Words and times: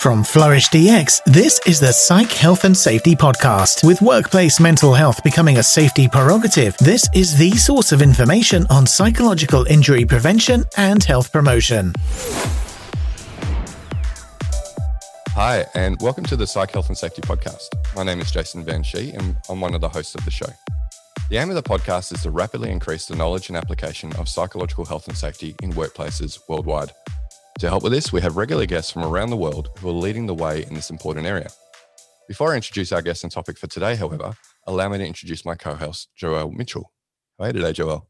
From 0.00 0.24
Flourish 0.24 0.70
DX, 0.70 1.24
this 1.24 1.60
is 1.66 1.78
the 1.78 1.92
Psych 1.92 2.32
Health 2.32 2.64
and 2.64 2.74
Safety 2.74 3.14
Podcast. 3.14 3.86
With 3.86 4.00
workplace 4.00 4.58
mental 4.58 4.94
health 4.94 5.22
becoming 5.22 5.58
a 5.58 5.62
safety 5.62 6.08
prerogative, 6.08 6.74
this 6.78 7.06
is 7.14 7.36
the 7.36 7.50
source 7.50 7.92
of 7.92 8.00
information 8.00 8.64
on 8.70 8.86
psychological 8.86 9.66
injury 9.66 10.06
prevention 10.06 10.64
and 10.78 11.04
health 11.04 11.30
promotion. 11.30 11.92
Hi, 15.32 15.66
and 15.74 16.00
welcome 16.00 16.24
to 16.24 16.36
the 16.36 16.46
Psych 16.46 16.70
Health 16.70 16.88
and 16.88 16.96
Safety 16.96 17.20
Podcast. 17.20 17.68
My 17.94 18.02
name 18.02 18.20
is 18.20 18.30
Jason 18.30 18.64
Van 18.64 18.82
Schie, 18.82 19.14
and 19.14 19.36
I'm 19.50 19.60
one 19.60 19.74
of 19.74 19.82
the 19.82 19.90
hosts 19.90 20.14
of 20.14 20.24
the 20.24 20.30
show. 20.30 20.48
The 21.28 21.36
aim 21.36 21.50
of 21.50 21.56
the 21.56 21.62
podcast 21.62 22.14
is 22.14 22.22
to 22.22 22.30
rapidly 22.30 22.70
increase 22.70 23.04
the 23.04 23.16
knowledge 23.16 23.50
and 23.50 23.56
application 23.58 24.16
of 24.16 24.30
psychological 24.30 24.86
health 24.86 25.08
and 25.08 25.16
safety 25.16 25.56
in 25.62 25.74
workplaces 25.74 26.40
worldwide. 26.48 26.90
To 27.58 27.68
help 27.68 27.82
with 27.82 27.92
this, 27.92 28.12
we 28.12 28.20
have 28.22 28.36
regular 28.36 28.64
guests 28.64 28.90
from 28.90 29.04
around 29.04 29.30
the 29.30 29.36
world 29.36 29.68
who 29.78 29.88
are 29.88 29.92
leading 29.92 30.26
the 30.26 30.34
way 30.34 30.64
in 30.64 30.74
this 30.74 30.88
important 30.90 31.26
area. 31.26 31.48
Before 32.26 32.52
I 32.52 32.56
introduce 32.56 32.92
our 32.92 33.02
guest 33.02 33.24
and 33.24 33.32
topic 33.32 33.58
for 33.58 33.66
today, 33.66 33.96
however, 33.96 34.34
allow 34.66 34.88
me 34.88 34.98
to 34.98 35.06
introduce 35.06 35.44
my 35.44 35.56
co-host, 35.56 36.08
Joelle 36.18 36.52
Mitchell. 36.52 36.92
How 37.38 37.44
are 37.44 37.48
you 37.48 37.52
today, 37.54 37.72
Joelle? 37.72 38.06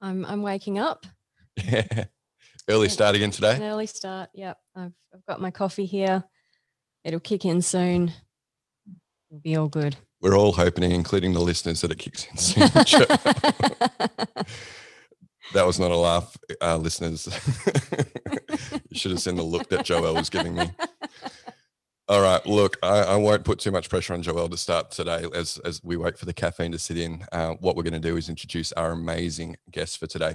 I'm 0.00 0.24
I'm 0.24 0.42
waking 0.42 0.78
up. 0.78 1.06
Yeah. 1.62 2.04
Early 2.68 2.88
start 2.88 3.16
again 3.16 3.32
today? 3.32 3.56
An 3.56 3.62
early 3.64 3.86
start. 3.86 4.30
Yep. 4.32 4.56
I've 4.76 4.92
I've 5.12 5.26
got 5.26 5.40
my 5.40 5.50
coffee 5.50 5.84
here. 5.84 6.24
It'll 7.04 7.20
kick 7.20 7.44
in 7.44 7.60
soon. 7.60 8.12
It'll 9.30 9.40
be 9.40 9.56
all 9.56 9.68
good. 9.68 9.96
We're 10.20 10.36
all 10.36 10.52
hoping, 10.52 10.90
including 10.90 11.32
the 11.32 11.40
listeners, 11.40 11.80
that 11.80 11.90
it 11.90 11.98
kicks 11.98 12.26
in 12.30 12.36
soon. 12.36 12.68
that 15.54 15.66
was 15.66 15.78
not 15.78 15.90
a 15.90 15.96
laugh, 15.96 16.36
uh, 16.60 16.76
listeners. 16.76 17.28
you 18.88 18.98
should 18.98 19.10
have 19.10 19.20
seen 19.20 19.36
the 19.36 19.42
look 19.42 19.68
that 19.70 19.86
Joelle 19.86 20.14
was 20.14 20.30
giving 20.30 20.54
me. 20.54 20.70
All 22.08 22.20
right, 22.20 22.44
look, 22.44 22.76
I, 22.82 23.02
I, 23.02 23.16
won't 23.16 23.44
put 23.44 23.60
too 23.60 23.70
much 23.70 23.88
pressure 23.88 24.14
on 24.14 24.22
Joelle 24.22 24.50
to 24.50 24.56
start 24.56 24.90
today 24.90 25.26
as, 25.32 25.58
as 25.64 25.80
we 25.84 25.96
wait 25.96 26.18
for 26.18 26.26
the 26.26 26.32
caffeine 26.32 26.72
to 26.72 26.78
sit 26.78 26.98
in. 26.98 27.24
Uh, 27.30 27.54
what 27.60 27.76
we're 27.76 27.84
going 27.84 27.92
to 27.92 28.00
do 28.00 28.16
is 28.16 28.28
introduce 28.28 28.72
our 28.72 28.90
amazing 28.90 29.56
guest 29.70 29.98
for 29.98 30.08
today. 30.08 30.34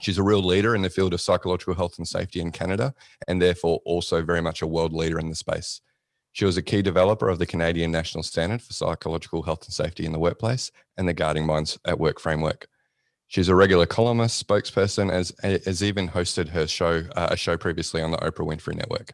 She's 0.00 0.16
a 0.16 0.22
real 0.22 0.42
leader 0.42 0.74
in 0.74 0.80
the 0.80 0.88
field 0.88 1.12
of 1.12 1.20
psychological 1.20 1.74
health 1.74 1.98
and 1.98 2.08
safety 2.08 2.40
in 2.40 2.52
Canada, 2.52 2.94
and 3.28 3.40
therefore 3.40 3.80
also 3.84 4.22
very 4.22 4.40
much 4.40 4.62
a 4.62 4.66
world 4.66 4.94
leader 4.94 5.18
in 5.18 5.28
the 5.28 5.34
space. 5.34 5.82
She 6.32 6.46
was 6.46 6.56
a 6.56 6.62
key 6.62 6.82
developer 6.82 7.28
of 7.28 7.38
the 7.38 7.46
Canadian 7.46 7.92
National 7.92 8.24
Standard 8.24 8.62
for 8.62 8.72
Psychological 8.72 9.42
Health 9.42 9.64
and 9.66 9.74
Safety 9.74 10.06
in 10.06 10.12
the 10.12 10.18
Workplace 10.18 10.72
and 10.96 11.06
the 11.06 11.12
Guarding 11.12 11.46
Minds 11.46 11.78
at 11.86 12.00
Work 12.00 12.18
framework. 12.18 12.66
She's 13.34 13.48
a 13.48 13.54
regular 13.56 13.84
columnist, 13.84 14.46
spokesperson, 14.46 15.10
as 15.10 15.32
has 15.42 15.82
even 15.82 16.08
hosted 16.08 16.50
her 16.50 16.68
show, 16.68 17.02
uh, 17.16 17.30
a 17.32 17.36
show 17.36 17.56
previously 17.56 18.00
on 18.00 18.12
the 18.12 18.16
Oprah 18.18 18.46
Winfrey 18.46 18.76
Network. 18.76 19.12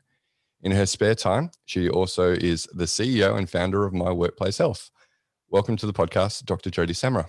In 0.61 0.73
her 0.73 0.85
spare 0.85 1.15
time, 1.15 1.53
she 1.65 1.89
also 1.89 2.33
is 2.33 2.69
the 2.75 2.85
CEO 2.85 3.39
and 3.39 3.49
founder 3.49 3.87
of 3.87 3.95
My 3.95 4.13
Workplace 4.13 4.59
Health. 4.59 4.91
Welcome 5.49 5.79
to 5.79 5.87
the 5.87 5.95
podcast, 5.95 6.45
Dr. 6.45 6.69
Jody 6.69 6.93
Samra. 6.93 7.29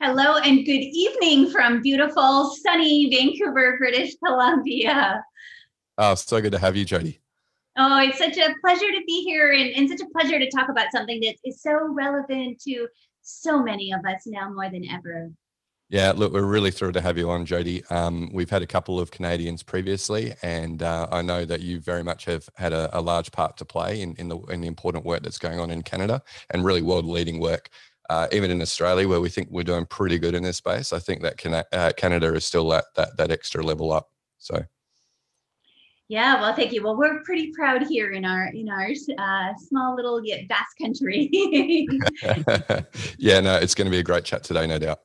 Hello 0.00 0.36
and 0.36 0.64
good 0.64 0.70
evening 0.70 1.50
from 1.50 1.82
beautiful, 1.82 2.54
sunny 2.62 3.10
Vancouver, 3.10 3.76
British 3.76 4.14
Columbia. 4.24 5.24
Oh, 5.98 6.14
so 6.14 6.40
good 6.40 6.52
to 6.52 6.60
have 6.60 6.76
you, 6.76 6.84
Jody. 6.84 7.18
Oh, 7.76 7.98
it's 8.02 8.18
such 8.18 8.36
a 8.36 8.54
pleasure 8.60 8.92
to 8.92 9.02
be 9.04 9.24
here 9.24 9.50
and, 9.50 9.70
and 9.70 9.88
such 9.88 10.00
a 10.00 10.10
pleasure 10.16 10.38
to 10.38 10.48
talk 10.48 10.68
about 10.68 10.92
something 10.92 11.20
that 11.22 11.34
is 11.44 11.60
so 11.60 11.92
relevant 11.92 12.60
to 12.68 12.86
so 13.22 13.60
many 13.60 13.90
of 13.90 14.04
us 14.06 14.28
now 14.28 14.48
more 14.48 14.70
than 14.70 14.88
ever. 14.88 15.32
Yeah, 15.90 16.12
look, 16.14 16.34
we're 16.34 16.42
really 16.42 16.70
thrilled 16.70 16.94
to 16.94 17.00
have 17.00 17.16
you 17.16 17.30
on, 17.30 17.46
Jody. 17.46 17.82
Um, 17.86 18.28
we've 18.34 18.50
had 18.50 18.60
a 18.60 18.66
couple 18.66 19.00
of 19.00 19.10
Canadians 19.10 19.62
previously, 19.62 20.34
and 20.42 20.82
uh, 20.82 21.08
I 21.10 21.22
know 21.22 21.46
that 21.46 21.62
you 21.62 21.80
very 21.80 22.04
much 22.04 22.26
have 22.26 22.46
had 22.56 22.74
a, 22.74 22.90
a 22.92 23.00
large 23.00 23.32
part 23.32 23.56
to 23.56 23.64
play 23.64 24.02
in, 24.02 24.14
in, 24.16 24.28
the, 24.28 24.38
in 24.48 24.60
the 24.60 24.66
important 24.66 25.06
work 25.06 25.22
that's 25.22 25.38
going 25.38 25.58
on 25.58 25.70
in 25.70 25.80
Canada 25.80 26.22
and 26.50 26.62
really 26.62 26.82
world 26.82 27.06
leading 27.06 27.40
work. 27.40 27.70
Uh, 28.10 28.26
even 28.32 28.50
in 28.50 28.60
Australia, 28.60 29.08
where 29.08 29.20
we 29.20 29.30
think 29.30 29.48
we're 29.50 29.62
doing 29.62 29.86
pretty 29.86 30.18
good 30.18 30.34
in 30.34 30.42
this 30.42 30.58
space, 30.58 30.92
I 30.92 30.98
think 30.98 31.22
that 31.22 31.66
uh, 31.72 31.92
Canada 31.96 32.34
is 32.34 32.44
still 32.44 32.72
at 32.74 32.84
that, 32.96 33.16
that 33.16 33.30
extra 33.30 33.62
level 33.62 33.90
up. 33.90 34.10
So 34.38 34.62
yeah, 36.08 36.40
well, 36.40 36.54
thank 36.54 36.72
you. 36.72 36.82
Well, 36.82 36.96
we're 36.96 37.22
pretty 37.22 37.52
proud 37.52 37.86
here 37.86 38.12
in 38.12 38.24
our 38.24 38.46
in 38.46 38.70
our 38.70 38.88
uh, 39.18 39.54
small 39.58 39.94
little 39.94 40.24
yet 40.24 40.48
vast 40.48 40.74
country. 40.80 41.28
yeah, 43.18 43.40
no, 43.40 43.56
it's 43.56 43.74
going 43.74 43.84
to 43.84 43.90
be 43.90 43.98
a 43.98 44.02
great 44.02 44.24
chat 44.24 44.42
today, 44.42 44.66
no 44.66 44.78
doubt. 44.78 45.00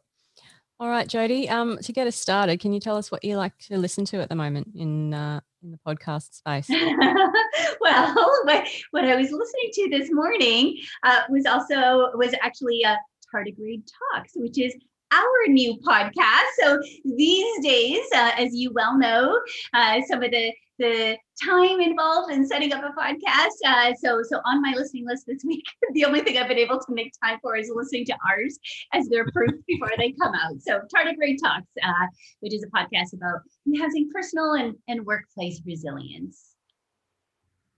All 0.80 0.90
right, 0.90 1.08
Jody. 1.08 1.48
Um, 1.48 1.78
to 1.78 1.94
get 1.94 2.08
us 2.08 2.16
started, 2.16 2.60
can 2.60 2.74
you 2.74 2.80
tell 2.80 2.98
us 2.98 3.12
what 3.12 3.24
you 3.24 3.38
like 3.38 3.58
to 3.68 3.78
listen 3.78 4.06
to 4.06 4.18
at 4.22 4.30
the 4.30 4.36
moment 4.36 4.70
in 4.76 5.14
uh, 5.14 5.40
in 5.64 5.72
the 5.72 5.80
podcast 5.86 6.34
space? 6.34 6.68
well, 7.80 8.14
what, 8.44 8.68
what 8.92 9.06
I 9.06 9.16
was 9.16 9.32
listening 9.32 9.70
to 9.74 9.90
this 9.90 10.12
morning 10.12 10.78
uh, 11.04 11.22
was 11.30 11.46
also 11.46 12.12
was 12.16 12.34
actually 12.42 12.82
a 12.84 12.98
tardigrade 13.34 13.88
talks, 14.14 14.34
which 14.36 14.60
is 14.60 14.76
our 15.14 15.48
new 15.48 15.78
podcast. 15.80 16.50
So 16.62 16.82
these 17.06 17.64
days, 17.64 18.04
uh, 18.16 18.32
as 18.38 18.56
you 18.56 18.72
well 18.74 18.98
know, 18.98 19.40
uh, 19.74 20.02
some 20.08 20.24
of 20.24 20.32
the 20.32 20.54
the 20.80 21.18
time 21.44 21.80
involved 21.80 22.32
in 22.32 22.48
setting 22.48 22.74
up 22.74 22.84
a 22.84 23.00
podcast. 23.00 23.52
Uh, 23.66 23.94
so, 23.94 24.22
so 24.24 24.40
on 24.46 24.62
my 24.62 24.74
listening 24.76 25.06
list 25.06 25.26
this 25.28 25.44
week, 25.46 25.64
the 25.94 26.06
only 26.06 26.22
thing 26.22 26.38
I've 26.38 26.48
been 26.48 26.58
able 26.58 26.80
to 26.80 26.94
make 26.94 27.14
time 27.24 27.40
for 27.42 27.56
is 27.56 27.72
listening 27.74 28.06
to 28.06 28.18
ours 28.30 28.58
as 28.92 29.08
they're 29.08 29.28
proof 29.32 29.52
before 29.68 29.92
they 29.98 30.14
come 30.14 30.34
out. 30.34 30.60
So, 30.60 30.80
Tardigrade 30.94 31.38
Talks, 31.42 31.68
uh, 31.84 32.08
which 32.40 32.54
is 32.54 32.64
a 32.64 32.78
podcast 32.78 33.14
about 33.14 33.42
housing 33.80 34.10
personal 34.14 34.54
and, 34.54 34.76
and 34.88 35.06
workplace 35.06 35.62
resilience. 35.66 36.56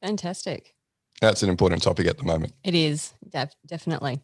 Fantastic. 0.02 0.74
That's 1.22 1.44
an 1.44 1.50
important 1.50 1.82
topic 1.82 2.08
at 2.08 2.18
the 2.18 2.24
moment. 2.24 2.54
It 2.64 2.76
is 2.76 3.14
def- 3.30 3.56
definitely. 3.66 4.22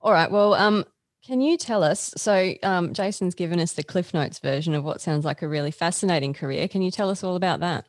All 0.00 0.12
right. 0.12 0.30
Well, 0.30 0.54
um, 0.54 0.84
can 1.24 1.40
you 1.40 1.56
tell 1.56 1.82
us? 1.82 2.12
So, 2.16 2.54
um, 2.62 2.92
Jason's 2.94 3.34
given 3.34 3.60
us 3.60 3.72
the 3.72 3.82
Cliff 3.82 4.14
Notes 4.14 4.38
version 4.38 4.74
of 4.74 4.84
what 4.84 5.00
sounds 5.00 5.24
like 5.24 5.42
a 5.42 5.48
really 5.48 5.70
fascinating 5.70 6.32
career. 6.32 6.68
Can 6.68 6.82
you 6.82 6.90
tell 6.90 7.10
us 7.10 7.22
all 7.22 7.36
about 7.36 7.60
that? 7.60 7.84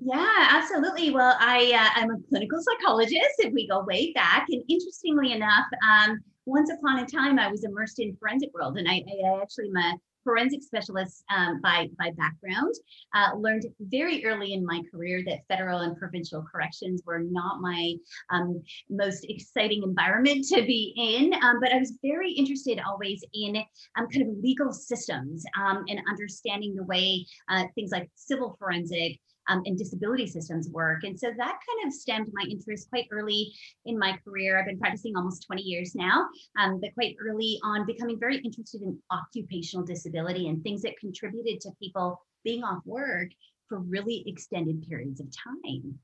Yeah, 0.00 0.48
absolutely. 0.50 1.10
Well, 1.10 1.36
I 1.40 1.72
uh, 1.74 2.00
I'm 2.00 2.10
a 2.10 2.18
clinical 2.28 2.60
psychologist. 2.62 3.34
If 3.38 3.52
we 3.52 3.66
go 3.66 3.84
way 3.84 4.12
back, 4.12 4.46
and 4.48 4.62
interestingly 4.68 5.32
enough, 5.32 5.66
um, 5.82 6.18
once 6.46 6.70
upon 6.70 7.00
a 7.00 7.06
time, 7.06 7.38
I 7.38 7.48
was 7.48 7.64
immersed 7.64 7.98
in 7.98 8.16
forensic 8.16 8.50
world, 8.54 8.78
and 8.78 8.88
I, 8.88 8.94
I 8.94 9.42
actually 9.42 9.68
am 9.68 9.76
a 9.76 9.94
forensic 10.28 10.62
specialist 10.62 11.24
um, 11.34 11.58
by, 11.62 11.88
by 11.98 12.10
background. 12.18 12.74
Uh, 13.14 13.34
learned 13.38 13.64
very 13.80 14.26
early 14.26 14.52
in 14.52 14.62
my 14.62 14.82
career 14.90 15.22
that 15.26 15.40
federal 15.48 15.80
and 15.80 15.96
provincial 15.96 16.44
corrections 16.52 17.00
were 17.06 17.20
not 17.20 17.62
my 17.62 17.94
um, 18.28 18.62
most 18.90 19.24
exciting 19.30 19.82
environment 19.82 20.44
to 20.44 20.60
be 20.66 20.92
in, 20.98 21.32
um, 21.42 21.60
but 21.62 21.72
I 21.72 21.78
was 21.78 21.94
very 22.02 22.30
interested 22.30 22.78
always 22.86 23.24
in 23.32 23.56
um, 23.96 24.06
kind 24.08 24.28
of 24.28 24.36
legal 24.42 24.70
systems 24.70 25.44
um, 25.58 25.84
and 25.88 25.98
understanding 26.10 26.74
the 26.74 26.84
way 26.84 27.24
uh, 27.48 27.64
things 27.74 27.90
like 27.90 28.10
civil 28.14 28.54
forensic, 28.58 29.18
um, 29.48 29.62
and 29.64 29.78
disability 29.78 30.26
systems 30.26 30.68
work. 30.70 31.04
And 31.04 31.18
so 31.18 31.28
that 31.28 31.36
kind 31.36 31.86
of 31.86 31.92
stemmed 31.92 32.28
my 32.32 32.44
interest 32.48 32.88
quite 32.90 33.06
early 33.10 33.52
in 33.86 33.98
my 33.98 34.18
career. 34.24 34.58
I've 34.58 34.66
been 34.66 34.78
practicing 34.78 35.16
almost 35.16 35.46
20 35.46 35.62
years 35.62 35.94
now, 35.94 36.26
um, 36.58 36.80
but 36.80 36.94
quite 36.94 37.16
early 37.20 37.58
on 37.64 37.86
becoming 37.86 38.18
very 38.18 38.38
interested 38.38 38.82
in 38.82 38.98
occupational 39.10 39.84
disability 39.84 40.48
and 40.48 40.62
things 40.62 40.82
that 40.82 40.98
contributed 41.00 41.60
to 41.62 41.70
people 41.80 42.20
being 42.44 42.62
off 42.62 42.82
work 42.84 43.28
for 43.68 43.80
really 43.80 44.24
extended 44.26 44.86
periods 44.88 45.20
of 45.20 45.26
time. 45.32 45.98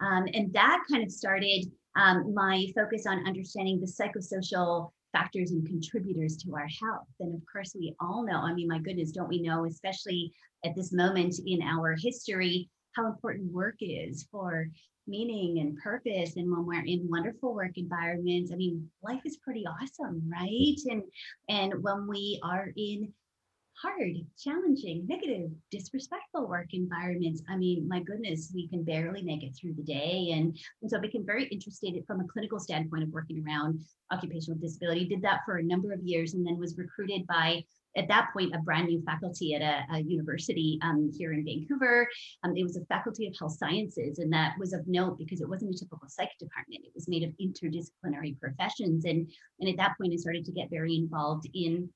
Um, 0.00 0.26
and 0.34 0.52
that 0.52 0.82
kind 0.90 1.02
of 1.02 1.10
started 1.10 1.66
um, 1.96 2.34
my 2.34 2.66
focus 2.74 3.06
on 3.06 3.26
understanding 3.26 3.80
the 3.80 3.86
psychosocial 3.86 4.90
factors 5.12 5.52
and 5.52 5.66
contributors 5.66 6.36
to 6.36 6.54
our 6.54 6.68
health. 6.82 7.08
And 7.20 7.34
of 7.34 7.40
course, 7.50 7.74
we 7.78 7.94
all 8.00 8.24
know, 8.24 8.38
I 8.38 8.52
mean, 8.52 8.68
my 8.68 8.78
goodness, 8.78 9.12
don't 9.12 9.28
we 9.28 9.40
know, 9.40 9.64
especially 9.64 10.32
at 10.64 10.74
this 10.74 10.92
moment 10.92 11.36
in 11.46 11.62
our 11.62 11.96
history, 11.98 12.68
how 12.96 13.06
important 13.06 13.52
work 13.52 13.76
is 13.80 14.26
for 14.30 14.68
meaning 15.06 15.60
and 15.60 15.76
purpose 15.78 16.36
and 16.36 16.50
when 16.50 16.66
we're 16.66 16.84
in 16.84 17.08
wonderful 17.08 17.54
work 17.54 17.72
environments. 17.76 18.50
I 18.52 18.56
mean 18.56 18.88
life 19.02 19.20
is 19.24 19.36
pretty 19.38 19.64
awesome 19.66 20.22
right? 20.30 20.76
And 20.90 21.02
and 21.48 21.82
when 21.82 22.08
we 22.08 22.40
are 22.42 22.72
in 22.76 23.12
hard 23.82 24.14
challenging 24.38 25.06
negative 25.06 25.50
disrespectful 25.70 26.48
work 26.48 26.68
environments 26.72 27.42
i 27.50 27.54
mean 27.58 27.86
my 27.86 28.00
goodness 28.00 28.50
we 28.54 28.66
can 28.68 28.82
barely 28.82 29.22
make 29.22 29.42
it 29.42 29.54
through 29.54 29.74
the 29.74 29.82
day. 29.82 30.30
And, 30.32 30.58
and 30.80 30.90
so 30.90 30.96
i 30.96 31.00
became 31.00 31.26
very 31.26 31.44
interested 31.48 31.94
from 32.06 32.20
a 32.20 32.26
clinical 32.26 32.58
standpoint 32.58 33.02
of 33.02 33.10
working 33.10 33.44
around 33.46 33.80
occupational 34.10 34.58
disability. 34.58 35.06
Did 35.06 35.22
that 35.22 35.40
for 35.44 35.56
a 35.56 35.62
number 35.62 35.92
of 35.92 36.02
years 36.02 36.34
and 36.34 36.46
then 36.46 36.58
was 36.58 36.78
recruited 36.78 37.26
by 37.26 37.64
at 37.96 38.08
that 38.08 38.28
point 38.32 38.54
a 38.54 38.58
brand 38.58 38.88
new 38.88 39.02
faculty 39.02 39.54
at 39.54 39.62
a, 39.62 39.94
a 39.94 40.00
university 40.00 40.78
um, 40.82 41.10
here 41.16 41.32
in 41.32 41.44
Vancouver. 41.44 42.08
Um, 42.44 42.56
it 42.56 42.62
was 42.62 42.76
a 42.76 42.84
faculty 42.86 43.26
of 43.26 43.34
health 43.38 43.56
sciences, 43.58 44.18
and 44.18 44.32
that 44.32 44.54
was 44.58 44.72
of 44.72 44.86
note 44.86 45.18
because 45.18 45.40
it 45.40 45.48
wasn't 45.48 45.74
a 45.74 45.78
typical 45.78 46.08
psych 46.08 46.32
department. 46.38 46.84
It 46.84 46.92
was 46.94 47.08
made 47.08 47.22
of 47.22 47.30
interdisciplinary 47.40 48.38
professions, 48.38 49.04
and 49.04 49.30
and 49.60 49.68
at 49.68 49.76
that 49.76 49.96
point 49.98 50.12
I 50.12 50.16
started 50.16 50.44
to 50.44 50.52
get 50.52 50.70
very 50.70 50.96
involved 50.96 51.48
in 51.54 51.88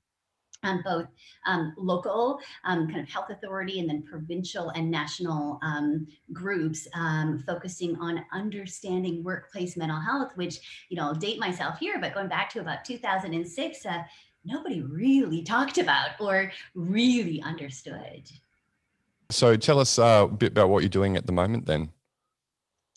um, 0.62 0.82
both 0.85 1.06
um, 1.47 1.75
local 1.76 2.38
um, 2.64 2.87
kind 2.88 3.00
of 3.00 3.08
health 3.08 3.31
authority 3.31 3.81
and 3.81 3.88
then 3.88 4.02
provincial 4.02 4.70
and 4.70 4.91
national 4.91 5.58
um, 5.62 6.06
groups 6.32 6.87
um, 6.94 7.43
focusing 7.47 7.97
on 7.97 8.25
understanding 8.32 9.23
workplace 9.23 9.76
mental 9.76 10.00
health, 10.00 10.32
which, 10.35 10.87
you 10.88 10.97
know, 10.97 11.05
I'll 11.05 11.14
date 11.14 11.38
myself 11.38 11.79
here, 11.79 11.99
but 12.00 12.14
going 12.14 12.29
back 12.29 12.50
to 12.50 12.61
about 12.61 12.85
2006, 12.85 13.87
uh, 13.87 14.02
nobody 14.44 14.82
really 14.82 15.42
talked 15.42 15.78
about 15.78 16.20
or 16.20 16.52
really 16.75 17.42
understood. 17.42 18.31
So 19.31 19.56
tell 19.56 19.78
us 19.78 19.98
uh, 19.98 20.26
a 20.31 20.32
bit 20.32 20.52
about 20.52 20.70
what 20.70 20.82
you're 20.82 20.88
doing 20.88 21.16
at 21.16 21.26
the 21.26 21.32
moment 21.32 21.66
then. 21.66 21.90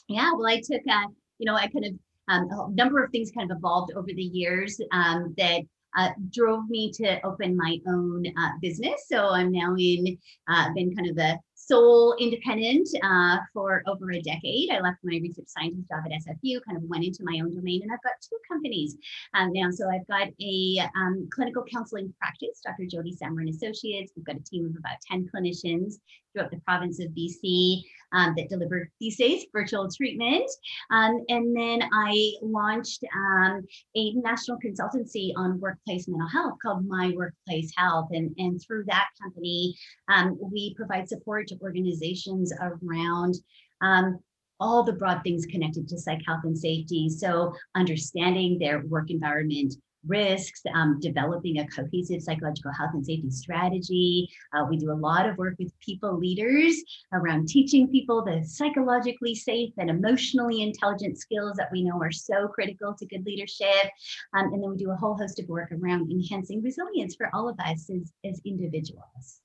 Yeah, 0.07 0.31
well, 0.33 0.47
I 0.47 0.57
took, 0.57 0.81
uh, 0.89 1.07
you 1.37 1.45
know, 1.45 1.55
I 1.55 1.67
kind 1.67 1.85
of, 1.85 1.93
um, 2.29 2.49
a 2.49 2.71
number 2.71 3.03
of 3.03 3.11
things 3.11 3.31
kind 3.31 3.51
of 3.51 3.57
evolved 3.57 3.93
over 3.95 4.07
the 4.07 4.23
years 4.23 4.79
um, 4.91 5.33
that 5.37 5.61
uh, 5.97 6.09
drove 6.31 6.67
me 6.69 6.91
to 6.91 7.23
open 7.25 7.55
my 7.55 7.79
own 7.87 8.25
uh, 8.37 8.49
business. 8.61 9.05
So 9.07 9.29
I'm 9.29 9.51
now 9.51 9.75
in, 9.77 10.17
uh, 10.47 10.73
been 10.73 10.95
kind 10.95 11.09
of 11.09 11.15
the 11.15 11.37
sole 11.67 12.15
independent 12.19 12.89
uh, 13.03 13.37
for 13.53 13.83
over 13.87 14.11
a 14.11 14.21
decade. 14.21 14.69
I 14.71 14.79
left 14.79 14.97
my 15.03 15.19
research 15.21 15.47
scientist 15.47 15.87
job 15.89 16.03
at 16.05 16.11
SFU, 16.11 16.59
kind 16.65 16.77
of 16.77 16.83
went 16.83 17.03
into 17.05 17.23
my 17.23 17.39
own 17.39 17.55
domain, 17.55 17.81
and 17.83 17.91
I've 17.91 18.03
got 18.03 18.13
two 18.21 18.37
companies 18.49 18.97
um, 19.33 19.51
now. 19.53 19.69
So 19.71 19.89
I've 19.89 20.07
got 20.07 20.27
a 20.41 20.89
um, 20.95 21.27
clinical 21.31 21.63
counseling 21.71 22.13
practice, 22.19 22.61
Dr. 22.65 22.85
Jody 22.85 23.15
Samra 23.15 23.49
Associates. 23.49 24.11
We've 24.15 24.25
got 24.25 24.35
a 24.35 24.43
team 24.43 24.65
of 24.65 24.75
about 24.77 24.97
10 25.09 25.29
clinicians 25.33 25.95
throughout 26.33 26.51
the 26.51 26.59
province 26.65 26.99
of 26.99 27.11
BC 27.11 27.83
um, 28.13 28.33
that 28.37 28.49
deliver 28.49 28.89
these 28.99 29.17
days 29.17 29.45
virtual 29.51 29.89
treatment. 29.89 30.49
Um, 30.91 31.23
and 31.29 31.55
then 31.55 31.81
I 31.93 32.33
launched 32.41 33.03
um, 33.15 33.61
a 33.95 34.13
national 34.13 34.57
consultancy 34.59 35.31
on 35.35 35.59
workplace 35.59 36.07
mental 36.07 36.27
health 36.27 36.57
called 36.61 36.87
My 36.87 37.13
Workplace 37.15 37.71
Health. 37.75 38.09
And, 38.11 38.33
and 38.37 38.61
through 38.61 38.85
that 38.87 39.07
company, 39.21 39.75
um, 40.07 40.37
we 40.39 40.73
provide 40.75 41.09
support 41.09 41.47
to 41.47 41.57
organizations 41.61 42.53
around 42.61 43.35
um, 43.81 44.19
all 44.59 44.83
the 44.83 44.93
broad 44.93 45.21
things 45.23 45.45
connected 45.45 45.87
to 45.87 45.97
psych 45.97 46.21
health 46.25 46.41
and 46.43 46.57
safety. 46.57 47.09
So 47.09 47.53
understanding 47.75 48.57
their 48.57 48.85
work 48.85 49.09
environment 49.09 49.73
risks, 50.07 50.61
um, 50.73 50.99
developing 50.99 51.59
a 51.59 51.67
cohesive 51.67 52.21
psychological 52.21 52.71
health 52.71 52.91
and 52.93 53.05
safety 53.05 53.29
strategy. 53.29 54.29
Uh, 54.53 54.65
we 54.69 54.77
do 54.77 54.91
a 54.91 54.93
lot 54.93 55.27
of 55.27 55.37
work 55.37 55.55
with 55.59 55.71
people 55.79 56.17
leaders 56.17 56.75
around 57.13 57.47
teaching 57.47 57.87
people 57.87 58.23
the 58.23 58.43
psychologically 58.45 59.35
safe 59.35 59.73
and 59.77 59.89
emotionally 59.89 60.61
intelligent 60.61 61.17
skills 61.17 61.55
that 61.57 61.71
we 61.71 61.83
know 61.83 61.99
are 62.01 62.11
so 62.11 62.47
critical 62.47 62.93
to 62.93 63.05
good 63.05 63.25
leadership. 63.25 63.89
Um, 64.35 64.53
and 64.53 64.63
then 64.63 64.71
we 64.71 64.77
do 64.77 64.91
a 64.91 64.95
whole 64.95 65.15
host 65.15 65.39
of 65.39 65.47
work 65.47 65.71
around 65.71 66.11
enhancing 66.11 66.61
resilience 66.61 67.15
for 67.15 67.29
all 67.33 67.49
of 67.49 67.59
us 67.59 67.89
as, 67.89 68.11
as 68.25 68.41
individuals. 68.45 69.41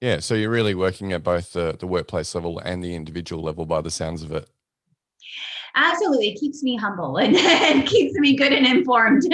Yeah, 0.00 0.20
so 0.20 0.34
you're 0.34 0.50
really 0.50 0.74
working 0.74 1.12
at 1.12 1.22
both 1.22 1.52
the, 1.54 1.74
the 1.78 1.86
workplace 1.86 2.34
level 2.34 2.58
and 2.58 2.84
the 2.84 2.94
individual 2.94 3.42
level 3.42 3.64
by 3.64 3.80
the 3.80 3.90
sounds 3.90 4.22
of 4.22 4.30
it 4.30 4.48
absolutely. 5.76 6.28
It 6.28 6.40
keeps 6.40 6.62
me 6.62 6.76
humble 6.76 7.18
and, 7.18 7.36
and 7.36 7.86
keeps 7.86 8.14
me 8.18 8.34
good 8.36 8.52
and 8.52 8.66
informed. 8.66 9.22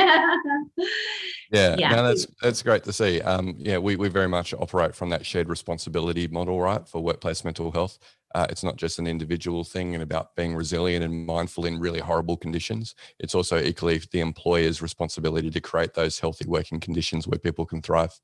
Yeah. 1.53 1.77
Yeah. 1.79 1.95
No, 1.95 2.03
that's 2.05 2.27
that's 2.41 2.63
great 2.63 2.83
to 2.85 2.95
see. 2.95 3.21
Um, 3.21 3.55
yeah 3.59 3.77
we, 3.77 3.95
we 3.97 4.09
very 4.09 4.27
much 4.27 4.55
operate 4.55 4.95
from 4.95 5.11
that 5.11 5.27
shared 5.27 5.51
responsibility 5.51 6.27
model 6.27 6.59
right 6.59 6.89
for 6.89 7.03
workplace 7.03 7.45
mental 7.45 7.71
health. 7.71 7.99
Uh, 8.35 8.47
it's 8.49 8.65
not 8.65 8.77
just 8.77 8.99
an 8.99 9.07
individual 9.07 9.63
thing 9.63 9.93
and 9.93 10.03
about 10.03 10.35
being 10.35 10.57
resilient 10.57 11.05
and 11.05 11.27
mindful 11.27 11.67
in 11.67 11.79
really 11.79 12.01
horrible 12.01 12.39
conditions. 12.39 12.95
It's 13.19 13.35
also 13.35 13.61
equally 13.61 14.01
the 14.11 14.21
employer's 14.21 14.81
responsibility 14.81 15.51
to 15.51 15.61
create 15.61 15.93
those 15.93 16.19
healthy 16.19 16.47
working 16.49 16.81
conditions 16.81 17.29
where 17.29 17.39
people 17.39 17.67
can 17.67 17.83
thrive 17.83 18.19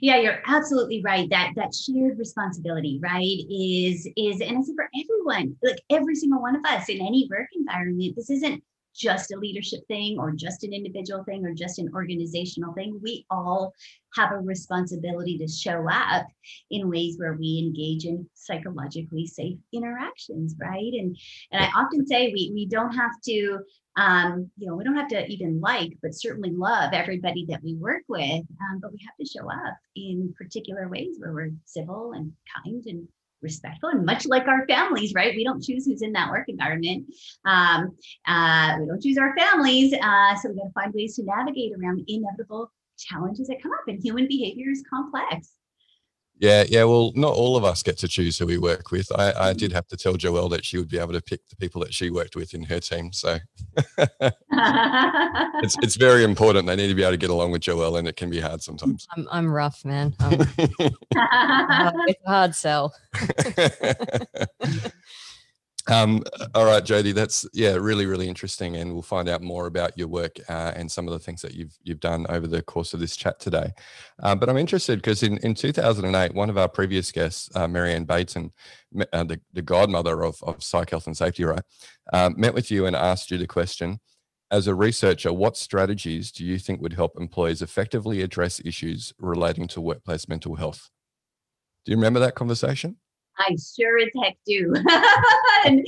yeah 0.00 0.16
you're 0.16 0.42
absolutely 0.46 1.02
right. 1.04 1.28
That 1.30 1.52
that 1.56 1.74
shared 1.74 2.18
responsibility 2.18 2.98
right 3.02 3.44
is 3.50 4.08
is 4.16 4.40
and 4.40 4.58
it's 4.58 4.72
for 4.74 4.88
everyone 4.94 5.56
like 5.62 5.80
every 5.90 6.14
single 6.14 6.40
one 6.40 6.56
of 6.56 6.64
us 6.64 6.88
in 6.88 7.00
any 7.00 7.28
work 7.30 7.48
environment 7.54 8.14
this 8.16 8.30
isn't 8.30 8.62
just 8.98 9.32
a 9.32 9.36
leadership 9.36 9.86
thing 9.86 10.18
or 10.18 10.32
just 10.32 10.64
an 10.64 10.72
individual 10.72 11.22
thing 11.24 11.46
or 11.46 11.54
just 11.54 11.78
an 11.78 11.88
organizational 11.94 12.72
thing. 12.74 12.98
We 13.02 13.24
all 13.30 13.72
have 14.16 14.32
a 14.32 14.38
responsibility 14.38 15.38
to 15.38 15.46
show 15.46 15.88
up 15.88 16.26
in 16.70 16.90
ways 16.90 17.16
where 17.16 17.34
we 17.34 17.64
engage 17.64 18.04
in 18.04 18.28
psychologically 18.34 19.26
safe 19.26 19.58
interactions 19.72 20.56
right? 20.60 20.92
And 20.94 21.16
and 21.52 21.64
i 21.64 21.68
often 21.76 22.06
say 22.06 22.32
we 22.32 22.50
we 22.54 22.66
don't 22.66 22.92
have 22.92 23.12
to 23.26 23.60
um, 23.98 24.48
you 24.56 24.68
know, 24.68 24.76
we 24.76 24.84
don't 24.84 24.96
have 24.96 25.08
to 25.08 25.26
even 25.26 25.60
like, 25.60 25.92
but 26.00 26.14
certainly 26.14 26.50
love 26.50 26.92
everybody 26.92 27.44
that 27.48 27.62
we 27.64 27.74
work 27.74 28.04
with. 28.08 28.22
Um, 28.62 28.78
but 28.80 28.92
we 28.92 29.00
have 29.04 29.16
to 29.20 29.26
show 29.26 29.50
up 29.50 29.76
in 29.96 30.32
particular 30.38 30.88
ways 30.88 31.16
where 31.18 31.32
we're 31.32 31.50
civil 31.64 32.12
and 32.12 32.32
kind 32.64 32.84
and 32.86 33.08
respectful 33.42 33.90
and 33.90 34.04
much 34.04 34.26
like 34.26 34.48
our 34.48 34.66
families 34.66 35.14
right 35.14 35.36
we 35.36 35.44
don't 35.44 35.62
choose 35.62 35.86
who's 35.86 36.02
in 36.02 36.12
that 36.12 36.28
work 36.28 36.48
environment 36.48 37.06
um, 37.44 37.96
uh, 38.26 38.74
we 38.80 38.86
don't 38.86 39.00
choose 39.00 39.16
our 39.16 39.32
families 39.38 39.94
uh, 39.94 40.34
so 40.34 40.48
we 40.48 40.56
got 40.56 40.64
to 40.64 40.72
find 40.74 40.92
ways 40.92 41.14
to 41.14 41.22
navigate 41.22 41.70
around 41.80 42.02
inevitable 42.08 42.68
challenges 42.98 43.46
that 43.46 43.62
come 43.62 43.70
up 43.70 43.86
and 43.86 44.02
human 44.02 44.26
behavior 44.26 44.68
is 44.70 44.82
complex 44.92 45.52
yeah, 46.38 46.64
yeah. 46.68 46.84
Well, 46.84 47.12
not 47.14 47.34
all 47.34 47.56
of 47.56 47.64
us 47.64 47.82
get 47.82 47.98
to 47.98 48.08
choose 48.08 48.38
who 48.38 48.46
we 48.46 48.58
work 48.58 48.90
with. 48.90 49.10
I, 49.18 49.32
I 49.32 49.52
did 49.52 49.72
have 49.72 49.86
to 49.88 49.96
tell 49.96 50.14
Joelle 50.14 50.50
that 50.50 50.64
she 50.64 50.78
would 50.78 50.88
be 50.88 50.98
able 50.98 51.12
to 51.12 51.20
pick 51.20 51.46
the 51.48 51.56
people 51.56 51.80
that 51.82 51.92
she 51.92 52.10
worked 52.10 52.36
with 52.36 52.54
in 52.54 52.62
her 52.64 52.80
team. 52.80 53.12
So 53.12 53.38
it's 53.98 55.76
it's 55.82 55.96
very 55.96 56.24
important. 56.24 56.66
They 56.66 56.76
need 56.76 56.88
to 56.88 56.94
be 56.94 57.02
able 57.02 57.12
to 57.12 57.16
get 57.16 57.30
along 57.30 57.50
with 57.50 57.62
Joelle, 57.62 57.98
and 57.98 58.06
it 58.06 58.16
can 58.16 58.30
be 58.30 58.40
hard 58.40 58.62
sometimes. 58.62 59.06
I'm 59.16 59.28
I'm 59.30 59.50
rough, 59.50 59.84
man. 59.84 60.14
I'm, 60.20 60.40
it's 60.58 62.22
a 62.24 62.30
hard 62.30 62.54
sell. 62.54 62.94
Um, 65.88 66.22
all 66.54 66.66
right, 66.66 66.84
Jody, 66.84 67.12
that's 67.12 67.46
yeah, 67.54 67.72
really, 67.72 68.04
really 68.04 68.28
interesting, 68.28 68.76
and 68.76 68.92
we'll 68.92 69.00
find 69.00 69.26
out 69.26 69.40
more 69.40 69.66
about 69.66 69.96
your 69.96 70.08
work 70.08 70.38
uh, 70.48 70.72
and 70.76 70.90
some 70.90 71.08
of 71.08 71.12
the 71.12 71.18
things 71.18 71.40
that 71.40 71.54
you've 71.54 71.78
you've 71.82 72.00
done 72.00 72.26
over 72.28 72.46
the 72.46 72.60
course 72.60 72.92
of 72.92 73.00
this 73.00 73.16
chat 73.16 73.40
today. 73.40 73.72
Uh, 74.22 74.34
but 74.34 74.50
I'm 74.50 74.58
interested 74.58 74.98
because 74.98 75.22
in, 75.22 75.38
in 75.38 75.54
2008, 75.54 76.34
one 76.34 76.50
of 76.50 76.58
our 76.58 76.68
previous 76.68 77.10
guests, 77.10 77.48
uh, 77.56 77.66
Marianne 77.66 78.04
Baynton, 78.04 78.52
uh, 79.14 79.24
the, 79.24 79.40
the 79.54 79.62
godmother 79.62 80.24
of, 80.24 80.42
of 80.42 80.62
psych 80.62 80.90
health 80.90 81.06
and 81.06 81.16
safety, 81.16 81.44
right, 81.44 81.62
uh, 82.12 82.30
met 82.36 82.52
with 82.52 82.70
you 82.70 82.84
and 82.84 82.94
asked 82.94 83.30
you 83.30 83.38
the 83.38 83.46
question: 83.46 83.98
As 84.50 84.66
a 84.66 84.74
researcher, 84.74 85.32
what 85.32 85.56
strategies 85.56 86.30
do 86.30 86.44
you 86.44 86.58
think 86.58 86.82
would 86.82 86.94
help 86.94 87.18
employees 87.18 87.62
effectively 87.62 88.20
address 88.20 88.60
issues 88.62 89.14
relating 89.18 89.66
to 89.68 89.80
workplace 89.80 90.28
mental 90.28 90.56
health? 90.56 90.90
Do 91.86 91.92
you 91.92 91.96
remember 91.96 92.20
that 92.20 92.34
conversation? 92.34 92.96
I 93.38 93.56
sure 93.56 93.98
as 93.98 94.08
heck 94.22 94.36
do. 94.46 94.72
and, 95.64 95.86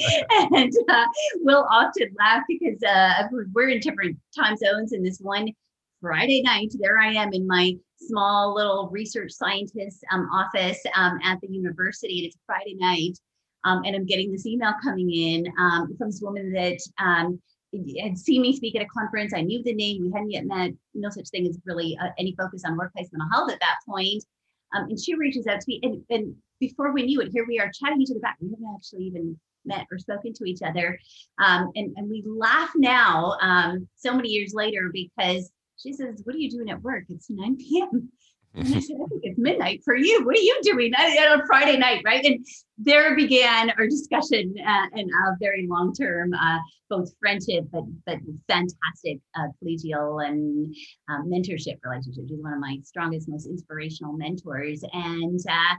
and 0.52 0.72
uh, 0.88 1.06
we'll 1.36 1.66
often 1.70 2.14
laugh 2.18 2.42
because 2.48 2.82
uh, 2.82 3.24
we're 3.52 3.68
in 3.68 3.80
different 3.80 4.16
time 4.36 4.56
zones. 4.56 4.92
And 4.92 5.04
this 5.04 5.18
one 5.18 5.48
Friday 6.00 6.42
night, 6.42 6.72
there 6.78 6.98
I 6.98 7.12
am 7.12 7.32
in 7.32 7.46
my 7.46 7.76
small 7.96 8.54
little 8.54 8.88
research 8.90 9.32
scientist 9.32 10.04
um, 10.12 10.28
office 10.32 10.80
um, 10.96 11.18
at 11.22 11.40
the 11.40 11.48
university. 11.48 12.20
And 12.20 12.26
it's 12.28 12.38
Friday 12.46 12.76
night. 12.78 13.18
Um, 13.64 13.82
and 13.84 13.94
I'm 13.94 14.06
getting 14.06 14.32
this 14.32 14.46
email 14.46 14.72
coming 14.82 15.10
in 15.12 15.46
um, 15.58 15.94
from 15.98 16.08
this 16.08 16.22
woman 16.22 16.52
that 16.52 16.78
um, 16.98 17.40
had 18.00 18.18
seen 18.18 18.42
me 18.42 18.56
speak 18.56 18.74
at 18.74 18.82
a 18.82 18.86
conference. 18.86 19.32
I 19.34 19.42
knew 19.42 19.62
the 19.62 19.74
name. 19.74 20.02
We 20.02 20.10
hadn't 20.12 20.30
yet 20.30 20.46
met. 20.46 20.72
No 20.94 21.10
such 21.10 21.28
thing 21.28 21.46
as 21.46 21.58
really 21.64 21.96
uh, 22.02 22.08
any 22.18 22.34
focus 22.36 22.62
on 22.64 22.76
workplace 22.76 23.08
mental 23.12 23.28
health 23.30 23.50
at 23.50 23.60
that 23.60 23.76
point. 23.86 24.24
Um, 24.74 24.84
and 24.84 24.98
she 24.98 25.14
reaches 25.14 25.46
out 25.46 25.60
to 25.60 25.64
me, 25.68 25.80
and, 25.82 26.02
and 26.10 26.34
before 26.60 26.92
we 26.92 27.04
knew 27.04 27.20
it, 27.20 27.30
here 27.32 27.46
we 27.46 27.58
are 27.58 27.70
chatting 27.72 28.00
each 28.00 28.10
other 28.10 28.20
back. 28.20 28.36
We 28.40 28.50
haven't 28.50 28.74
actually 28.76 29.04
even 29.04 29.38
met 29.64 29.86
or 29.90 29.98
spoken 29.98 30.32
to 30.34 30.44
each 30.44 30.62
other. 30.62 30.98
Um, 31.38 31.70
and, 31.74 31.94
and 31.96 32.08
we 32.08 32.22
laugh 32.26 32.70
now, 32.76 33.36
um, 33.40 33.88
so 33.96 34.14
many 34.14 34.28
years 34.28 34.52
later, 34.54 34.90
because 34.92 35.50
she 35.76 35.92
says, 35.92 36.20
What 36.24 36.36
are 36.36 36.38
you 36.38 36.50
doing 36.50 36.70
at 36.70 36.82
work? 36.82 37.04
It's 37.08 37.30
9 37.30 37.56
p.m. 37.56 38.10
And 38.52 38.66
I 38.66 38.80
said, 38.80 38.96
I 38.96 39.06
think 39.06 39.20
it's 39.22 39.38
midnight 39.38 39.82
for 39.84 39.94
you. 39.94 40.24
What 40.24 40.36
are 40.36 40.40
you 40.40 40.58
doing 40.62 40.92
on 40.92 41.40
a 41.40 41.46
Friday 41.46 41.76
night? 41.76 42.02
Right. 42.04 42.24
And 42.24 42.44
there 42.78 43.14
began 43.14 43.70
our 43.70 43.86
discussion 43.86 44.54
uh, 44.58 44.86
and 44.92 45.08
a 45.08 45.36
very 45.38 45.68
long 45.68 45.94
term, 45.94 46.34
uh, 46.34 46.58
both 46.88 47.12
friendship, 47.20 47.66
but, 47.70 47.84
but 48.06 48.18
fantastic 48.48 49.20
uh, 49.36 49.46
collegial 49.62 50.26
and 50.26 50.74
um, 51.08 51.30
mentorship 51.30 51.78
relationship. 51.84 52.24
She's 52.28 52.42
one 52.42 52.52
of 52.52 52.58
my 52.58 52.78
strongest, 52.82 53.28
most 53.28 53.46
inspirational 53.46 54.14
mentors. 54.14 54.82
And, 54.92 55.38
uh, 55.48 55.76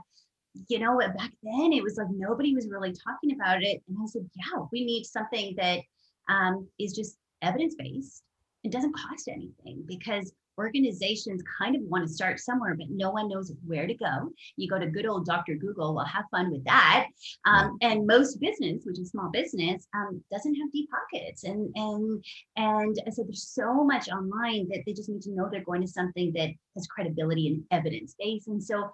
you 0.68 0.78
know, 0.78 0.98
back 0.98 1.30
then 1.42 1.72
it 1.72 1.82
was 1.82 1.96
like 1.96 2.08
nobody 2.10 2.54
was 2.54 2.68
really 2.68 2.92
talking 2.92 3.32
about 3.34 3.62
it. 3.62 3.82
And 3.88 3.96
I 4.00 4.06
said, 4.06 4.28
yeah, 4.34 4.62
we 4.70 4.84
need 4.84 5.04
something 5.04 5.54
that 5.56 5.80
um, 6.28 6.68
is 6.78 6.92
just 6.92 7.16
evidence 7.40 7.74
based. 7.76 8.22
It 8.64 8.72
doesn't 8.72 8.94
cost 8.96 9.28
anything 9.28 9.84
because 9.86 10.32
organizations 10.58 11.42
kind 11.58 11.74
of 11.74 11.82
want 11.82 12.06
to 12.06 12.12
start 12.12 12.38
somewhere, 12.38 12.74
but 12.76 12.86
no 12.90 13.10
one 13.10 13.28
knows 13.28 13.52
where 13.66 13.86
to 13.86 13.94
go. 13.94 14.30
You 14.56 14.68
go 14.68 14.78
to 14.78 14.86
good 14.86 15.06
old 15.06 15.26
Dr. 15.26 15.54
Google. 15.54 15.94
Well, 15.94 16.04
have 16.04 16.24
fun 16.30 16.50
with 16.50 16.64
that. 16.64 17.06
Um, 17.46 17.78
and 17.80 18.06
most 18.06 18.40
business, 18.40 18.82
which 18.84 18.98
is 18.98 19.10
small 19.10 19.30
business, 19.30 19.86
um, 19.94 20.22
doesn't 20.30 20.54
have 20.54 20.72
deep 20.72 20.88
pockets. 20.90 21.44
And 21.44 21.72
and 21.74 22.24
and 22.56 22.96
i 23.06 23.10
so 23.10 23.24
there's 23.24 23.48
so 23.48 23.84
much 23.84 24.08
online 24.10 24.68
that 24.68 24.82
they 24.86 24.92
just 24.92 25.08
need 25.08 25.22
to 25.22 25.32
know 25.32 25.48
they're 25.50 25.64
going 25.64 25.82
to 25.82 25.88
something 25.88 26.32
that 26.34 26.50
has 26.76 26.86
credibility 26.86 27.48
and 27.48 27.64
evidence 27.70 28.14
base. 28.18 28.46
And 28.46 28.62
so 28.62 28.90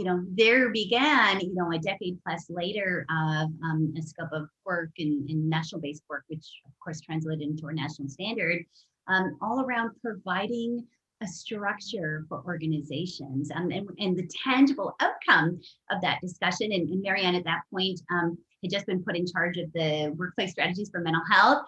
you 0.00 0.06
know, 0.06 0.24
there 0.32 0.70
began, 0.70 1.40
you 1.40 1.54
know, 1.54 1.70
a 1.72 1.78
decade 1.78 2.18
plus 2.26 2.46
later 2.48 3.04
of 3.10 3.50
um, 3.62 3.92
a 3.98 4.00
scope 4.00 4.30
of 4.32 4.48
work 4.64 4.88
and, 4.96 5.28
and 5.28 5.50
national-based 5.50 6.04
work, 6.08 6.24
which 6.28 6.46
of 6.64 6.72
course 6.82 7.02
translated 7.02 7.46
into 7.46 7.66
our 7.66 7.74
national 7.74 8.08
standard, 8.08 8.64
um, 9.08 9.36
all 9.42 9.60
around 9.60 9.90
providing 10.02 10.82
a 11.22 11.26
structure 11.26 12.24
for 12.30 12.42
organizations 12.46 13.50
um, 13.54 13.70
and, 13.70 13.90
and 13.98 14.16
the 14.16 14.26
tangible 14.42 14.96
outcome 15.00 15.60
of 15.90 16.00
that 16.00 16.18
discussion. 16.22 16.72
And, 16.72 16.88
and 16.88 17.02
Marianne 17.02 17.34
at 17.34 17.44
that 17.44 17.60
point 17.70 18.00
um, 18.10 18.38
had 18.62 18.72
just 18.72 18.86
been 18.86 19.04
put 19.04 19.18
in 19.18 19.26
charge 19.26 19.58
of 19.58 19.70
the 19.74 20.14
workplace 20.16 20.52
strategies 20.52 20.88
for 20.88 21.00
mental 21.00 21.24
health 21.30 21.60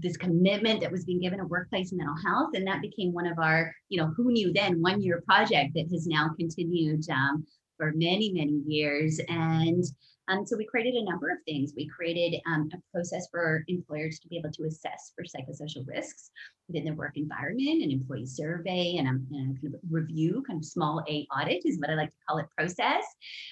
this 0.00 0.16
commitment 0.16 0.80
that 0.80 0.92
was 0.92 1.04
being 1.04 1.20
given 1.20 1.38
to 1.38 1.44
workplace 1.46 1.92
mental 1.92 2.14
health 2.24 2.50
and 2.54 2.66
that 2.66 2.80
became 2.80 3.12
one 3.12 3.26
of 3.26 3.38
our 3.38 3.74
you 3.88 4.00
know 4.00 4.12
who 4.16 4.30
knew 4.30 4.52
then 4.52 4.80
one 4.80 5.02
year 5.02 5.22
project 5.26 5.72
that 5.74 5.88
has 5.90 6.06
now 6.06 6.30
continued 6.38 7.02
um, 7.10 7.44
for 7.78 7.92
many, 7.94 8.32
many 8.32 8.60
years. 8.66 9.18
And 9.28 9.84
um, 10.28 10.44
so 10.44 10.58
we 10.58 10.66
created 10.66 10.94
a 10.94 11.04
number 11.04 11.30
of 11.30 11.38
things. 11.46 11.72
We 11.74 11.88
created 11.88 12.38
um, 12.46 12.68
a 12.74 12.76
process 12.92 13.28
for 13.30 13.64
employers 13.66 14.18
to 14.18 14.28
be 14.28 14.36
able 14.36 14.52
to 14.52 14.64
assess 14.64 15.12
for 15.16 15.24
psychosocial 15.24 15.86
risks 15.86 16.30
within 16.68 16.84
their 16.84 16.94
work 16.94 17.16
environment, 17.16 17.82
an 17.82 17.90
employee 17.90 18.26
survey, 18.26 18.96
and 18.98 19.08
a, 19.08 19.10
and 19.34 19.56
a 19.56 19.60
kind 19.60 19.74
of 19.74 19.80
review, 19.90 20.44
kind 20.46 20.58
of 20.58 20.66
small 20.66 21.02
A 21.08 21.26
audit 21.34 21.62
is 21.64 21.78
what 21.78 21.88
I 21.88 21.94
like 21.94 22.10
to 22.10 22.16
call 22.28 22.38
it 22.38 22.46
process 22.54 23.04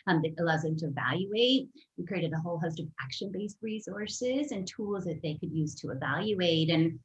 um, 0.06 0.20
that 0.20 0.34
allows 0.38 0.62
them 0.62 0.76
to 0.76 0.86
evaluate. 0.88 1.70
We 1.96 2.04
created 2.04 2.34
a 2.34 2.40
whole 2.40 2.58
host 2.58 2.78
of 2.78 2.88
action-based 3.00 3.56
resources 3.62 4.52
and 4.52 4.68
tools 4.68 5.04
that 5.04 5.22
they 5.22 5.38
could 5.40 5.52
use 5.52 5.74
to 5.76 5.92
evaluate. 5.92 6.68
And, 6.68 6.98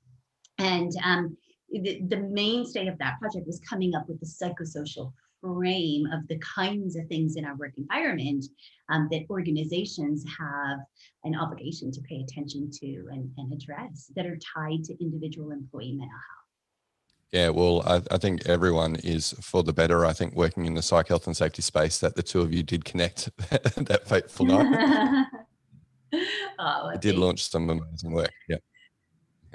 and 0.57 0.91
um, 1.01 1.37
the, 1.69 2.01
the 2.09 2.17
mainstay 2.17 2.87
of 2.87 2.97
that 2.97 3.21
project 3.21 3.47
was 3.47 3.61
coming 3.61 3.95
up 3.95 4.09
with 4.09 4.19
the 4.19 4.25
psychosocial 4.25 5.13
frame 5.41 6.05
of 6.13 6.27
the 6.27 6.37
kinds 6.39 6.95
of 6.95 7.07
things 7.07 7.35
in 7.35 7.45
our 7.45 7.55
work 7.55 7.73
environment 7.77 8.45
um, 8.89 9.07
that 9.11 9.23
organizations 9.29 10.23
have 10.37 10.79
an 11.23 11.35
obligation 11.35 11.91
to 11.91 12.01
pay 12.01 12.21
attention 12.21 12.69
to 12.71 13.07
and, 13.11 13.29
and 13.37 13.53
address 13.53 14.11
that 14.15 14.25
are 14.25 14.37
tied 14.37 14.83
to 14.83 15.01
individual 15.01 15.51
employee 15.51 15.93
mental 15.93 16.09
health. 16.09 16.37
Yeah, 17.31 17.49
well, 17.49 17.81
I, 17.85 18.01
I, 18.13 18.17
think 18.17 18.45
everyone 18.45 18.97
is 18.97 19.33
for 19.41 19.63
the 19.63 19.71
better. 19.71 20.05
I 20.05 20.11
think 20.11 20.35
working 20.35 20.65
in 20.65 20.73
the 20.73 20.81
psych 20.81 21.07
health 21.07 21.27
and 21.27 21.37
safety 21.37 21.61
space, 21.61 21.97
that 21.99 22.15
the 22.15 22.23
two 22.23 22.41
of 22.41 22.53
you 22.53 22.61
did 22.61 22.83
connect 22.83 23.29
that 23.49 24.01
fateful 24.05 24.47
night. 24.47 25.27
oh, 26.59 26.89
it 26.89 26.99
did 26.99 27.15
launch 27.15 27.49
some 27.49 27.69
amazing 27.69 28.11
work. 28.11 28.31
Yeah 28.49 28.57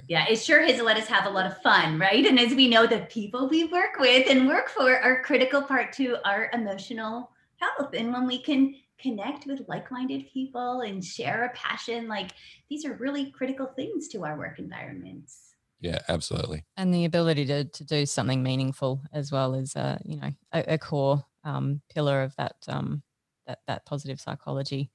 yeah, 0.09 0.27
it 0.29 0.37
sure 0.37 0.65
has 0.65 0.81
let 0.81 0.97
us 0.97 1.07
have 1.09 1.27
a 1.27 1.31
lot 1.31 1.47
of 1.47 1.61
fun, 1.63 1.99
right? 1.99 2.25
And 2.25 2.39
as 2.39 2.55
we 2.55 2.69
know, 2.69 2.87
the 2.87 3.01
people 3.11 3.49
we 3.49 3.65
work 3.65 3.99
with 3.99 4.29
and 4.31 4.47
work 4.47 4.69
for 4.69 4.97
are 4.97 5.23
critical 5.23 5.63
part 5.63 5.93
to 5.95 6.17
our 6.25 6.51
emotional 6.53 7.31
health. 7.57 7.93
And 7.95 8.13
when 8.13 8.27
we 8.27 8.41
can 8.43 8.75
connect 8.99 9.47
with 9.47 9.63
like-minded 9.69 10.27
people 10.33 10.83
and 10.83 11.05
share 11.05 11.45
a 11.45 11.57
passion, 11.57 12.09
like 12.09 12.33
these 12.71 12.85
are 12.85 12.95
really 12.95 13.31
critical 13.33 13.67
things 13.67 14.09
to 14.09 14.25
our 14.25 14.39
work 14.39 14.59
environments. 14.59 15.55
Yeah, 15.81 15.99
absolutely. 16.09 16.65
And 16.77 16.95
the 16.95 17.05
ability 17.05 17.45
to 17.47 17.65
to 17.65 17.85
do 17.85 18.07
something 18.07 18.43
meaningful 18.43 19.03
as 19.13 19.31
well 19.31 19.55
as 19.55 19.77
uh, 19.77 19.99
you 20.05 20.17
know 20.17 20.31
a, 20.53 20.75
a 20.75 20.79
core 20.79 21.25
um, 21.45 21.83
pillar 21.93 22.23
of 22.23 22.35
that 22.37 22.57
um, 22.69 23.03
that 23.47 23.59
that 23.67 23.85
positive 23.85 24.21
psychology 24.21 24.91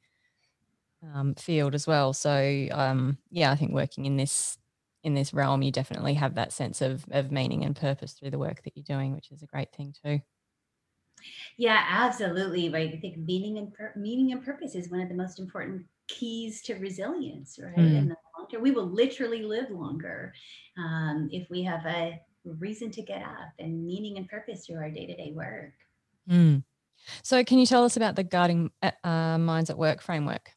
um, 1.14 1.36
field 1.36 1.76
as 1.76 1.86
well. 1.86 2.14
So 2.14 2.68
um, 2.72 3.20
yeah, 3.30 3.52
I 3.52 3.56
think 3.56 3.74
working 3.74 4.06
in 4.06 4.18
this 4.18 4.58
in 5.04 5.14
this 5.14 5.34
realm, 5.34 5.62
you 5.62 5.72
definitely 5.72 6.14
have 6.16 6.36
that 6.36 6.54
sense 6.54 6.82
of 6.82 7.06
of 7.12 7.32
meaning 7.32 7.64
and 7.64 7.76
purpose 7.76 8.14
through 8.14 8.32
the 8.32 8.40
work 8.40 8.64
that 8.64 8.74
you're 8.76 8.84
doing, 8.84 9.14
which 9.14 9.32
is 9.32 9.42
a 9.42 9.48
great 9.48 9.72
thing 9.74 9.94
too. 10.04 10.22
Yeah, 11.58 11.84
absolutely. 11.88 12.70
Right. 12.70 12.94
I 12.94 13.00
think 13.00 13.18
meaning 13.18 13.58
and 13.58 13.74
pur- 13.74 13.94
meaning 13.96 14.32
and 14.32 14.44
purpose 14.44 14.76
is 14.76 14.90
one 14.90 15.02
of 15.02 15.10
the 15.10 15.16
most 15.16 15.40
important 15.40 15.86
keys 16.08 16.62
to 16.64 16.76
resilience. 16.76 17.60
Right. 17.62 17.78
Mm. 17.78 17.98
In 17.98 18.10
the 18.10 18.16
long 18.38 18.48
term, 18.50 18.62
we 18.62 18.72
will 18.72 18.90
literally 18.90 19.44
live 19.44 19.70
longer 19.70 20.34
um, 20.78 21.30
if 21.32 21.50
we 21.50 21.64
have 21.64 21.86
a 21.86 22.20
reason 22.44 22.90
to 22.92 23.02
get 23.02 23.22
up 23.22 23.54
and 23.60 23.86
meaning 23.86 24.18
and 24.18 24.28
purpose 24.28 24.66
through 24.66 24.78
our 24.78 24.90
day 24.90 25.06
to 25.06 25.16
day 25.16 25.34
work. 25.36 25.74
Mm. 26.30 26.64
So, 27.24 27.44
can 27.44 27.60
you 27.60 27.66
tell 27.66 27.84
us 27.84 27.98
about 27.98 28.16
the 28.16 28.24
guarding 28.24 28.72
uh, 28.82 29.38
minds 29.38 29.70
at 29.70 29.78
work 29.78 30.02
framework? 30.02 30.52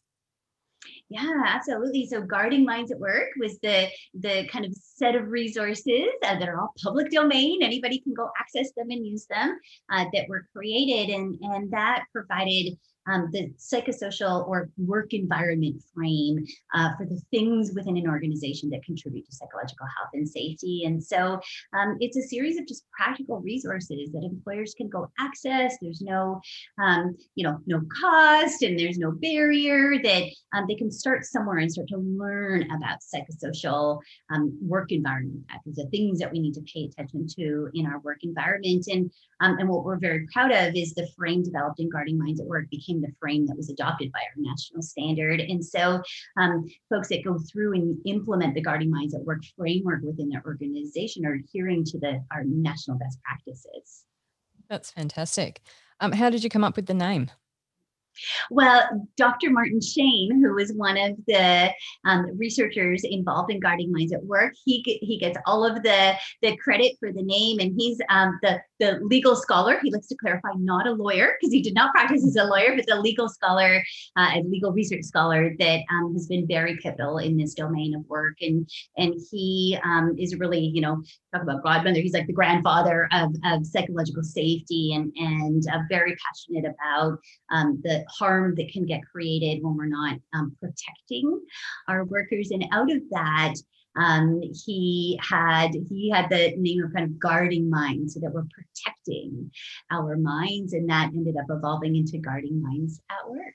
Yeah, 1.14 1.44
absolutely. 1.46 2.06
So 2.06 2.22
guarding 2.22 2.64
minds 2.64 2.90
at 2.90 2.98
work 2.98 3.28
was 3.38 3.56
the 3.62 3.86
the 4.14 4.48
kind 4.48 4.64
of 4.64 4.74
set 4.74 5.14
of 5.14 5.28
resources 5.28 6.08
uh, 6.24 6.36
that 6.40 6.48
are 6.48 6.60
all 6.60 6.74
public 6.82 7.08
domain. 7.12 7.62
Anybody 7.62 8.00
can 8.00 8.14
go 8.14 8.28
access 8.40 8.72
them 8.76 8.90
and 8.90 9.06
use 9.06 9.24
them 9.30 9.56
uh, 9.92 10.06
that 10.12 10.28
were 10.28 10.48
created, 10.52 11.14
and 11.14 11.38
and 11.40 11.70
that 11.70 12.06
provided 12.12 12.76
um, 13.06 13.28
the 13.32 13.52
psychosocial 13.58 14.46
or 14.48 14.70
work 14.76 15.12
environment 15.12 15.82
frame 15.94 16.44
uh, 16.74 16.90
for 16.96 17.06
the 17.06 17.20
things 17.30 17.72
within 17.74 17.96
an 17.96 18.08
organization 18.08 18.70
that 18.70 18.84
contribute 18.84 19.26
to 19.26 19.34
psychological 19.34 19.86
health 19.98 20.10
and 20.14 20.28
safety. 20.28 20.84
And 20.86 21.02
so 21.02 21.40
um, 21.78 21.96
it's 22.00 22.16
a 22.16 22.22
series 22.22 22.58
of 22.58 22.66
just 22.66 22.84
practical 22.90 23.40
resources 23.40 24.10
that 24.12 24.24
employers 24.24 24.74
can 24.76 24.88
go 24.88 25.10
access. 25.18 25.76
There's 25.80 26.00
no, 26.00 26.40
um, 26.82 27.16
you 27.34 27.44
know, 27.44 27.58
no 27.66 27.82
cost 28.00 28.62
and 28.62 28.78
there's 28.78 28.98
no 28.98 29.10
barrier 29.10 30.02
that 30.02 30.24
um, 30.54 30.64
they 30.68 30.74
can 30.74 30.90
start 30.90 31.24
somewhere 31.24 31.58
and 31.58 31.70
start 31.70 31.88
to 31.88 31.98
learn 31.98 32.70
about 32.70 32.98
psychosocial 33.00 34.00
um, 34.32 34.56
work 34.60 34.92
environment 34.92 35.44
factors, 35.50 35.76
the 35.76 35.86
things 35.86 36.18
that 36.18 36.32
we 36.32 36.38
need 36.38 36.54
to 36.54 36.62
pay 36.62 36.84
attention 36.84 37.26
to 37.26 37.68
in 37.74 37.86
our 37.86 37.98
work 38.00 38.18
environment. 38.22 38.86
And, 38.88 39.10
um, 39.40 39.58
and 39.58 39.68
what 39.68 39.84
we're 39.84 39.98
very 39.98 40.26
proud 40.32 40.52
of 40.52 40.74
is 40.74 40.94
the 40.94 41.08
frame 41.16 41.42
developed 41.42 41.80
in 41.80 41.88
Guarding 41.88 42.18
Minds 42.18 42.40
at 42.40 42.46
Work 42.46 42.70
became 42.70 42.93
became 42.94 43.10
the 43.10 43.14
frame 43.20 43.46
that 43.46 43.56
was 43.56 43.70
adopted 43.70 44.12
by 44.12 44.20
our 44.20 44.34
national 44.36 44.82
standard. 44.82 45.40
And 45.40 45.64
so 45.64 46.02
um, 46.38 46.64
folks 46.90 47.08
that 47.08 47.24
go 47.24 47.38
through 47.38 47.74
and 47.74 47.98
implement 48.06 48.54
the 48.54 48.60
Guarding 48.60 48.90
Minds 48.90 49.14
at 49.14 49.22
Work 49.22 49.42
framework 49.56 50.02
within 50.02 50.28
their 50.28 50.42
organization 50.44 51.24
are 51.26 51.34
adhering 51.34 51.84
to 51.84 51.98
the 51.98 52.22
our 52.30 52.44
national 52.44 52.98
best 52.98 53.18
practices. 53.22 54.04
That's 54.68 54.90
fantastic. 54.90 55.60
Um, 56.00 56.12
how 56.12 56.30
did 56.30 56.42
you 56.42 56.50
come 56.50 56.64
up 56.64 56.76
with 56.76 56.86
the 56.86 56.94
name? 56.94 57.30
Well, 58.50 59.08
Dr. 59.16 59.50
Martin 59.50 59.80
Shain, 59.80 60.30
who 60.32 60.56
is 60.58 60.72
one 60.74 60.96
of 60.96 61.16
the 61.26 61.70
um, 62.04 62.26
researchers 62.36 63.02
involved 63.04 63.50
in 63.50 63.60
Guarding 63.60 63.92
Minds 63.92 64.12
at 64.12 64.24
Work, 64.24 64.54
he 64.64 64.82
he 65.02 65.18
gets 65.18 65.38
all 65.46 65.64
of 65.64 65.82
the 65.82 66.14
the 66.42 66.56
credit 66.56 66.96
for 66.98 67.12
the 67.12 67.22
name, 67.22 67.58
and 67.60 67.72
he's 67.76 67.98
um, 68.08 68.38
the 68.42 68.60
the 68.80 68.98
legal 69.02 69.36
scholar. 69.36 69.78
He 69.82 69.90
likes 69.90 70.08
to 70.08 70.16
clarify, 70.16 70.50
not 70.56 70.86
a 70.86 70.92
lawyer, 70.92 71.34
because 71.38 71.52
he 71.52 71.62
did 71.62 71.74
not 71.74 71.92
practice 71.92 72.24
as 72.24 72.36
a 72.36 72.44
lawyer, 72.44 72.74
but 72.76 72.86
the 72.86 73.00
legal 73.00 73.28
scholar, 73.28 73.82
uh, 74.16 74.30
a 74.34 74.42
legal 74.42 74.72
research 74.72 75.04
scholar 75.04 75.54
that 75.58 75.80
um, 75.90 76.12
has 76.14 76.26
been 76.26 76.46
very 76.46 76.76
pivotal 76.76 77.18
in 77.18 77.36
this 77.36 77.54
domain 77.54 77.94
of 77.94 78.06
work, 78.08 78.36
and 78.40 78.68
and 78.96 79.14
he 79.30 79.78
um, 79.84 80.14
is 80.18 80.36
really, 80.36 80.60
you 80.60 80.80
know, 80.80 81.02
talk 81.32 81.42
about 81.42 81.62
godmother. 81.62 82.00
He's 82.00 82.14
like 82.14 82.26
the 82.26 82.32
grandfather 82.32 83.08
of, 83.12 83.34
of 83.44 83.66
psychological 83.66 84.22
safety, 84.22 84.94
and 84.94 85.12
and 85.16 85.62
uh, 85.72 85.80
very 85.88 86.16
passionate 86.16 86.70
about 86.70 87.18
um, 87.50 87.80
the 87.82 88.03
harm 88.08 88.54
that 88.56 88.72
can 88.72 88.86
get 88.86 89.02
created 89.10 89.62
when 89.62 89.76
we're 89.76 89.86
not 89.86 90.18
um, 90.34 90.56
protecting 90.60 91.40
our 91.88 92.04
workers. 92.04 92.50
And 92.50 92.64
out 92.72 92.90
of 92.90 93.02
that, 93.10 93.54
um, 93.96 94.40
he 94.42 95.18
had 95.22 95.70
he 95.88 96.10
had 96.10 96.28
the 96.28 96.54
name 96.56 96.82
of 96.82 96.92
kind 96.92 97.04
of 97.04 97.18
guarding 97.18 97.70
minds 97.70 98.14
so 98.14 98.20
that 98.20 98.32
we're 98.32 98.44
protecting 98.44 99.50
our 99.90 100.16
minds 100.16 100.72
and 100.72 100.88
that 100.90 101.10
ended 101.14 101.36
up 101.36 101.46
evolving 101.48 101.96
into 101.96 102.18
guarding 102.18 102.60
minds 102.60 103.00
at 103.10 103.30
work 103.30 103.54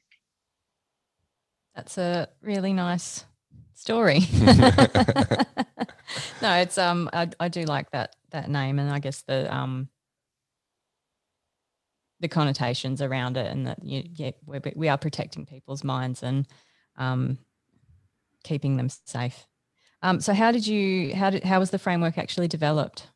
that's 1.76 1.98
a 1.98 2.30
really 2.42 2.72
nice 2.72 3.26
story 3.74 4.20
no 6.42 6.54
it's 6.54 6.78
um 6.78 7.10
I, 7.12 7.30
I 7.40 7.50
do 7.50 7.64
like 7.64 7.92
that 7.92 8.16
that 8.32 8.50
name 8.50 8.80
and 8.80 8.90
i 8.90 9.00
guess 9.00 9.24
the 9.24 9.54
um 9.54 9.90
the 12.20 12.28
connotations 12.28 13.02
around 13.02 13.38
it 13.38 13.52
and 13.52 13.68
that 13.68 13.84
you, 13.84 14.04
yeah, 14.14 14.32
we're, 14.46 14.62
we 14.76 14.90
are 14.90 14.98
protecting 14.98 15.46
people's 15.46 15.84
minds 15.84 16.24
and 16.24 16.48
um, 16.98 17.38
keeping 18.44 18.78
them 18.78 18.90
safe. 19.06 19.46
Um, 20.02 20.20
so 20.20 20.34
how 20.34 20.52
did 20.52 20.66
you, 20.66 21.16
how 21.16 21.30
did, 21.30 21.44
how 21.44 21.60
was 21.60 21.72
the 21.72 21.80
framework 21.80 22.18
actually 22.18 22.48
developed? 22.48 23.08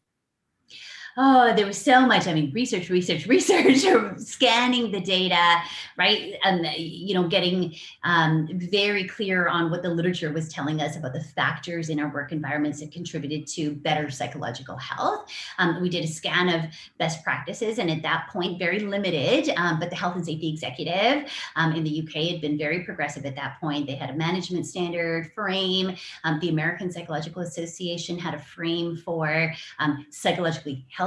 Oh, 1.18 1.54
there 1.56 1.66
was 1.66 1.78
so 1.78 2.06
much. 2.06 2.28
I 2.28 2.34
mean, 2.34 2.52
research, 2.54 2.90
research, 2.90 3.28
research, 3.28 3.84
scanning 4.18 4.92
the 4.92 5.00
data, 5.00 5.62
right? 5.98 6.36
And, 6.44 6.66
you 6.78 7.14
know, 7.14 7.28
getting 7.28 7.76
um, 8.04 8.50
very 8.52 9.08
clear 9.08 9.48
on 9.48 9.70
what 9.70 9.84
the 9.84 9.90
literature 9.90 10.32
was 10.32 10.50
telling 10.50 10.82
us 10.82 10.96
about 10.96 11.14
the 11.14 11.24
factors 11.24 11.90
in 11.90 12.00
our 12.00 12.12
work 12.12 12.32
environments 12.32 12.80
that 12.80 12.92
contributed 12.92 13.48
to 13.48 13.76
better 13.76 14.10
psychological 14.10 14.76
health. 14.78 15.30
Um, 15.60 15.82
we 15.82 15.90
did 15.90 16.04
a 16.04 16.08
scan 16.08 16.50
of 16.50 16.66
best 16.98 17.24
practices, 17.24 17.78
and 17.78 17.92
at 17.92 18.02
that 18.02 18.30
point, 18.32 18.58
very 18.58 18.80
limited, 18.80 19.54
um, 19.58 19.80
but 19.80 19.90
the 19.90 19.96
health 19.96 20.16
and 20.16 20.26
safety 20.26 20.50
executive 20.50 21.32
um, 21.56 21.74
in 21.74 21.84
the 21.84 22.02
UK 22.02 22.32
had 22.32 22.42
been 22.42 22.58
very 22.58 22.84
progressive 22.84 23.26
at 23.26 23.36
that 23.36 23.60
point. 23.60 23.86
They 23.86 23.96
had 23.96 24.10
a 24.10 24.14
management 24.14 24.66
standard 24.66 25.32
frame. 25.34 25.96
Um, 26.24 26.40
the 26.40 26.50
American 26.50 26.92
Psychological 26.92 27.44
Association 27.44 28.18
had 28.18 28.34
a 28.34 28.40
frame 28.40 28.98
for 28.98 29.54
um, 29.80 30.06
psychologically 30.10 30.86
healthy 30.90 31.03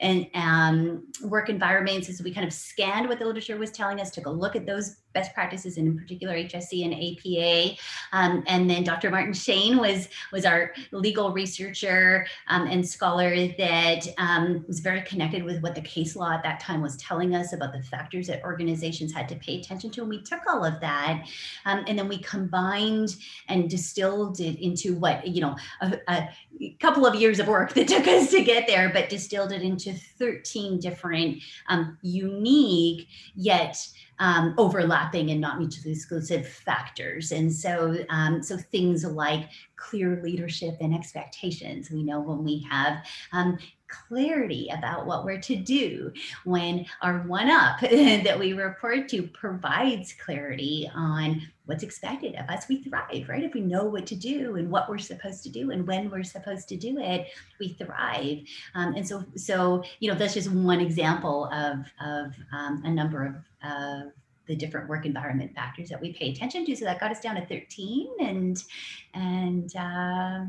and 0.00 0.26
um, 0.34 1.06
work 1.22 1.48
environments 1.48 2.08
as 2.08 2.22
we 2.22 2.32
kind 2.32 2.46
of 2.46 2.52
scanned 2.52 3.08
what 3.08 3.18
the 3.18 3.24
literature 3.24 3.56
was 3.56 3.70
telling 3.70 4.00
us, 4.00 4.10
took 4.10 4.26
a 4.26 4.30
look 4.30 4.56
at 4.56 4.66
those 4.66 4.96
best 5.18 5.34
practices, 5.34 5.78
and 5.78 5.88
in 5.88 5.98
particular 5.98 6.34
HSE 6.34 6.84
and 6.84 6.94
APA. 6.94 7.76
Um, 8.12 8.44
and 8.46 8.70
then 8.70 8.84
Dr. 8.84 9.10
Martin 9.10 9.32
Shain 9.32 9.80
was, 9.80 10.08
was 10.32 10.44
our 10.44 10.72
legal 10.92 11.32
researcher 11.32 12.26
um, 12.46 12.68
and 12.68 12.86
scholar 12.86 13.48
that 13.58 14.06
um, 14.18 14.64
was 14.68 14.78
very 14.78 15.02
connected 15.02 15.42
with 15.42 15.60
what 15.60 15.74
the 15.74 15.80
case 15.80 16.14
law 16.14 16.32
at 16.32 16.42
that 16.44 16.60
time 16.60 16.80
was 16.80 16.96
telling 16.96 17.34
us 17.34 17.52
about 17.52 17.72
the 17.72 17.82
factors 17.82 18.28
that 18.28 18.44
organizations 18.44 19.12
had 19.12 19.28
to 19.28 19.34
pay 19.36 19.58
attention 19.58 19.90
to. 19.90 20.02
And 20.02 20.10
we 20.10 20.22
took 20.22 20.40
all 20.48 20.64
of 20.64 20.78
that 20.80 21.26
um, 21.64 21.84
and 21.88 21.98
then 21.98 22.08
we 22.08 22.18
combined 22.18 23.16
and 23.48 23.68
distilled 23.68 24.38
it 24.40 24.62
into 24.62 24.94
what, 24.94 25.26
you 25.26 25.40
know, 25.40 25.56
a, 25.80 25.98
a 26.08 26.76
couple 26.78 27.06
of 27.06 27.14
years 27.14 27.40
of 27.40 27.48
work 27.48 27.74
that 27.74 27.88
took 27.88 28.06
us 28.06 28.30
to 28.30 28.44
get 28.44 28.66
there, 28.68 28.90
but 28.90 29.08
distilled 29.08 29.52
it 29.52 29.62
into 29.62 29.92
13 29.92 30.78
different 30.78 31.42
um, 31.68 31.98
unique 32.02 33.08
yet 33.34 33.76
um, 34.18 34.54
overlapping 34.58 35.30
and 35.30 35.40
not 35.40 35.58
mutually 35.58 35.92
exclusive 35.92 36.46
factors. 36.46 37.32
And 37.32 37.52
so, 37.52 37.96
um, 38.10 38.42
so 38.42 38.56
things 38.56 39.04
like 39.04 39.48
clear 39.76 40.20
leadership 40.22 40.76
and 40.80 40.94
expectations. 40.94 41.90
We 41.90 42.02
know 42.02 42.20
when 42.20 42.44
we 42.44 42.66
have 42.70 43.04
um, 43.32 43.58
clarity 43.88 44.70
about 44.76 45.06
what 45.06 45.24
we're 45.24 45.40
to 45.40 45.56
do, 45.56 46.12
when 46.44 46.86
our 47.02 47.20
one 47.20 47.50
up 47.50 47.80
that 47.80 48.38
we 48.38 48.52
report 48.52 49.08
to 49.10 49.22
provides 49.22 50.12
clarity 50.12 50.90
on 50.94 51.42
what's 51.68 51.82
expected 51.82 52.34
of 52.36 52.48
us, 52.48 52.66
we 52.66 52.82
thrive, 52.82 53.28
right? 53.28 53.44
If 53.44 53.52
we 53.52 53.60
know 53.60 53.84
what 53.84 54.06
to 54.06 54.14
do 54.14 54.56
and 54.56 54.70
what 54.70 54.88
we're 54.88 54.96
supposed 54.96 55.42
to 55.42 55.50
do 55.50 55.70
and 55.70 55.86
when 55.86 56.10
we're 56.10 56.24
supposed 56.24 56.66
to 56.70 56.78
do 56.78 56.98
it, 56.98 57.28
we 57.60 57.74
thrive. 57.74 58.38
Um, 58.74 58.94
and 58.94 59.06
so, 59.06 59.22
so 59.36 59.84
you 60.00 60.10
know, 60.10 60.16
that's 60.16 60.32
just 60.32 60.50
one 60.50 60.80
example 60.80 61.44
of 61.52 61.80
of 62.00 62.32
um, 62.52 62.82
a 62.86 62.90
number 62.90 63.26
of 63.26 63.34
of 63.70 64.12
the 64.46 64.56
different 64.56 64.88
work 64.88 65.04
environment 65.04 65.54
factors 65.54 65.90
that 65.90 66.00
we 66.00 66.14
pay 66.14 66.30
attention 66.30 66.64
to. 66.64 66.74
So 66.74 66.86
that 66.86 67.00
got 67.00 67.10
us 67.10 67.20
down 67.20 67.34
to 67.34 67.44
13 67.44 68.08
and 68.20 68.64
and 69.12 69.76
uh, 69.76 70.46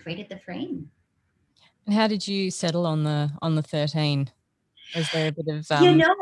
created 0.00 0.30
the 0.30 0.38
frame. 0.38 0.90
And 1.84 1.94
how 1.94 2.06
did 2.06 2.26
you 2.26 2.50
settle 2.50 2.86
on 2.86 3.04
the 3.04 3.30
on 3.42 3.54
the 3.54 3.62
13? 3.62 4.30
Was 4.94 5.10
there 5.10 5.28
a 5.28 5.32
bit 5.32 5.54
of 5.54 5.70
um, 5.70 5.84
you 5.84 5.94
know 5.94 6.14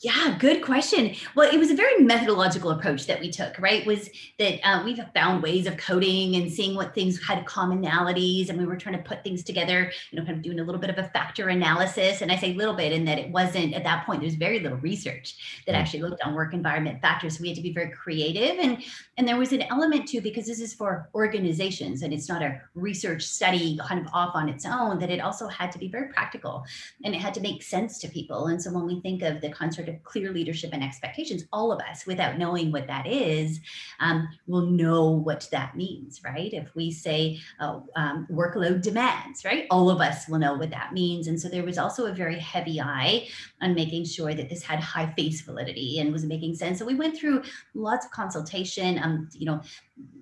yeah, 0.00 0.36
good 0.38 0.62
question. 0.62 1.14
Well, 1.34 1.50
it 1.50 1.58
was 1.58 1.70
a 1.70 1.74
very 1.74 2.02
methodological 2.02 2.70
approach 2.70 3.06
that 3.06 3.18
we 3.18 3.30
took, 3.30 3.58
right? 3.58 3.86
Was 3.86 4.10
that 4.38 4.60
uh, 4.62 4.82
we've 4.84 5.00
found 5.14 5.42
ways 5.42 5.66
of 5.66 5.78
coding 5.78 6.36
and 6.36 6.52
seeing 6.52 6.74
what 6.74 6.94
things 6.94 7.22
had 7.26 7.46
commonalities, 7.46 8.50
and 8.50 8.58
we 8.58 8.66
were 8.66 8.76
trying 8.76 8.98
to 8.98 9.02
put 9.02 9.24
things 9.24 9.42
together, 9.42 9.90
you 10.10 10.18
know, 10.18 10.26
kind 10.26 10.36
of 10.36 10.42
doing 10.42 10.60
a 10.60 10.64
little 10.64 10.80
bit 10.80 10.90
of 10.90 10.98
a 10.98 11.08
factor 11.08 11.48
analysis. 11.48 12.20
And 12.20 12.30
I 12.30 12.36
say 12.36 12.52
little 12.52 12.74
bit 12.74 12.92
in 12.92 13.06
that 13.06 13.18
it 13.18 13.30
wasn't 13.30 13.72
at 13.72 13.84
that 13.84 14.04
point, 14.04 14.20
there's 14.20 14.34
very 14.34 14.60
little 14.60 14.78
research 14.78 15.62
that 15.66 15.74
mm. 15.74 15.78
actually 15.78 16.02
looked 16.02 16.22
on 16.22 16.34
work 16.34 16.52
environment 16.52 17.00
factors. 17.00 17.38
So 17.38 17.42
we 17.42 17.48
had 17.48 17.56
to 17.56 17.62
be 17.62 17.72
very 17.72 17.90
creative. 17.90 18.58
And, 18.58 18.82
and 19.16 19.26
there 19.26 19.38
was 19.38 19.52
an 19.52 19.62
element 19.62 20.08
too, 20.08 20.20
because 20.20 20.46
this 20.46 20.60
is 20.60 20.74
for 20.74 21.08
organizations 21.14 22.02
and 22.02 22.12
it's 22.12 22.28
not 22.28 22.42
a 22.42 22.60
research 22.74 23.22
study 23.22 23.78
kind 23.88 24.04
of 24.04 24.12
off 24.12 24.34
on 24.34 24.50
its 24.50 24.66
own, 24.66 24.98
that 24.98 25.10
it 25.10 25.20
also 25.20 25.48
had 25.48 25.72
to 25.72 25.78
be 25.78 25.88
very 25.88 26.12
practical 26.12 26.66
and 27.02 27.14
it 27.14 27.18
had 27.18 27.32
to 27.32 27.40
make 27.40 27.62
sense 27.62 27.98
to 28.00 28.08
people. 28.08 28.48
And 28.48 28.60
so 28.60 28.70
when 28.70 28.84
we 28.84 29.00
think 29.00 29.22
of 29.22 29.40
the 29.40 29.48
concept 29.48 29.86
sort 29.86 29.95
clear 30.04 30.32
leadership 30.32 30.70
and 30.72 30.82
expectations, 30.82 31.44
all 31.52 31.72
of 31.72 31.80
us, 31.80 32.06
without 32.06 32.38
knowing 32.38 32.72
what 32.72 32.86
that 32.86 33.06
is, 33.06 33.60
um, 34.00 34.28
will 34.46 34.66
know 34.66 35.10
what 35.10 35.48
that 35.52 35.76
means, 35.76 36.20
right? 36.24 36.52
If 36.52 36.74
we 36.74 36.90
say 36.90 37.38
uh, 37.60 37.80
um, 37.94 38.26
workload 38.30 38.82
demands, 38.82 39.44
right? 39.44 39.66
All 39.70 39.90
of 39.90 40.00
us 40.00 40.28
will 40.28 40.38
know 40.38 40.54
what 40.54 40.70
that 40.70 40.92
means. 40.92 41.28
And 41.28 41.40
so 41.40 41.48
there 41.48 41.64
was 41.64 41.78
also 41.78 42.06
a 42.06 42.12
very 42.12 42.38
heavy 42.38 42.80
eye 42.80 43.28
on 43.60 43.74
making 43.74 44.04
sure 44.04 44.34
that 44.34 44.48
this 44.48 44.62
had 44.62 44.80
high 44.80 45.12
face 45.14 45.40
validity 45.40 45.98
and 45.98 46.12
was 46.12 46.24
making 46.24 46.54
sense. 46.54 46.78
So 46.78 46.84
we 46.84 46.94
went 46.94 47.16
through 47.16 47.42
lots 47.74 48.06
of 48.06 48.12
consultation, 48.12 48.98
um, 49.02 49.28
you 49.32 49.46
know, 49.46 49.60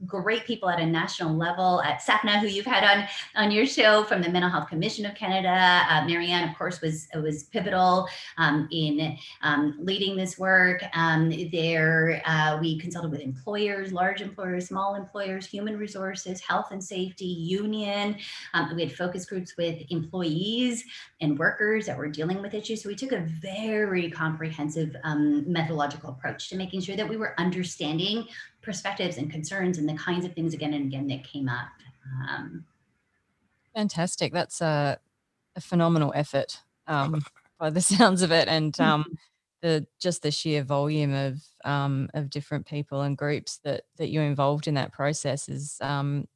great 0.07 0.45
people 0.45 0.69
at 0.69 0.79
a 0.79 0.87
national 0.87 1.35
level 1.35 1.83
at 1.83 2.01
Sapna, 2.01 2.39
who 2.39 2.47
you've 2.47 2.67
had 2.67 2.85
on 2.85 3.09
on 3.37 3.51
your 3.51 3.67
show 3.67 4.05
from 4.05 4.23
the 4.23 4.29
Mental 4.29 4.51
Health 4.51 4.69
Commission 4.69 5.07
of 5.07 5.15
Canada. 5.15 5.83
Uh, 5.89 6.05
Marianne, 6.07 6.49
of 6.49 6.57
course, 6.57 6.81
was 6.81 7.09
was 7.15 7.45
pivotal 7.45 8.09
um, 8.39 8.69
in 8.71 9.17
um, 9.43 9.77
leading 9.81 10.17
this 10.17 10.39
work. 10.39 10.85
Um, 10.95 11.33
there, 11.51 12.23
uh, 12.25 12.59
we 12.61 12.79
consulted 12.79 13.11
with 13.11 13.21
employers, 13.21 13.93
large 13.93 14.21
employers, 14.21 14.69
small 14.69 14.95
employers, 14.95 15.47
human 15.47 15.77
resources, 15.77 16.41
health 16.41 16.69
and 16.71 16.83
safety, 16.83 17.25
union. 17.25 18.17
Um, 18.53 18.75
we 18.75 18.83
had 18.83 18.93
focus 18.93 19.25
groups 19.27 19.57
with 19.57 19.83
employees 19.91 20.85
and 21.21 21.39
workers 21.39 21.87
that 21.87 21.97
were 21.97 22.09
dealing 22.09 22.43
with 22.43 22.55
issues. 22.55 22.83
So 22.83 22.89
we 22.89 22.95
took 22.95 23.13
a 23.13 23.27
very 23.41 24.11
comprehensive 24.11 24.97
um, 25.05 25.51
methodological 25.51 26.11
approach 26.11 26.49
to 26.51 26.57
making 26.57 26.83
sure 26.83 26.97
that 26.97 27.09
we 27.09 27.17
were 27.17 27.35
understanding 27.39 28.27
perspectives 28.65 29.17
and 29.17 29.31
concerns 29.31 29.79
and 29.79 29.89
the 29.89 29.95
kinds 29.95 30.25
of 30.25 30.33
things 30.35 30.55
again 30.55 30.75
and 30.75 30.87
again 30.87 31.07
that 31.09 31.25
came 31.25 31.49
up. 31.49 31.69
Um, 32.29 32.65
Fantastic. 33.75 34.33
That's 34.33 34.61
a, 34.61 34.99
a 35.57 35.61
phenomenal 35.61 36.13
effort 36.15 36.61
um, 36.87 37.23
by 37.59 37.71
the 37.71 37.81
sounds 37.83 38.23
of 38.23 38.33
it. 38.33 38.49
And 38.49 38.79
um, 38.81 39.05
the 39.63 39.87
just 40.01 40.23
the 40.23 40.31
sheer 40.31 40.63
volume 40.63 41.13
of 41.15 41.43
um, 41.65 42.09
of 42.15 42.31
different 42.31 42.67
people 42.67 43.03
and 43.03 43.17
groups 43.17 43.59
that 43.65 43.83
that 43.97 44.11
you're 44.11 44.25
involved 44.25 44.67
in 44.67 44.75
that 44.75 44.93
process 44.93 45.49
is 45.49 45.79
um, 45.81 46.27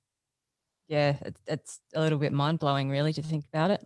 yeah, 0.88 1.16
it, 1.20 1.36
it's 1.46 1.80
a 1.94 2.00
little 2.00 2.18
bit 2.18 2.32
mind 2.32 2.58
blowing, 2.58 2.88
really, 2.88 3.12
to 3.12 3.22
think 3.22 3.44
about 3.52 3.70
it 3.70 3.84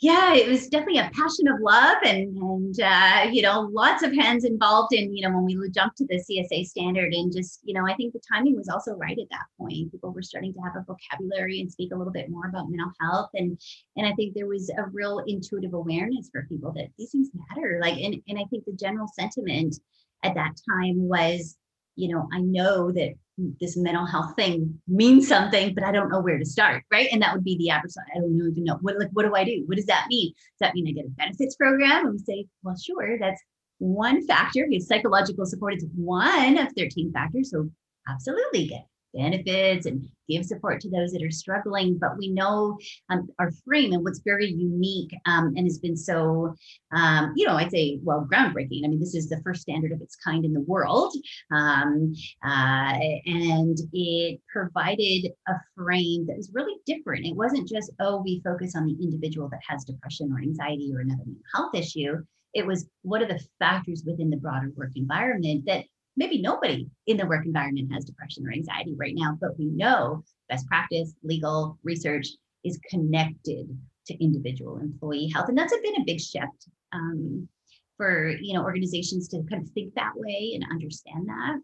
yeah, 0.00 0.34
it 0.34 0.46
was 0.46 0.68
definitely 0.68 0.98
a 0.98 1.10
passion 1.14 1.48
of 1.48 1.58
love 1.60 1.96
and 2.04 2.36
and 2.36 2.80
uh, 2.80 3.30
you 3.32 3.40
know 3.40 3.70
lots 3.72 4.02
of 4.02 4.14
hands 4.14 4.44
involved 4.44 4.92
in 4.92 5.16
you 5.16 5.26
know 5.26 5.34
when 5.34 5.46
we 5.46 5.70
jumped 5.70 5.96
to 5.96 6.06
the 6.06 6.22
CSA 6.22 6.66
standard 6.66 7.14
and 7.14 7.32
just 7.32 7.60
you 7.64 7.72
know 7.72 7.86
I 7.86 7.94
think 7.94 8.12
the 8.12 8.20
timing 8.30 8.56
was 8.56 8.68
also 8.68 8.94
right 8.94 9.18
at 9.18 9.30
that 9.30 9.46
point. 9.58 9.90
People 9.90 10.12
were 10.12 10.22
starting 10.22 10.52
to 10.52 10.60
have 10.60 10.76
a 10.76 10.84
vocabulary 10.84 11.60
and 11.60 11.72
speak 11.72 11.92
a 11.92 11.96
little 11.96 12.12
bit 12.12 12.28
more 12.28 12.46
about 12.46 12.68
mental 12.68 12.92
health 13.00 13.30
and 13.34 13.58
and 13.96 14.06
I 14.06 14.12
think 14.12 14.34
there 14.34 14.46
was 14.46 14.70
a 14.70 14.84
real 14.92 15.20
intuitive 15.20 15.72
awareness 15.72 16.28
for 16.30 16.46
people 16.46 16.72
that 16.72 16.88
these 16.98 17.12
things 17.12 17.30
matter. 17.48 17.78
Like 17.80 17.96
and 17.96 18.20
and 18.28 18.38
I 18.38 18.44
think 18.50 18.66
the 18.66 18.72
general 18.72 19.08
sentiment 19.18 19.80
at 20.22 20.34
that 20.34 20.56
time 20.68 21.08
was 21.08 21.56
you 21.96 22.08
know 22.08 22.28
I 22.32 22.40
know 22.40 22.92
that 22.92 23.14
this 23.60 23.76
mental 23.76 24.06
health 24.06 24.34
thing 24.34 24.80
means 24.88 25.28
something, 25.28 25.74
but 25.74 25.84
I 25.84 25.92
don't 25.92 26.10
know 26.10 26.20
where 26.20 26.38
to 26.38 26.44
start, 26.44 26.84
right? 26.90 27.08
And 27.12 27.20
that 27.20 27.34
would 27.34 27.44
be 27.44 27.58
the 27.58 27.70
average. 27.70 27.92
I 28.14 28.18
don't 28.18 28.34
even 28.34 28.64
know 28.64 28.78
what 28.80 28.98
like 28.98 29.10
what 29.12 29.26
do 29.26 29.34
I 29.34 29.44
do? 29.44 29.64
What 29.66 29.76
does 29.76 29.86
that 29.86 30.06
mean? 30.08 30.32
Does 30.32 30.60
that 30.60 30.74
mean 30.74 30.88
I 30.88 30.92
get 30.92 31.06
a 31.06 31.10
benefits 31.10 31.56
program? 31.56 32.06
And 32.06 32.12
we 32.12 32.18
say, 32.18 32.46
well, 32.62 32.76
sure, 32.76 33.18
that's 33.18 33.42
one 33.78 34.26
factor. 34.26 34.66
Because 34.68 34.88
psychological 34.88 35.44
support 35.44 35.76
is 35.76 35.86
one 35.94 36.58
of 36.58 36.72
13 36.76 37.12
factors. 37.12 37.50
So 37.50 37.68
absolutely 38.08 38.68
get 38.68 38.86
benefits 39.16 39.86
and 39.86 40.08
give 40.28 40.44
support 40.44 40.80
to 40.80 40.90
those 40.90 41.12
that 41.12 41.22
are 41.22 41.30
struggling. 41.30 41.98
But 41.98 42.18
we 42.18 42.28
know 42.28 42.78
um, 43.10 43.28
our 43.38 43.50
frame 43.64 43.92
and 43.92 44.04
what's 44.04 44.20
very 44.24 44.50
unique 44.50 45.12
um, 45.26 45.54
and 45.56 45.66
has 45.66 45.78
been 45.78 45.96
so, 45.96 46.54
um, 46.92 47.32
you 47.36 47.46
know, 47.46 47.54
I'd 47.54 47.70
say, 47.70 47.98
well, 48.02 48.26
groundbreaking. 48.30 48.84
I 48.84 48.88
mean, 48.88 49.00
this 49.00 49.14
is 49.14 49.28
the 49.28 49.40
first 49.42 49.62
standard 49.62 49.92
of 49.92 50.00
its 50.00 50.16
kind 50.16 50.44
in 50.44 50.52
the 50.52 50.60
world. 50.60 51.12
Um, 51.52 52.14
uh, 52.44 52.98
and 53.26 53.78
it 53.92 54.40
provided 54.52 55.32
a 55.48 55.54
frame 55.76 56.26
that 56.26 56.36
was 56.36 56.50
really 56.52 56.76
different. 56.86 57.26
It 57.26 57.36
wasn't 57.36 57.68
just, 57.68 57.90
oh, 58.00 58.22
we 58.22 58.42
focus 58.44 58.74
on 58.76 58.86
the 58.86 58.96
individual 59.02 59.48
that 59.50 59.60
has 59.68 59.84
depression 59.84 60.32
or 60.32 60.40
anxiety 60.40 60.92
or 60.94 61.00
another 61.00 61.22
mental 61.24 61.42
health 61.54 61.74
issue. 61.74 62.16
It 62.54 62.66
was 62.66 62.88
what 63.02 63.20
are 63.20 63.28
the 63.28 63.40
factors 63.58 64.02
within 64.06 64.30
the 64.30 64.38
broader 64.38 64.72
work 64.76 64.92
environment 64.96 65.64
that 65.66 65.84
maybe 66.16 66.40
nobody 66.40 66.88
in 67.06 67.16
the 67.16 67.26
work 67.26 67.44
environment 67.44 67.92
has 67.92 68.04
depression 68.04 68.46
or 68.46 68.52
anxiety 68.52 68.94
right 68.96 69.14
now, 69.14 69.36
but 69.40 69.58
we 69.58 69.66
know 69.66 70.24
best 70.48 70.66
practice, 70.66 71.12
legal 71.22 71.78
research 71.82 72.28
is 72.64 72.78
connected 72.90 73.68
to 74.06 74.24
individual 74.24 74.78
employee 74.78 75.30
health. 75.32 75.48
And 75.48 75.58
that's 75.58 75.72
been 75.72 76.00
a 76.00 76.04
big 76.04 76.20
shift 76.20 76.68
um, 76.92 77.48
for 77.96 78.30
you 78.40 78.54
know 78.54 78.62
organizations 78.62 79.28
to 79.28 79.42
kind 79.50 79.62
of 79.62 79.70
think 79.70 79.94
that 79.94 80.12
way 80.14 80.52
and 80.54 80.64
understand 80.70 81.28
that. 81.28 81.60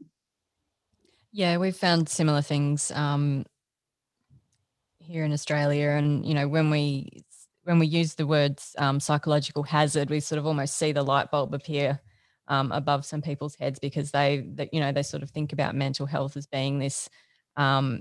Yeah, 1.33 1.57
we've 1.57 1.77
found 1.77 2.09
similar 2.09 2.43
things 2.43 2.91
um, 2.91 3.47
here 4.99 5.25
in 5.25 5.33
Australia, 5.33 5.91
and 5.91 6.27
you 6.27 6.35
know 6.35 6.49
when 6.49 6.71
we 6.71 7.25
when 7.65 7.79
we 7.79 7.87
use 7.87 8.15
the 8.15 8.27
words 8.27 8.75
um, 8.79 9.01
psychological 9.01 9.63
hazard, 9.63 10.11
we 10.11 10.21
sort 10.21 10.39
of 10.39 10.47
almost 10.47 10.77
see 10.77 10.93
the 10.93 11.03
light 11.03 11.31
bulb 11.31 11.55
appear 11.55 12.01
um, 12.49 12.73
above 12.73 13.05
some 13.05 13.23
people's 13.23 13.57
heads 13.57 13.79
because 13.79 14.11
they, 14.11 14.47
that 14.55 14.73
you 14.73 14.81
know, 14.81 14.93
they 14.93 15.03
sort 15.03 15.23
of 15.23 15.31
think 15.31 15.53
about 15.53 15.75
mental 15.75 16.07
health 16.07 16.37
as 16.37 16.47
being 16.47 16.79
this, 16.79 17.09
um, 17.57 18.01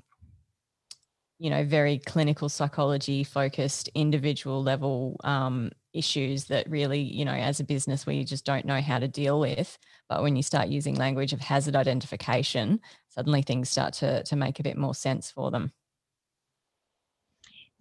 you 1.40 1.50
know, 1.50 1.64
very 1.64 1.98
clinical 1.98 2.50
psychology 2.50 3.24
focused, 3.24 3.90
individual 3.96 4.62
level 4.62 5.20
um, 5.24 5.72
issues 5.94 6.46
that 6.46 6.70
really, 6.70 7.00
you 7.02 7.26
know, 7.26 7.34
as 7.34 7.60
a 7.60 7.64
business, 7.64 8.06
we 8.06 8.24
just 8.24 8.46
don't 8.46 8.66
know 8.66 8.80
how 8.80 9.00
to 9.00 9.08
deal 9.08 9.40
with. 9.40 9.78
But 10.08 10.22
when 10.22 10.36
you 10.36 10.44
start 10.44 10.68
using 10.68 10.96
language 10.96 11.34
of 11.34 11.40
hazard 11.40 11.76
identification, 11.76 12.80
suddenly 13.10 13.42
things 13.42 13.70
start 13.70 13.94
to 13.96 14.24
to 14.24 14.36
make 14.36 14.60
a 14.60 14.64
bit 14.64 14.78
more 14.78 14.94
sense 14.94 15.32
for 15.32 15.50
them. 15.52 15.72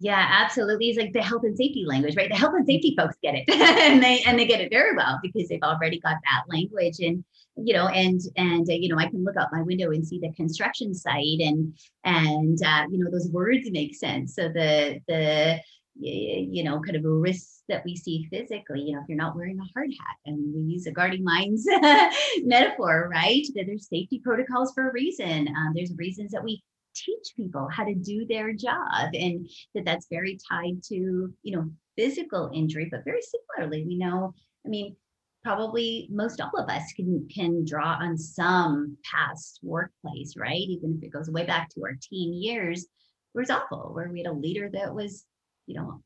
Yeah, 0.01 0.25
absolutely. 0.27 0.89
It's 0.89 0.97
like 0.97 1.13
the 1.13 1.21
health 1.21 1.43
and 1.43 1.55
safety 1.55 1.83
language, 1.85 2.15
right? 2.15 2.27
The 2.27 2.35
health 2.35 2.55
and 2.55 2.65
safety 2.65 2.95
folks 2.97 3.15
get 3.21 3.35
it, 3.35 3.43
and 3.51 4.01
they 4.01 4.23
and 4.25 4.37
they 4.37 4.47
get 4.47 4.59
it 4.59 4.71
very 4.71 4.95
well 4.95 5.19
because 5.21 5.47
they've 5.47 5.61
already 5.61 5.99
got 5.99 6.15
that 6.23 6.43
language. 6.49 6.99
And 6.99 7.23
you 7.55 7.75
know, 7.75 7.87
and 7.87 8.19
and 8.35 8.67
uh, 8.67 8.73
you 8.73 8.89
know, 8.89 8.97
I 8.97 9.07
can 9.07 9.23
look 9.23 9.37
out 9.37 9.49
my 9.51 9.61
window 9.61 9.91
and 9.91 10.05
see 10.05 10.17
the 10.19 10.33
construction 10.33 10.95
site, 10.95 11.39
and 11.39 11.77
and 12.03 12.57
uh, 12.63 12.85
you 12.89 12.97
know, 12.97 13.11
those 13.11 13.29
words 13.29 13.69
make 13.69 13.93
sense. 13.95 14.33
So 14.33 14.49
the 14.49 14.99
the 15.07 15.59
you 15.99 16.63
know, 16.63 16.79
kind 16.81 16.95
of 16.95 17.03
risks 17.03 17.61
that 17.69 17.83
we 17.85 17.95
see 17.95 18.27
physically. 18.31 18.81
You 18.81 18.95
know, 18.95 19.01
if 19.01 19.05
you're 19.07 19.17
not 19.19 19.35
wearing 19.35 19.59
a 19.59 19.69
hard 19.75 19.91
hat, 19.91 20.17
and 20.25 20.51
we 20.55 20.61
use 20.73 20.87
a 20.87 20.91
guarding 20.91 21.23
minds 21.23 21.67
metaphor, 22.43 23.07
right? 23.11 23.45
That 23.53 23.65
there's 23.67 23.87
safety 23.87 24.19
protocols 24.23 24.71
for 24.73 24.89
a 24.89 24.93
reason. 24.93 25.47
Um, 25.49 25.73
there's 25.75 25.93
reasons 25.95 26.31
that 26.31 26.43
we 26.43 26.63
teach 26.95 27.33
people 27.35 27.67
how 27.71 27.83
to 27.83 27.95
do 27.95 28.25
their 28.27 28.53
job 28.53 29.09
and 29.13 29.47
that 29.73 29.85
that's 29.85 30.07
very 30.09 30.37
tied 30.49 30.81
to 30.83 31.33
you 31.43 31.55
know 31.55 31.69
physical 31.97 32.49
injury 32.53 32.87
but 32.89 33.05
very 33.05 33.21
similarly 33.21 33.85
we 33.85 33.97
know 33.97 34.33
i 34.65 34.69
mean 34.69 34.95
probably 35.43 36.07
most 36.11 36.39
all 36.39 36.51
of 36.57 36.69
us 36.69 36.93
can 36.95 37.27
can 37.33 37.65
draw 37.65 37.97
on 37.99 38.17
some 38.17 38.97
past 39.03 39.59
workplace 39.63 40.35
right? 40.37 40.55
Even 40.55 40.97
if 40.97 41.03
it 41.03 41.11
goes 41.11 41.29
way 41.29 41.45
back 41.45 41.69
to 41.69 41.81
our 41.83 41.97
teen 42.01 42.33
years 42.33 42.87
where 43.33 43.41
it's 43.41 43.51
awful 43.51 43.91
where 43.93 44.09
we 44.11 44.19
had 44.19 44.31
a 44.31 44.33
leader 44.33 44.69
that 44.71 44.93
was 44.93 45.25
you 45.65 45.75
know 45.75 46.01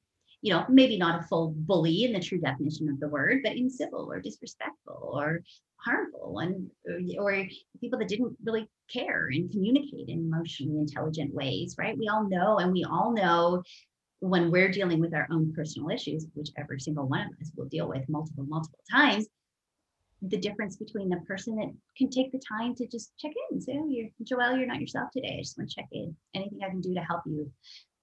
you 0.45 0.53
know, 0.53 0.63
maybe 0.69 0.95
not 0.95 1.19
a 1.19 1.23
full 1.23 1.55
bully 1.57 2.03
in 2.03 2.13
the 2.13 2.19
true 2.19 2.37
definition 2.37 2.87
of 2.87 2.99
the 2.99 3.07
word, 3.07 3.39
but 3.43 3.53
incivil 3.53 4.05
or 4.05 4.21
disrespectful 4.21 5.09
or 5.19 5.41
harmful 5.77 6.37
and 6.37 6.69
uh, 6.87 7.19
or 7.19 7.47
people 7.81 7.97
that 7.97 8.07
didn't 8.07 8.37
really 8.45 8.69
care 8.93 9.29
and 9.31 9.49
communicate 9.49 10.07
in 10.07 10.19
emotionally 10.19 10.77
intelligent 10.77 11.33
ways, 11.33 11.73
right? 11.79 11.97
We 11.97 12.09
all 12.09 12.29
know 12.29 12.59
and 12.59 12.71
we 12.71 12.83
all 12.83 13.11
know 13.11 13.63
when 14.19 14.51
we're 14.51 14.69
dealing 14.69 14.99
with 14.99 15.15
our 15.15 15.27
own 15.31 15.51
personal 15.51 15.89
issues, 15.89 16.27
which 16.35 16.49
every 16.59 16.79
single 16.79 17.07
one 17.07 17.21
of 17.21 17.41
us 17.41 17.51
will 17.57 17.65
deal 17.65 17.89
with 17.89 18.07
multiple, 18.07 18.45
multiple 18.45 18.83
times, 18.91 19.25
the 20.21 20.37
difference 20.37 20.75
between 20.75 21.09
the 21.09 21.21
person 21.27 21.55
that 21.55 21.73
can 21.97 22.11
take 22.11 22.31
the 22.31 22.41
time 22.47 22.75
to 22.75 22.85
just 22.85 23.17
check 23.17 23.31
in 23.49 23.59
say, 23.59 23.79
Oh, 23.81 23.89
you're 23.89 24.09
Joelle, 24.23 24.59
you're 24.59 24.67
not 24.67 24.79
yourself 24.79 25.09
today. 25.11 25.37
I 25.39 25.41
just 25.41 25.57
want 25.57 25.71
to 25.71 25.75
check 25.75 25.87
in. 25.91 26.15
Anything 26.35 26.59
I 26.63 26.69
can 26.69 26.81
do 26.81 26.93
to 26.93 27.01
help 27.01 27.21
you 27.25 27.51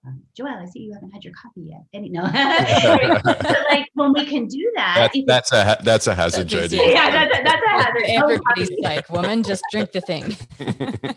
um, 0.04 0.20
Joelle, 0.36 0.60
I 0.60 0.66
see 0.66 0.80
you 0.80 0.92
haven't 0.92 1.12
had 1.12 1.22
your 1.22 1.32
coffee 1.34 1.62
yet. 1.62 1.84
And 1.94 2.04
you 2.04 2.12
know, 2.12 2.22
like 3.70 3.88
when 3.94 4.12
we 4.12 4.26
can 4.26 4.46
do 4.46 4.72
that, 4.74 5.10
that's, 5.26 5.50
that's 5.50 5.52
a 5.52 5.78
that's 5.84 6.06
a 6.08 6.14
hazard, 6.14 6.48
Jody. 6.48 6.76
Yeah, 6.76 7.10
that's 7.10 7.38
a, 7.38 7.42
that's 7.44 7.62
a 7.64 7.70
hazard. 7.70 8.04
Everybody's 8.06 8.70
like, 8.80 9.08
woman, 9.10 9.42
just 9.42 9.62
drink 9.70 9.92
the 9.92 10.00
thing. 10.00 10.36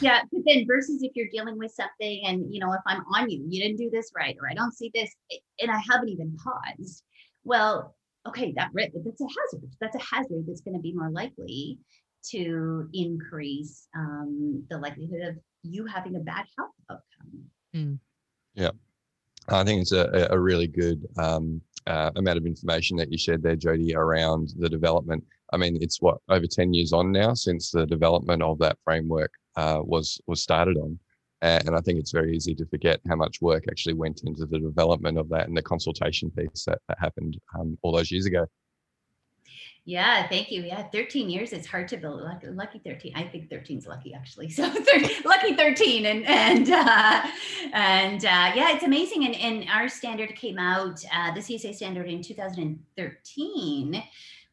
yeah, 0.00 0.22
but 0.32 0.42
then 0.46 0.66
versus 0.66 1.02
if 1.02 1.12
you're 1.14 1.28
dealing 1.30 1.58
with 1.58 1.72
something, 1.72 2.22
and 2.26 2.52
you 2.52 2.60
know, 2.60 2.72
if 2.72 2.80
I'm 2.86 3.02
on 3.12 3.28
you, 3.28 3.44
you 3.46 3.62
didn't 3.62 3.76
do 3.76 3.90
this 3.90 4.10
right, 4.16 4.36
or 4.40 4.48
I 4.50 4.54
don't 4.54 4.72
see 4.72 4.90
this, 4.94 5.10
and 5.60 5.70
I 5.70 5.80
haven't 5.90 6.08
even 6.08 6.34
paused. 6.42 7.02
Well, 7.44 7.94
okay, 8.26 8.54
that 8.56 8.70
that's 8.74 9.20
a 9.20 9.24
hazard. 9.24 9.70
That's 9.82 9.96
a 9.96 10.14
hazard 10.14 10.44
that's 10.46 10.62
going 10.62 10.76
to 10.76 10.82
be 10.82 10.94
more 10.94 11.10
likely 11.10 11.78
to 12.30 12.88
increase 12.94 13.86
um, 13.94 14.64
the 14.70 14.78
likelihood 14.78 15.20
of 15.28 15.36
you 15.62 15.84
having 15.84 16.16
a 16.16 16.20
bad 16.20 16.46
health 16.56 16.70
outcome. 16.90 17.44
Mm. 17.74 17.98
Yeah. 18.54 18.70
I 19.48 19.64
think 19.64 19.82
it's 19.82 19.92
a, 19.92 20.28
a 20.30 20.38
really 20.38 20.66
good 20.66 21.06
um, 21.18 21.60
uh, 21.86 22.10
amount 22.16 22.38
of 22.38 22.46
information 22.46 22.96
that 22.96 23.12
you 23.12 23.18
shared 23.18 23.42
there, 23.42 23.56
Jody, 23.56 23.94
around 23.94 24.54
the 24.58 24.68
development. 24.68 25.22
I 25.52 25.56
mean, 25.56 25.78
it's 25.80 26.00
what 26.00 26.18
over 26.28 26.46
ten 26.46 26.72
years 26.72 26.92
on 26.92 27.12
now 27.12 27.34
since 27.34 27.70
the 27.70 27.86
development 27.86 28.42
of 28.42 28.58
that 28.60 28.78
framework 28.84 29.32
uh, 29.56 29.80
was 29.82 30.18
was 30.26 30.42
started 30.42 30.78
on, 30.78 30.98
and 31.42 31.76
I 31.76 31.80
think 31.80 31.98
it's 31.98 32.10
very 32.10 32.34
easy 32.34 32.54
to 32.54 32.66
forget 32.66 33.00
how 33.06 33.16
much 33.16 33.42
work 33.42 33.64
actually 33.68 33.94
went 33.94 34.22
into 34.24 34.46
the 34.46 34.58
development 34.58 35.18
of 35.18 35.28
that 35.28 35.46
and 35.46 35.56
the 35.56 35.62
consultation 35.62 36.30
piece 36.30 36.64
that, 36.64 36.80
that 36.88 36.98
happened 36.98 37.38
um, 37.58 37.76
all 37.82 37.92
those 37.92 38.10
years 38.10 38.24
ago. 38.24 38.46
Yeah, 39.86 40.26
thank 40.28 40.50
you. 40.50 40.62
Yeah, 40.62 40.82
13 40.84 41.28
years. 41.28 41.52
It's 41.52 41.66
hard 41.66 41.88
to 41.88 41.98
build 41.98 42.22
lucky, 42.22 42.46
lucky 42.46 42.78
13. 42.78 43.12
I 43.14 43.24
think 43.24 43.50
13 43.50 43.78
is 43.78 43.86
lucky 43.86 44.14
actually. 44.14 44.48
So 44.54 44.62
lucky 45.24 45.54
13 45.54 46.06
and 46.06 46.24
and 46.26 46.70
uh, 46.70 47.22
and 47.72 48.24
uh, 48.24 48.52
yeah, 48.54 48.74
it's 48.74 48.84
amazing. 48.84 49.26
And 49.26 49.34
and 49.36 49.68
our 49.70 49.88
standard 49.88 50.34
came 50.36 50.58
out 50.58 51.04
uh, 51.12 51.34
the 51.34 51.40
CSA 51.40 51.74
standard 51.74 52.08
in 52.08 52.22
2013 52.22 54.02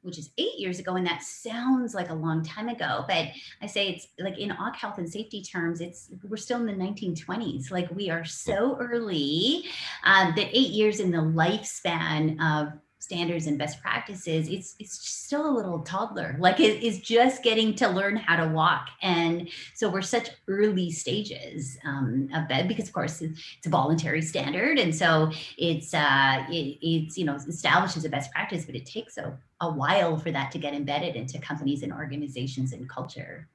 which 0.01 0.17
is 0.17 0.31
eight 0.37 0.57
years 0.57 0.79
ago, 0.79 0.95
and 0.95 1.05
that 1.05 1.21
sounds 1.21 1.93
like 1.93 2.09
a 2.09 2.13
long 2.13 2.43
time 2.43 2.69
ago. 2.69 3.05
But 3.07 3.27
I 3.61 3.67
say 3.67 3.89
it's 3.89 4.07
like 4.19 4.37
in 4.39 4.51
OC 4.51 4.75
health 4.75 4.97
and 4.97 5.09
safety 5.09 5.43
terms, 5.43 5.79
it's 5.79 6.09
we're 6.27 6.37
still 6.37 6.59
in 6.59 6.65
the 6.65 6.73
1920s. 6.73 7.71
Like 7.71 7.89
we 7.91 8.09
are 8.09 8.25
so 8.25 8.77
early 8.79 9.65
um, 10.03 10.33
that 10.35 10.47
eight 10.51 10.71
years 10.71 10.99
in 10.99 11.11
the 11.11 11.19
lifespan 11.19 12.41
of 12.41 12.73
standards 13.11 13.45
and 13.47 13.57
best 13.57 13.81
practices 13.81 14.47
it's 14.47 14.75
it's 14.79 15.05
still 15.31 15.49
a 15.49 15.55
little 15.55 15.79
toddler. 15.79 16.35
Like 16.39 16.59
it 16.59 16.81
is 16.83 16.99
just 16.99 17.43
getting 17.43 17.75
to 17.75 17.87
learn 17.89 18.15
how 18.15 18.37
to 18.43 18.51
walk. 18.51 18.87
And 19.01 19.49
so 19.75 19.89
we're 19.89 20.01
such 20.01 20.29
early 20.47 20.91
stages 20.91 21.77
um, 21.85 22.29
of 22.33 22.47
bed 22.47 22.67
because 22.67 22.87
of 22.87 22.93
course 22.93 23.21
it's, 23.21 23.65
a 23.65 23.69
voluntary 23.69 24.21
standard. 24.21 24.79
And 24.79 24.95
so 24.95 25.31
it's 25.57 25.93
uh 25.93 26.45
it, 26.49 26.77
it's 26.81 27.17
you 27.17 27.25
know 27.25 27.35
establishes 27.35 28.05
a 28.05 28.09
best 28.09 28.31
practice 28.31 28.65
but 28.65 28.75
it 28.75 28.85
takes 28.85 29.17
a, 29.17 29.37
a 29.61 29.71
while 29.71 30.17
for 30.17 30.31
that 30.31 30.51
to 30.51 30.57
get 30.57 30.73
embedded 30.73 31.15
into 31.15 31.37
companies 31.39 31.83
and 31.83 31.91
organizations 31.93 32.73
and 32.73 32.89
culture 32.89 33.47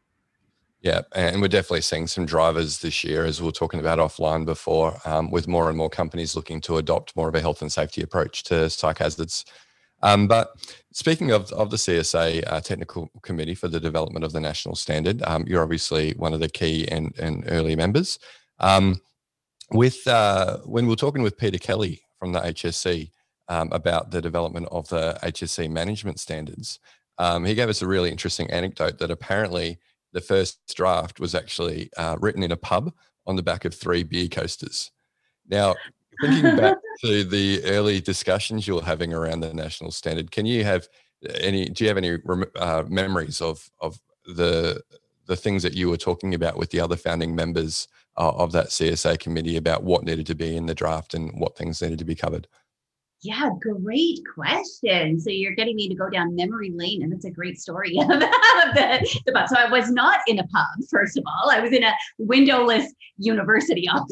yeah, 0.87 1.01
and 1.17 1.43
we're 1.43 1.49
definitely 1.49 1.81
seeing 1.81 2.07
some 2.07 2.27
drivers 2.27 2.79
this 2.79 3.03
year, 3.03 3.25
as 3.25 3.41
we 3.41 3.47
were 3.47 3.53
talking 3.53 3.81
about 3.81 3.99
offline 3.99 4.47
before, 4.47 4.97
um, 5.05 5.33
with 5.33 5.49
more 5.49 5.69
and 5.69 5.77
more 5.77 5.91
companies 5.91 6.37
looking 6.37 6.61
to 6.61 6.77
adopt 6.77 7.17
more 7.17 7.29
of 7.29 7.35
a 7.35 7.41
health 7.41 7.61
and 7.61 7.73
safety 7.73 8.03
approach 8.03 8.45
to 8.45 8.71
psych 8.71 8.99
hazards. 8.99 9.45
Um, 10.05 10.29
but 10.29 10.51
speaking 10.93 11.33
of, 11.33 11.51
of 11.51 11.71
the 11.71 11.77
CSA 11.77 12.45
uh, 12.47 12.61
Technical 12.61 13.11
Committee 13.23 13.57
for 13.57 13.67
the 13.67 13.81
Development 13.81 14.25
of 14.25 14.33
the 14.33 14.39
National 14.39 14.77
Standard, 14.77 15.25
um, 15.25 15.45
you're 15.49 15.65
obviously 15.65 16.13
one 16.13 16.33
of 16.33 16.39
the 16.39 16.49
key 16.49 16.87
and, 16.87 17.13
and 17.19 17.43
early 17.49 17.75
members. 17.75 18.21
Um, 18.61 19.01
with 19.73 20.07
uh, 20.07 20.59
when 20.59 20.85
we 20.85 20.91
were 20.91 20.95
talking 20.95 21.25
with 21.25 21.37
Peter 21.37 21.59
Kelly 21.59 22.01
from 22.21 22.31
the 22.31 22.39
HSE 22.39 23.11
um, 23.49 23.71
about 23.73 24.13
the 24.13 24.23
development 24.23 24.69
of 24.71 24.87
the 24.89 25.19
HSE 25.25 25.69
management 25.69 26.21
standards, 26.21 26.79
um, 27.19 27.45
he 27.45 27.57
gave 27.57 27.69
us 27.69 27.83
a 27.83 27.89
really 27.89 28.13
interesting 28.13 28.49
anecdote 28.53 28.99
that 28.99 29.11
apparently 29.11 29.81
the 30.17 30.23
first 30.23 30.75
draft 30.75 31.21
was 31.21 31.35
actually 31.35 31.91
uh, 31.99 32.17
written 32.19 32.43
in 32.43 32.51
a 32.51 32.57
pub 32.57 32.91
on 33.27 33.37
the 33.37 33.43
back 33.43 33.67
of 33.67 33.75
three 33.75 34.03
beer 34.03 34.29
coasters. 34.29 34.91
Now, 35.47 35.75
thinking 36.23 36.57
back 36.57 36.79
to 37.05 37.23
the 37.23 37.63
early 37.67 38.01
discussions 38.01 38.67
you 38.67 38.77
were 38.77 38.83
having 38.83 39.13
around 39.13 39.41
the 39.41 39.53
national 39.53 39.91
standard, 39.91 40.31
can 40.31 40.47
you 40.47 40.65
have 40.65 40.89
any? 41.35 41.67
Do 41.67 41.85
you 41.85 41.89
have 41.89 41.99
any 41.99 42.17
uh, 42.57 42.85
memories 42.89 43.43
of 43.43 43.71
of 43.83 44.01
the 44.25 44.83
the 45.27 45.37
things 45.37 45.63
that 45.63 45.75
you 45.75 45.91
were 45.91 45.99
talking 45.99 46.33
about 46.33 46.57
with 46.57 46.71
the 46.71 46.81
other 46.81 46.97
founding 46.97 47.35
members 47.35 47.87
uh, 48.17 48.31
of 48.31 48.53
that 48.53 48.69
CSA 48.69 49.19
committee 49.19 49.59
about 49.59 49.85
what 49.85 50.05
needed 50.05 50.27
to 50.29 50.35
be 50.35 50.57
in 50.57 50.65
the 50.65 50.75
draft 50.75 51.13
and 51.13 51.31
what 51.39 51.59
things 51.59 51.83
needed 51.83 51.99
to 51.99 52.07
be 52.07 52.15
covered? 52.15 52.49
Yeah, 53.23 53.49
great 53.61 54.21
question. 54.35 55.19
So 55.19 55.31
you're 55.31 55.55
getting 55.55 55.77
me 55.77 55.89
to 55.89 55.95
go 55.95 56.11
down 56.11 56.37
memory 56.37 56.71
lane, 56.75 57.03
and 57.03 57.11
that's 57.11 57.25
a 57.25 57.31
great 57.31 57.59
story 57.59 57.97
of 58.01 58.09
the, 58.09 59.21
the 59.25 59.33
pub. 59.33 59.49
So 59.49 59.57
I 59.57 59.71
was 59.71 59.91
not 59.91 60.21
in 60.27 60.39
a 60.39 60.47
pub, 60.49 60.67
first 60.91 61.17
of 61.17 61.25
all. 61.27 61.51
I 61.51 61.61
was 61.61 61.73
in 61.73 61.83
a 61.83 61.93
windowless 62.19 62.93
university 63.17 63.89
office. 63.93 64.11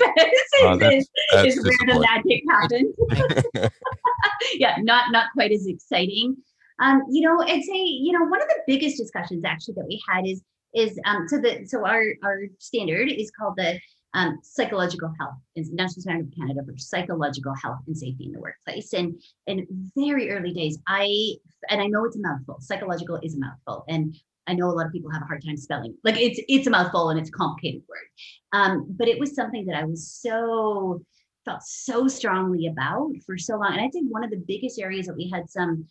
Oh, 0.62 0.76
that's, 0.78 1.06
that's 1.32 1.56
is 1.56 1.64
where 1.64 1.94
the 1.94 2.00
magic 2.00 2.42
happened. 2.48 3.70
yeah, 4.54 4.76
not 4.80 5.12
not 5.12 5.26
quite 5.34 5.52
as 5.52 5.66
exciting. 5.66 6.36
Um, 6.80 7.02
you 7.10 7.22
know, 7.22 7.40
I'd 7.42 7.62
say, 7.62 7.76
you 7.76 8.12
know, 8.12 8.24
one 8.24 8.42
of 8.42 8.48
the 8.48 8.62
biggest 8.66 8.96
discussions 8.96 9.44
actually 9.44 9.74
that 9.74 9.86
we 9.86 10.02
had 10.08 10.26
is 10.26 10.42
is 10.74 10.98
um, 11.04 11.28
so 11.28 11.38
the 11.38 11.66
so 11.66 11.86
our 11.86 12.04
our 12.24 12.40
standard 12.58 13.08
is 13.08 13.30
called 13.38 13.54
the 13.56 13.78
um, 14.14 14.38
psychological 14.42 15.12
health 15.18 15.34
is 15.56 15.72
National 15.72 16.02
Standard 16.02 16.28
of 16.28 16.38
Canada 16.38 16.60
for 16.64 16.78
psychological 16.78 17.52
health 17.54 17.80
and 17.86 17.96
safety 17.96 18.26
in 18.26 18.32
the 18.32 18.40
workplace. 18.40 18.92
And 18.92 19.20
in 19.48 19.66
very 19.96 20.30
early 20.30 20.52
days, 20.52 20.78
I 20.86 21.34
and 21.68 21.80
I 21.80 21.86
know 21.86 22.04
it's 22.04 22.16
a 22.16 22.20
mouthful. 22.20 22.58
Psychological 22.60 23.18
is 23.22 23.34
a 23.34 23.40
mouthful, 23.40 23.84
and 23.88 24.16
I 24.46 24.54
know 24.54 24.66
a 24.66 24.72
lot 24.72 24.86
of 24.86 24.92
people 24.92 25.10
have 25.10 25.22
a 25.22 25.26
hard 25.26 25.42
time 25.44 25.56
spelling. 25.56 25.96
Like 26.04 26.16
it's 26.16 26.40
it's 26.48 26.68
a 26.68 26.70
mouthful 26.70 27.10
and 27.10 27.18
it's 27.18 27.28
a 27.28 27.32
complicated 27.32 27.82
word. 27.88 28.06
Um, 28.52 28.86
but 28.88 29.08
it 29.08 29.18
was 29.18 29.34
something 29.34 29.66
that 29.66 29.76
I 29.76 29.84
was 29.84 30.08
so 30.08 31.02
felt 31.44 31.62
so 31.62 32.06
strongly 32.06 32.68
about 32.68 33.10
for 33.26 33.36
so 33.36 33.56
long. 33.56 33.72
And 33.72 33.80
I 33.80 33.88
think 33.88 34.10
one 34.10 34.24
of 34.24 34.30
the 34.30 34.42
biggest 34.46 34.78
areas 34.78 35.06
that 35.06 35.16
we 35.16 35.28
had 35.28 35.50
some 35.50 35.86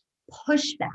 pushback 0.48 0.90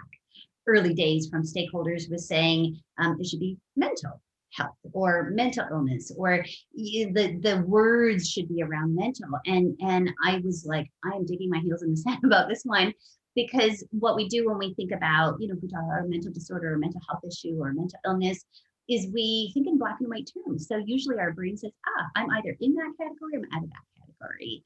early 0.67 0.95
days 0.95 1.29
from 1.29 1.43
stakeholders 1.43 2.11
was 2.11 2.27
saying 2.27 2.81
um, 2.99 3.17
it 3.21 3.27
should 3.27 3.41
be 3.41 3.59
mental 3.77 4.21
health 4.53 4.77
or 4.93 5.31
mental 5.31 5.67
illness 5.71 6.13
or 6.17 6.45
the 6.75 7.39
the 7.43 7.65
words 7.67 8.29
should 8.29 8.49
be 8.49 8.63
around 8.63 8.95
mental. 8.95 9.29
And 9.47 9.77
and 9.81 10.11
i 10.25 10.41
was 10.45 10.65
like 10.67 10.91
i 11.05 11.15
am 11.15 11.27
digging 11.27 11.51
my 11.51 11.59
heels 11.59 11.83
in 11.83 11.91
the 11.91 11.97
sand 12.05 12.21
about 12.25 12.49
this 12.49 12.63
one 12.65 12.93
because 13.35 13.85
what 13.91 14.17
we 14.17 14.29
do 14.29 14.47
when 14.47 14.59
we 14.59 14.75
think 14.75 14.93
about 14.93 15.37
you 15.41 15.49
know 15.49 15.55
we 15.63 15.69
talk 15.69 15.83
about 15.85 16.05
a 16.05 16.09
mental 16.09 16.33
disorder 16.33 16.75
or 16.75 16.79
mental 16.79 17.01
health 17.09 17.23
issue 17.25 17.57
or 17.61 17.73
mental 17.73 17.99
illness 18.07 18.45
is 18.89 19.07
we 19.13 19.51
think 19.53 19.67
in 19.67 19.77
black 19.77 19.97
and 20.01 20.09
white 20.09 20.31
terms. 20.33 20.67
So 20.67 20.79
usually 20.79 21.19
our 21.19 21.33
brain 21.33 21.57
says 21.57 21.73
ah 21.87 22.07
i'm 22.17 22.31
either 22.31 22.57
in 22.61 22.75
that 22.75 22.93
category 22.99 23.35
or 23.35 23.39
i'm 23.39 23.59
out 23.59 23.65
of 23.65 23.71
that 23.71 23.98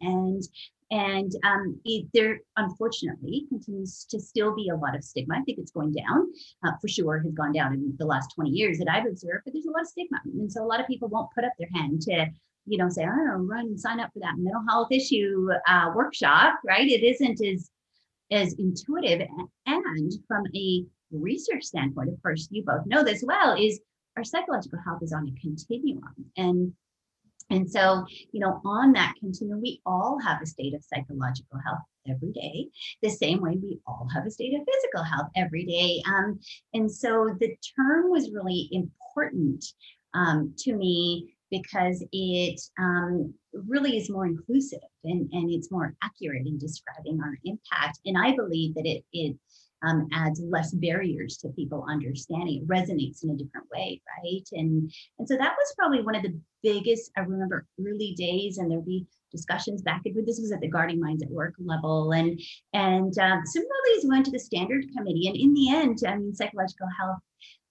and 0.00 0.42
and 0.90 1.32
um, 1.42 1.80
it, 1.86 2.06
there 2.12 2.40
unfortunately 2.58 3.46
continues 3.48 4.04
to 4.10 4.20
still 4.20 4.54
be 4.54 4.68
a 4.68 4.76
lot 4.76 4.94
of 4.94 5.02
stigma. 5.02 5.36
I 5.36 5.42
think 5.42 5.58
it's 5.58 5.70
going 5.70 5.92
down 5.92 6.30
uh, 6.66 6.72
for 6.80 6.88
sure 6.88 7.18
has 7.18 7.32
gone 7.32 7.52
down 7.52 7.72
in 7.72 7.94
the 7.98 8.04
last 8.04 8.34
20 8.34 8.50
years 8.50 8.78
that 8.78 8.90
i've 8.90 9.06
observed 9.06 9.44
but 9.44 9.54
there's 9.54 9.66
a 9.66 9.70
lot 9.70 9.82
of 9.82 9.88
stigma. 9.88 10.18
And 10.24 10.52
so 10.52 10.62
a 10.62 10.66
lot 10.66 10.80
of 10.80 10.86
people 10.86 11.08
won't 11.08 11.30
put 11.34 11.44
up 11.44 11.52
their 11.58 11.68
hand 11.74 12.02
to 12.02 12.26
you 12.66 12.78
know 12.78 12.88
say 12.88 13.04
know 13.04 13.36
run 13.38 13.66
and 13.66 13.80
sign 13.80 14.00
up 14.00 14.12
for 14.12 14.20
that 14.20 14.34
mental 14.38 14.62
health 14.68 14.88
issue 14.90 15.48
uh, 15.66 15.90
workshop 15.94 16.60
right? 16.64 16.88
It 16.88 17.02
isn't 17.02 17.44
as 17.44 17.70
as 18.30 18.54
intuitive. 18.54 19.26
And 19.66 20.12
from 20.28 20.44
a 20.54 20.84
research 21.10 21.64
standpoint 21.64 22.10
of 22.10 22.22
course 22.22 22.48
you 22.50 22.64
both 22.64 22.86
know 22.86 23.02
this 23.02 23.24
well 23.26 23.56
is 23.58 23.80
our 24.16 24.24
psychological 24.24 24.78
health 24.84 25.02
is 25.02 25.12
on 25.12 25.26
a 25.26 25.40
continuum. 25.40 26.02
And 26.36 26.72
and 27.50 27.70
so, 27.70 28.05
you 28.33 28.40
know, 28.40 28.61
on 28.64 28.92
that 28.92 29.14
continuum, 29.18 29.61
we 29.61 29.81
all 29.87 30.18
have 30.20 30.40
a 30.42 30.46
state 30.46 30.74
of 30.74 30.85
psychological 30.85 31.59
health 31.64 31.81
every 32.09 32.33
day, 32.33 32.68
the 33.02 33.11
same 33.11 33.40
way 33.40 33.57
we 33.62 33.78
all 33.87 34.09
have 34.14 34.26
a 34.26 34.31
state 34.31 34.55
of 34.55 34.66
physical 34.66 35.05
health 35.05 35.28
every 35.37 35.64
day. 35.64 36.02
Um, 36.07 36.40
and 36.74 36.90
so 36.90 37.35
the 37.38 37.57
term 37.76 38.11
was 38.11 38.31
really 38.33 38.68
important 38.72 39.64
um, 40.14 40.55
to 40.59 40.74
me 40.74 41.35
because 41.50 42.02
it 42.12 42.61
um, 42.78 43.33
really 43.52 43.98
is 43.98 44.11
more 44.11 44.26
inclusive 44.26 44.81
and, 45.05 45.28
and 45.33 45.50
it's 45.50 45.70
more 45.70 45.94
accurate 46.02 46.46
in 46.46 46.59
describing 46.59 47.20
our 47.22 47.38
impact. 47.44 48.00
And 48.07 48.16
I 48.16 48.35
believe 48.35 48.74
that 48.74 48.87
it, 48.87 49.05
it 49.12 49.37
um, 49.83 50.09
adds 50.12 50.40
less 50.40 50.73
barriers 50.73 51.37
to 51.38 51.49
people 51.51 51.85
understanding. 51.88 52.62
It 52.62 52.68
resonates 52.68 53.23
in 53.23 53.31
a 53.31 53.37
different 53.37 53.66
way, 53.75 54.01
right? 54.18 54.47
And 54.53 54.92
and 55.18 55.29
so 55.29 55.37
that 55.37 55.55
was 55.57 55.75
probably 55.79 56.03
won 56.03 56.14
of 56.14 56.23
the 56.23 56.38
biggest. 56.62 57.11
I 57.16 57.21
remember 57.21 57.66
early 57.81 58.14
days, 58.16 58.59
and 58.59 58.71
there'd 58.71 58.85
be 58.85 59.07
discussions 59.31 59.83
back 59.83 60.03
and 60.05 60.14
forth. 60.14 60.27
This 60.27 60.40
was 60.40 60.53
at 60.53 60.61
the 60.61 60.68
Guarding 60.68 61.01
Minds 61.01 61.23
at 61.23 61.31
Work 61.31 61.55
level, 61.59 62.12
and 62.12 62.40
and 62.73 63.16
um, 63.18 63.42
similarly, 63.45 64.01
we 64.03 64.09
went 64.09 64.25
to 64.27 64.33
the 64.33 64.38
Standard 64.38 64.85
Committee, 64.97 65.29
and 65.29 65.37
in 65.37 65.55
the 65.55 65.75
end, 65.75 65.99
I 66.07 66.16
mean, 66.16 66.35
psychological 66.35 66.88
health 66.99 67.18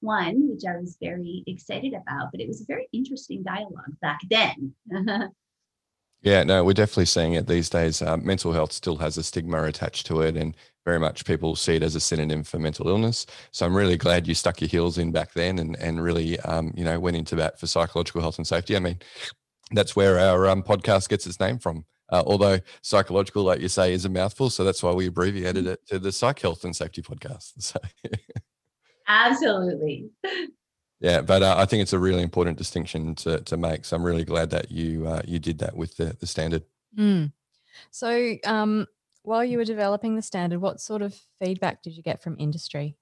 one, 0.01 0.49
which 0.49 0.63
I 0.67 0.77
was 0.77 0.97
very 1.01 1.43
excited 1.47 1.93
about, 1.93 2.31
but 2.31 2.41
it 2.41 2.47
was 2.47 2.61
a 2.61 2.65
very 2.65 2.87
interesting 2.91 3.43
dialogue 3.43 3.95
back 4.01 4.19
then. 4.29 4.73
Yeah, 6.21 6.43
no, 6.43 6.63
we're 6.63 6.73
definitely 6.73 7.05
seeing 7.05 7.33
it 7.33 7.47
these 7.47 7.69
days. 7.69 8.01
Uh, 8.01 8.15
mental 8.17 8.53
health 8.53 8.71
still 8.71 8.97
has 8.97 9.17
a 9.17 9.23
stigma 9.23 9.63
attached 9.63 10.05
to 10.05 10.21
it, 10.21 10.37
and 10.37 10.55
very 10.85 10.99
much 10.99 11.25
people 11.25 11.55
see 11.55 11.75
it 11.75 11.83
as 11.83 11.95
a 11.95 11.99
synonym 11.99 12.43
for 12.43 12.59
mental 12.59 12.87
illness. 12.87 13.25
So 13.51 13.65
I'm 13.65 13.75
really 13.75 13.97
glad 13.97 14.27
you 14.27 14.35
stuck 14.35 14.61
your 14.61 14.67
heels 14.67 14.99
in 14.99 15.11
back 15.11 15.33
then 15.33 15.57
and 15.57 15.75
and 15.77 16.01
really, 16.01 16.39
um, 16.41 16.73
you 16.75 16.83
know, 16.85 16.99
went 16.99 17.17
into 17.17 17.35
that 17.35 17.59
for 17.59 17.65
psychological 17.65 18.21
health 18.21 18.37
and 18.37 18.45
safety. 18.47 18.75
I 18.75 18.79
mean, 18.79 18.99
that's 19.71 19.95
where 19.95 20.19
our 20.19 20.47
um, 20.47 20.61
podcast 20.61 21.09
gets 21.09 21.25
its 21.25 21.39
name 21.39 21.57
from. 21.57 21.85
Uh, 22.09 22.23
although 22.25 22.59
psychological, 22.81 23.43
like 23.43 23.61
you 23.61 23.69
say, 23.69 23.93
is 23.93 24.05
a 24.05 24.09
mouthful, 24.09 24.49
so 24.49 24.63
that's 24.63 24.83
why 24.83 24.91
we 24.91 25.07
abbreviated 25.07 25.65
it 25.65 25.79
to 25.87 25.97
the 25.97 26.11
Psych 26.11 26.39
Health 26.39 26.65
and 26.65 26.75
Safety 26.75 27.01
Podcast. 27.01 27.53
So. 27.61 27.79
Absolutely. 29.07 30.11
Yeah, 31.01 31.21
but 31.21 31.41
uh, 31.41 31.55
I 31.57 31.65
think 31.65 31.81
it's 31.81 31.93
a 31.93 31.99
really 31.99 32.21
important 32.21 32.59
distinction 32.59 33.15
to 33.15 33.41
to 33.41 33.57
make. 33.57 33.85
So 33.85 33.95
I'm 33.95 34.03
really 34.03 34.23
glad 34.23 34.51
that 34.51 34.71
you 34.71 35.07
uh, 35.07 35.23
you 35.25 35.39
did 35.39 35.57
that 35.57 35.75
with 35.75 35.97
the 35.97 36.15
the 36.19 36.27
standard. 36.27 36.63
Mm. 36.97 37.33
So 37.89 38.35
um, 38.45 38.85
while 39.23 39.43
you 39.43 39.57
were 39.57 39.65
developing 39.65 40.15
the 40.15 40.21
standard, 40.21 40.61
what 40.61 40.79
sort 40.79 41.01
of 41.01 41.19
feedback 41.39 41.81
did 41.81 41.97
you 41.97 42.03
get 42.03 42.21
from 42.21 42.35
industry? 42.39 42.97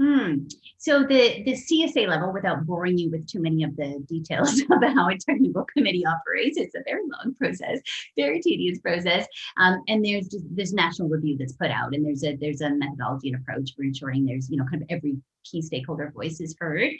Hmm. 0.00 0.46
So 0.78 1.00
the 1.00 1.42
the 1.44 1.52
CSA 1.52 2.08
level, 2.08 2.32
without 2.32 2.64
boring 2.64 2.96
you 2.96 3.10
with 3.10 3.26
too 3.26 3.40
many 3.40 3.64
of 3.64 3.76
the 3.76 4.02
details 4.08 4.58
about 4.70 4.94
how 4.94 5.10
a 5.10 5.18
technical 5.18 5.64
committee 5.64 6.06
operates, 6.06 6.56
it's 6.56 6.74
a 6.74 6.82
very 6.86 7.02
long 7.02 7.34
process, 7.34 7.80
very 8.16 8.40
tedious 8.40 8.78
process. 8.78 9.26
Um, 9.58 9.82
and 9.88 10.02
there's 10.02 10.28
just 10.28 10.44
this 10.56 10.72
national 10.72 11.10
review 11.10 11.36
that's 11.36 11.52
put 11.52 11.70
out, 11.70 11.94
and 11.94 12.06
there's 12.06 12.24
a 12.24 12.34
there's 12.36 12.62
a 12.62 12.70
methodology 12.70 13.30
and 13.30 13.42
approach 13.42 13.74
for 13.76 13.82
ensuring 13.82 14.24
there's 14.24 14.48
you 14.48 14.56
know 14.56 14.64
kind 14.70 14.82
of 14.82 14.88
every 14.88 15.18
key 15.44 15.60
stakeholder 15.60 16.10
voice 16.14 16.40
is 16.40 16.56
heard. 16.58 16.92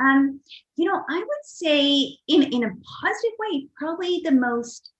Um, 0.00 0.40
you 0.74 0.88
know, 0.88 1.04
I 1.08 1.18
would 1.18 1.44
say 1.44 2.16
in, 2.26 2.42
in 2.42 2.64
a 2.64 2.70
positive 3.02 3.32
way, 3.38 3.68
probably 3.76 4.22
the 4.24 4.32
most 4.32 4.90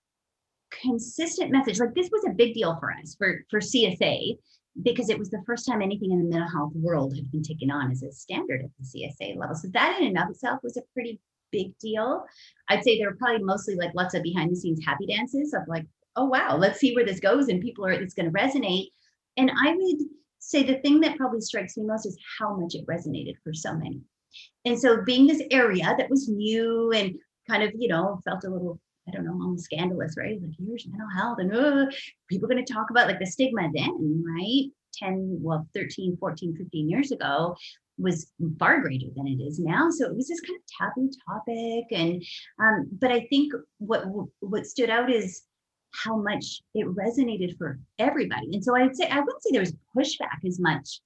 consistent 0.70 1.50
message. 1.50 1.80
Like 1.80 1.94
this 1.94 2.10
was 2.12 2.24
a 2.26 2.32
big 2.32 2.54
deal 2.54 2.76
for 2.78 2.92
us 2.92 3.16
for, 3.16 3.44
for 3.50 3.60
CSA 3.60 4.36
because 4.82 5.08
it 5.08 5.18
was 5.18 5.30
the 5.30 5.42
first 5.46 5.66
time 5.66 5.82
anything 5.82 6.12
in 6.12 6.18
the 6.18 6.28
mental 6.28 6.50
health 6.50 6.72
world 6.74 7.14
had 7.14 7.30
been 7.30 7.42
taken 7.42 7.70
on 7.70 7.90
as 7.90 8.02
a 8.02 8.12
standard 8.12 8.62
at 8.62 8.70
the 8.78 8.84
CSA 8.84 9.36
level. 9.36 9.54
So 9.54 9.68
that 9.72 10.00
in 10.00 10.08
and 10.08 10.18
of 10.18 10.30
itself 10.30 10.60
was 10.62 10.76
a 10.76 10.82
pretty 10.94 11.20
big 11.52 11.76
deal. 11.78 12.24
I'd 12.68 12.84
say 12.84 12.98
there 12.98 13.10
were 13.10 13.16
probably 13.16 13.42
mostly 13.42 13.74
like 13.74 13.94
lots 13.94 14.14
of 14.14 14.22
behind 14.22 14.50
the 14.50 14.56
scenes 14.56 14.84
happy 14.84 15.06
dances 15.06 15.54
of 15.54 15.62
like, 15.66 15.86
oh 16.16 16.26
wow, 16.26 16.56
let's 16.56 16.80
see 16.80 16.94
where 16.94 17.04
this 17.04 17.20
goes 17.20 17.48
and 17.48 17.60
people 17.60 17.84
are 17.84 17.90
it's 17.90 18.14
going 18.14 18.32
to 18.32 18.38
resonate. 18.38 18.88
And 19.36 19.50
I 19.50 19.74
would 19.76 19.98
say 20.38 20.62
the 20.62 20.80
thing 20.80 21.00
that 21.00 21.16
probably 21.16 21.40
strikes 21.40 21.76
me 21.76 21.84
most 21.84 22.06
is 22.06 22.18
how 22.38 22.56
much 22.56 22.74
it 22.74 22.86
resonated 22.86 23.34
for 23.44 23.52
so 23.52 23.74
many. 23.74 24.00
And 24.64 24.78
so 24.78 25.02
being 25.04 25.26
this 25.26 25.42
area 25.50 25.94
that 25.96 26.10
was 26.10 26.28
new 26.28 26.92
and 26.92 27.16
kind 27.48 27.62
of, 27.62 27.72
you 27.76 27.88
know, 27.88 28.20
felt 28.24 28.44
a 28.44 28.50
little, 28.50 28.80
I 29.08 29.12
don't 29.12 29.24
know, 29.24 29.32
almost 29.32 29.64
scandalous, 29.64 30.16
right? 30.16 30.40
Like 30.40 30.52
here's 30.58 30.86
mental 30.86 31.08
health 31.08 31.38
and 31.40 31.54
uh, 31.54 31.86
people 32.28 32.48
going 32.48 32.64
to 32.64 32.72
talk 32.72 32.90
about 32.90 33.08
like 33.08 33.18
the 33.18 33.26
stigma 33.26 33.68
then, 33.74 34.24
right? 34.26 34.70
10, 34.94 35.38
well, 35.40 35.66
13, 35.74 36.16
14, 36.18 36.56
15 36.56 36.88
years 36.88 37.12
ago 37.12 37.56
was 37.98 38.30
far 38.58 38.80
greater 38.80 39.06
than 39.14 39.26
it 39.26 39.42
is 39.42 39.58
now. 39.58 39.90
So 39.90 40.06
it 40.06 40.16
was 40.16 40.28
this 40.28 40.40
kind 40.40 40.58
of 40.58 40.94
taboo 40.94 41.10
topic. 41.28 41.86
And, 41.90 42.24
um, 42.58 42.88
but 43.00 43.12
I 43.12 43.26
think 43.30 43.52
what, 43.78 44.04
what 44.40 44.66
stood 44.66 44.90
out 44.90 45.10
is 45.10 45.42
how 45.92 46.16
much 46.16 46.62
it 46.74 46.86
resonated 46.86 47.56
for 47.58 47.78
everybody. 47.98 48.50
And 48.52 48.64
so 48.64 48.76
I'd 48.76 48.96
say 48.96 49.08
I 49.08 49.20
wouldn't 49.20 49.42
say 49.42 49.50
there 49.52 49.60
was 49.60 49.76
pushback 49.96 50.46
as 50.46 50.60
much 50.60 51.00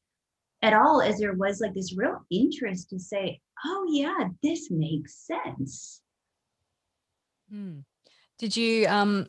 at 0.63 0.73
all 0.73 1.03
as 1.03 1.19
there 1.19 1.35
was 1.35 1.61
like 1.61 1.75
this 1.75 1.97
real 1.97 2.25
interest 2.31 2.91
to 2.91 2.99
say, 2.99 3.41
oh 3.65 3.87
yeah, 3.89 4.29
this 4.43 4.71
makes 4.71 5.27
sense. 5.27 6.01
Hmm. 7.51 7.81
Did 8.39 8.57
you 8.57 8.87
um, 8.87 9.29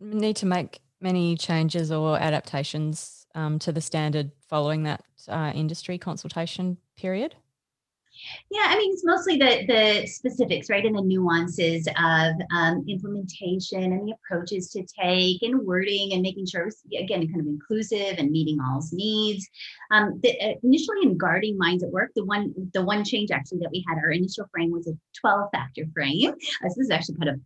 need 0.00 0.36
to 0.36 0.46
make 0.46 0.80
many 1.00 1.36
changes 1.36 1.90
or 1.90 2.18
adaptations 2.18 3.26
um, 3.34 3.58
to 3.60 3.72
the 3.72 3.80
standard 3.80 4.30
following 4.48 4.84
that 4.84 5.02
uh, 5.28 5.52
industry 5.54 5.98
consultation 5.98 6.78
period? 6.96 7.34
Yeah, 8.50 8.66
I 8.68 8.78
mean, 8.78 8.92
it's 8.92 9.04
mostly 9.04 9.36
the 9.36 9.64
the 9.66 10.06
specifics, 10.06 10.70
right, 10.70 10.84
and 10.84 10.96
the 10.96 11.02
nuances 11.02 11.86
of 11.98 12.34
um, 12.54 12.84
implementation 12.88 13.82
and 13.82 14.06
the 14.06 14.14
approaches 14.14 14.70
to 14.70 14.84
take 14.84 15.42
and 15.42 15.60
wording 15.60 16.12
and 16.12 16.22
making 16.22 16.46
sure, 16.46 16.64
was, 16.64 16.80
again, 16.96 17.26
kind 17.26 17.40
of 17.40 17.46
inclusive 17.46 18.14
and 18.18 18.30
meeting 18.30 18.58
all's 18.60 18.92
needs. 18.92 19.48
Um, 19.90 20.20
the, 20.22 20.30
uh, 20.40 20.54
initially, 20.62 21.02
in 21.02 21.18
guarding 21.18 21.58
minds 21.58 21.82
at 21.82 21.90
work, 21.90 22.12
the 22.14 22.24
one 22.24 22.54
the 22.72 22.84
one 22.84 23.04
change 23.04 23.30
actually 23.30 23.58
that 23.58 23.72
we 23.72 23.84
had, 23.88 23.98
our 23.98 24.10
initial 24.10 24.46
frame 24.52 24.70
was 24.70 24.86
a 24.86 24.96
12 25.20 25.50
factor 25.52 25.84
frame. 25.92 26.32
This 26.62 26.78
is 26.78 26.90
actually 26.90 27.16
kind 27.16 27.30
of 27.30 27.40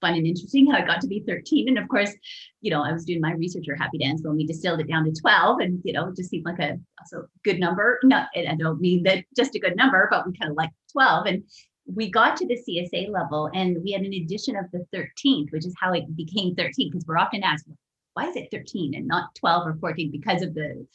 fun 0.00 0.14
and 0.14 0.26
interesting 0.26 0.70
how 0.70 0.78
it 0.78 0.86
got 0.86 1.00
to 1.00 1.06
be 1.06 1.24
13. 1.26 1.68
And 1.68 1.78
of 1.78 1.88
course, 1.88 2.12
you 2.60 2.70
know, 2.70 2.82
I 2.82 2.92
was 2.92 3.04
doing 3.04 3.20
my 3.20 3.32
research 3.32 3.66
or 3.68 3.74
happy 3.74 3.98
dance 3.98 4.22
when 4.22 4.36
we 4.36 4.46
distilled 4.46 4.80
it 4.80 4.88
down 4.88 5.04
to 5.04 5.12
12 5.12 5.60
and, 5.60 5.80
you 5.84 5.92
know, 5.92 6.08
it 6.08 6.16
just 6.16 6.30
seemed 6.30 6.44
like 6.44 6.58
a 6.58 6.78
also 7.00 7.26
good 7.44 7.58
number. 7.58 7.98
Not, 8.02 8.28
I 8.36 8.54
don't 8.58 8.80
mean 8.80 9.02
that 9.04 9.24
just 9.36 9.54
a 9.54 9.60
good 9.60 9.76
number, 9.76 10.08
but 10.10 10.26
we 10.26 10.36
kind 10.36 10.50
of 10.50 10.56
like 10.56 10.70
12. 10.92 11.26
And 11.26 11.44
we 11.86 12.10
got 12.10 12.36
to 12.36 12.46
the 12.46 12.58
CSA 12.58 13.10
level 13.10 13.50
and 13.54 13.82
we 13.82 13.92
had 13.92 14.02
an 14.02 14.14
addition 14.14 14.56
of 14.56 14.66
the 14.72 14.86
13th, 14.94 15.52
which 15.52 15.66
is 15.66 15.74
how 15.80 15.92
it 15.92 16.16
became 16.16 16.54
13, 16.54 16.90
because 16.90 17.06
we're 17.06 17.18
often 17.18 17.42
asked, 17.42 17.66
why 18.14 18.28
is 18.28 18.36
it 18.36 18.48
13 18.50 18.94
and 18.94 19.06
not 19.06 19.34
12 19.34 19.66
or 19.66 19.76
14 19.80 20.10
because 20.10 20.42
of 20.42 20.54
the 20.54 20.86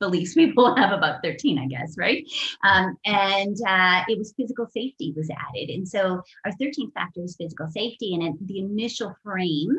beliefs 0.00 0.34
people 0.42 0.74
have 0.76 0.92
about 0.92 1.22
13 1.22 1.58
i 1.58 1.66
guess 1.66 1.96
right? 2.00 2.24
Um, 2.64 2.96
and 3.04 3.56
uh, 3.66 4.02
it 4.08 4.18
was 4.18 4.34
physical 4.36 4.66
safety 4.66 5.12
was 5.16 5.30
added. 5.30 5.70
And 5.70 5.86
so 5.86 6.22
our 6.44 6.52
13th 6.60 6.92
factor 6.94 7.22
is 7.22 7.36
physical 7.36 7.68
safety 7.68 8.14
and 8.14 8.36
the 8.46 8.58
initial 8.58 9.14
frame 9.22 9.70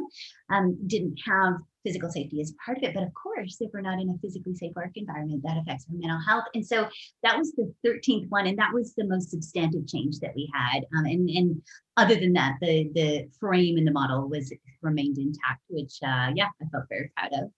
um, 0.49 0.77
didn't 0.87 1.17
have 1.25 1.53
physical 1.83 2.11
safety 2.11 2.39
as 2.41 2.53
part 2.63 2.77
of 2.77 2.83
it. 2.83 2.93
But 2.93 3.03
of 3.03 3.13
course 3.13 3.57
if 3.59 3.71
we're 3.73 3.81
not 3.81 3.99
in 3.99 4.09
a 4.09 4.17
physically 4.21 4.55
safe 4.55 4.73
work 4.75 4.91
environment 4.95 5.41
that 5.43 5.57
affects 5.57 5.85
our 5.89 5.97
mental 5.97 6.19
health. 6.25 6.45
And 6.53 6.65
so 6.65 6.87
that 7.23 7.37
was 7.37 7.53
the 7.53 7.73
13th 7.85 8.29
one 8.29 8.45
and 8.45 8.57
that 8.59 8.73
was 8.73 8.93
the 8.93 9.05
most 9.05 9.31
substantive 9.31 9.87
change 9.87 10.19
that 10.19 10.35
we 10.35 10.49
had. 10.53 10.81
Um, 10.95 11.05
and, 11.05 11.29
and 11.29 11.61
other 11.97 12.15
than 12.15 12.33
that 12.33 12.53
the 12.61 12.89
the 12.93 13.27
frame 13.39 13.77
in 13.77 13.85
the 13.85 13.91
model 13.91 14.29
was 14.29 14.53
remained 14.81 15.17
intact 15.17 15.61
which 15.67 15.99
uh, 16.03 16.31
yeah 16.33 16.47
i 16.61 16.65
felt 16.71 16.85
very 16.89 17.11
proud 17.17 17.33
of 17.33 17.51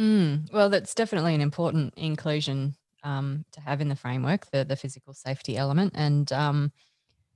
Mm, 0.00 0.52
well, 0.52 0.70
that's 0.70 0.94
definitely 0.94 1.34
an 1.34 1.42
important 1.42 1.94
inclusion 1.96 2.76
um, 3.04 3.44
to 3.52 3.60
have 3.60 3.80
in 3.82 3.88
the 3.88 3.96
framework, 3.96 4.50
the 4.50 4.64
the 4.64 4.76
physical 4.76 5.14
safety 5.14 5.56
element, 5.56 5.92
and 5.96 6.32
um, 6.32 6.72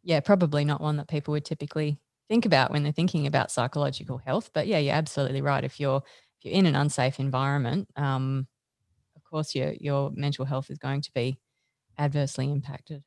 yeah, 0.04 0.20
probably 0.20 0.64
not 0.64 0.80
one 0.80 0.96
that 0.98 1.08
people 1.08 1.32
would 1.32 1.44
typically 1.44 2.00
think 2.28 2.46
about 2.46 2.70
when 2.72 2.82
they're 2.84 2.92
thinking 2.92 3.26
about 3.26 3.50
psychological 3.52 4.18
health. 4.18 4.50
But 4.54 4.66
yeah, 4.68 4.78
you're 4.78 4.94
absolutely 4.94 5.42
right. 5.42 5.64
If 5.64 5.80
you're 5.80 6.02
if 6.40 6.44
you're 6.46 6.54
in 6.54 6.66
an 6.66 6.76
unsafe 6.76 7.20
environment, 7.20 7.88
um, 7.96 8.48
of 9.16 9.24
course 9.24 9.54
your 9.54 9.74
your 9.80 10.10
mental 10.12 10.46
health 10.46 10.70
is 10.70 10.78
going 10.78 11.02
to 11.02 11.12
be 11.14 11.38
adversely 11.98 12.50
impacted. 12.52 13.04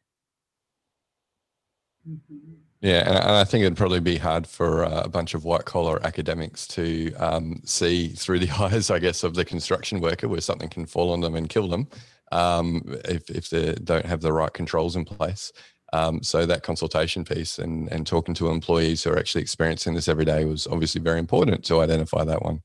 Mm-hmm. 2.07 2.66
Yeah, 2.81 3.07
and, 3.07 3.17
I 3.17 3.43
think 3.43 3.63
it'd 3.63 3.77
probably 3.77 3.99
be 3.99 4.17
hard 4.17 4.45
for 4.45 4.85
uh, 4.85 5.01
a 5.01 5.09
bunch 5.09 5.33
of 5.33 5.43
white 5.43 5.65
collar 5.65 6.05
academics 6.05 6.67
to 6.69 7.13
um, 7.15 7.61
see 7.65 8.09
through 8.09 8.39
the 8.45 8.51
eyes, 8.51 8.91
I 8.91 8.99
guess, 8.99 9.23
of 9.23 9.33
the 9.33 9.45
construction 9.45 9.99
worker 9.99 10.27
where 10.27 10.41
something 10.41 10.69
can 10.69 10.85
fall 10.85 11.11
on 11.11 11.21
them 11.21 11.35
and 11.35 11.49
kill 11.49 11.67
them 11.67 11.87
um, 12.31 12.83
if, 13.05 13.29
if 13.29 13.49
they 13.49 13.73
don't 13.83 14.05
have 14.05 14.21
the 14.21 14.33
right 14.33 14.53
controls 14.53 14.95
in 14.95 15.05
place. 15.05 15.51
Um, 15.93 16.21
so 16.21 16.45
that 16.45 16.63
consultation 16.63 17.23
piece 17.23 17.59
and, 17.59 17.89
and 17.91 18.05
talking 18.05 18.33
to 18.35 18.49
employees 18.49 19.03
who 19.03 19.11
are 19.11 19.17
actually 19.17 19.41
experiencing 19.41 19.93
this 19.93 20.09
every 20.09 20.25
day 20.25 20.43
was 20.43 20.67
obviously 20.67 20.99
very 20.99 21.19
important 21.19 21.63
to 21.65 21.79
identify 21.79 22.25
that 22.25 22.43
one. 22.43 22.61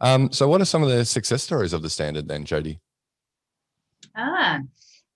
Um, 0.00 0.32
so 0.32 0.48
what 0.48 0.60
are 0.60 0.66
some 0.66 0.82
of 0.82 0.88
the 0.88 1.04
success 1.04 1.42
stories 1.42 1.72
of 1.72 1.82
the 1.82 1.90
standard 1.90 2.28
then, 2.28 2.44
Jody? 2.44 2.80
Ah, 4.14 4.60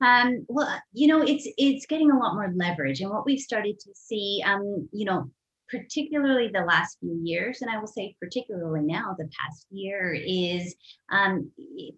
um, 0.00 0.46
well, 0.48 0.80
you 0.92 1.06
know, 1.08 1.22
it's 1.22 1.46
it's 1.58 1.86
getting 1.86 2.10
a 2.10 2.18
lot 2.18 2.34
more 2.34 2.52
leverage, 2.54 3.00
and 3.00 3.10
what 3.10 3.26
we've 3.26 3.40
started 3.40 3.78
to 3.80 3.90
see, 3.94 4.42
um, 4.44 4.88
you 4.92 5.04
know, 5.04 5.30
particularly 5.70 6.48
the 6.48 6.64
last 6.64 6.98
few 7.00 7.18
years, 7.22 7.62
and 7.62 7.70
I 7.70 7.78
will 7.78 7.86
say 7.86 8.16
particularly 8.20 8.82
now, 8.82 9.14
the 9.18 9.28
past 9.40 9.66
year, 9.70 10.14
is 10.14 10.74
um, 11.10 11.50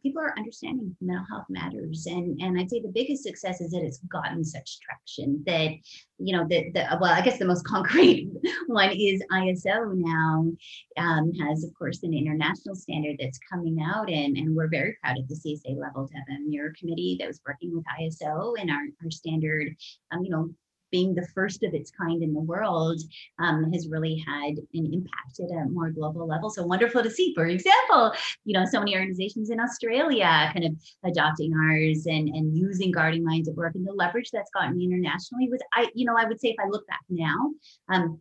people 0.02 0.22
are 0.22 0.36
understanding 0.36 0.94
mental 1.00 1.24
health 1.30 1.46
matters. 1.48 2.06
And, 2.06 2.40
and 2.40 2.58
I'd 2.58 2.70
say 2.70 2.80
the 2.80 2.88
biggest 2.88 3.22
success 3.22 3.60
is 3.60 3.70
that 3.70 3.82
it's 3.82 3.98
gotten 4.10 4.44
such 4.44 4.78
traction 4.80 5.42
that, 5.46 5.70
you 6.18 6.36
know, 6.36 6.46
the, 6.48 6.70
the 6.72 6.98
well, 7.00 7.12
I 7.12 7.22
guess 7.22 7.38
the 7.38 7.44
most 7.44 7.64
concrete 7.66 8.30
one 8.66 8.90
is 8.90 9.22
ISO 9.32 9.94
now 9.94 10.52
um, 10.98 11.32
has, 11.34 11.64
of 11.64 11.72
course, 11.74 12.02
an 12.02 12.14
international 12.14 12.74
standard 12.74 13.16
that's 13.18 13.40
coming 13.50 13.78
out. 13.82 14.10
And, 14.10 14.36
and 14.36 14.54
we're 14.54 14.68
very 14.68 14.96
proud 15.02 15.18
at 15.18 15.28
the 15.28 15.34
CSA 15.34 15.78
level 15.78 16.08
to 16.08 16.14
have 16.14 16.24
a 16.28 16.48
mirror 16.48 16.72
committee 16.78 17.16
that 17.20 17.28
was 17.28 17.40
working 17.46 17.74
with 17.74 17.84
ISO 18.00 18.54
and 18.58 18.70
our, 18.70 18.82
our 19.02 19.10
standard, 19.10 19.74
um, 20.12 20.24
you 20.24 20.30
know, 20.30 20.50
being 20.92 21.14
the 21.14 21.26
first 21.34 21.64
of 21.64 21.74
its 21.74 21.90
kind 21.90 22.22
in 22.22 22.32
the 22.32 22.40
world 22.40 23.00
um, 23.40 23.72
has 23.72 23.88
really 23.88 24.22
had 24.24 24.58
an 24.74 24.92
impact 24.92 25.40
at 25.40 25.50
a 25.50 25.68
more 25.68 25.90
global 25.90 26.28
level. 26.28 26.50
So 26.50 26.64
wonderful 26.64 27.02
to 27.02 27.10
see, 27.10 27.34
for 27.34 27.46
example, 27.46 28.12
you 28.44 28.56
know, 28.56 28.64
so 28.64 28.78
many 28.78 28.94
organizations 28.94 29.50
in 29.50 29.58
Australia 29.58 30.50
kind 30.52 30.64
of 30.64 30.72
adopting 31.04 31.52
ours 31.54 32.06
and, 32.06 32.28
and 32.28 32.56
using 32.56 32.92
guarding 32.92 33.24
minds 33.24 33.48
at 33.48 33.56
work 33.56 33.74
and 33.74 33.86
the 33.86 33.92
leverage 33.92 34.30
that's 34.30 34.50
gotten 34.54 34.80
internationally 34.80 35.48
was, 35.50 35.60
I, 35.72 35.88
you 35.94 36.04
know, 36.04 36.16
I 36.16 36.26
would 36.26 36.40
say 36.40 36.48
if 36.48 36.56
I 36.64 36.68
look 36.68 36.86
back 36.86 37.00
now, 37.08 37.50
um, 37.88 38.20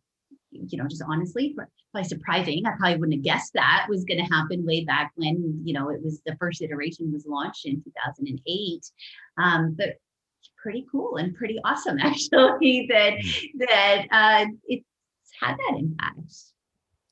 you 0.52 0.78
know, 0.78 0.88
just 0.88 1.04
honestly, 1.08 1.56
by 1.94 2.02
surprising. 2.02 2.66
I 2.66 2.72
probably 2.78 2.98
wouldn't 2.98 3.18
have 3.18 3.24
guessed 3.24 3.54
that 3.54 3.88
was 3.90 4.06
going 4.06 4.24
to 4.24 4.34
happen 4.34 4.66
way 4.66 4.86
back 4.86 5.12
when, 5.16 5.62
you 5.64 5.74
know, 5.74 5.90
it 5.90 6.02
was 6.02 6.22
the 6.26 6.36
first 6.38 6.62
iteration 6.62 7.12
was 7.12 7.26
launched 7.26 7.66
in 7.66 7.84
2008. 7.84 8.86
Um, 9.38 9.76
but 9.78 9.96
pretty 10.62 10.86
cool 10.92 11.18
and 11.18 11.36
pretty 11.36 11.58
awesome 11.66 11.98
actually 12.02 12.88
that 12.90 13.14
hmm. 13.22 13.58
that 13.60 14.06
uh, 14.12 14.46
it's 14.68 14.86
had 15.40 15.56
that 15.58 15.78
impact. 15.78 16.34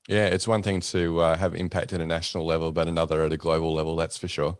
Yeah, 0.08 0.26
it's 0.26 0.48
one 0.48 0.63
thing 0.63 0.82
to 0.82 1.20
uh, 1.20 1.38
have 1.38 1.54
impact 1.54 1.94
at 1.94 2.02
a 2.02 2.06
national 2.06 2.46
level, 2.46 2.72
but 2.72 2.88
another 2.88 3.24
at 3.24 3.32
a 3.32 3.38
global 3.38 3.74
level, 3.74 3.96
that's 3.96 4.18
for 4.18 4.28
sure. 4.28 4.58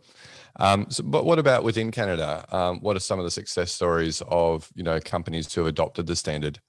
Um, 0.56 0.86
so, 0.90 1.02
but 1.02 1.24
what 1.24 1.40
about 1.40 1.64
within 1.64 1.90
Canada? 1.90 2.44
Um, 2.54 2.80
what 2.80 2.96
are 2.96 3.00
some 3.00 3.18
of 3.18 3.24
the 3.24 3.30
success 3.30 3.72
stories 3.72 4.22
of 4.28 4.70
you 4.74 4.82
know 4.82 5.00
companies 5.00 5.52
who 5.52 5.62
have 5.62 5.68
adopted 5.68 6.06
the 6.06 6.16
standard? 6.16 6.60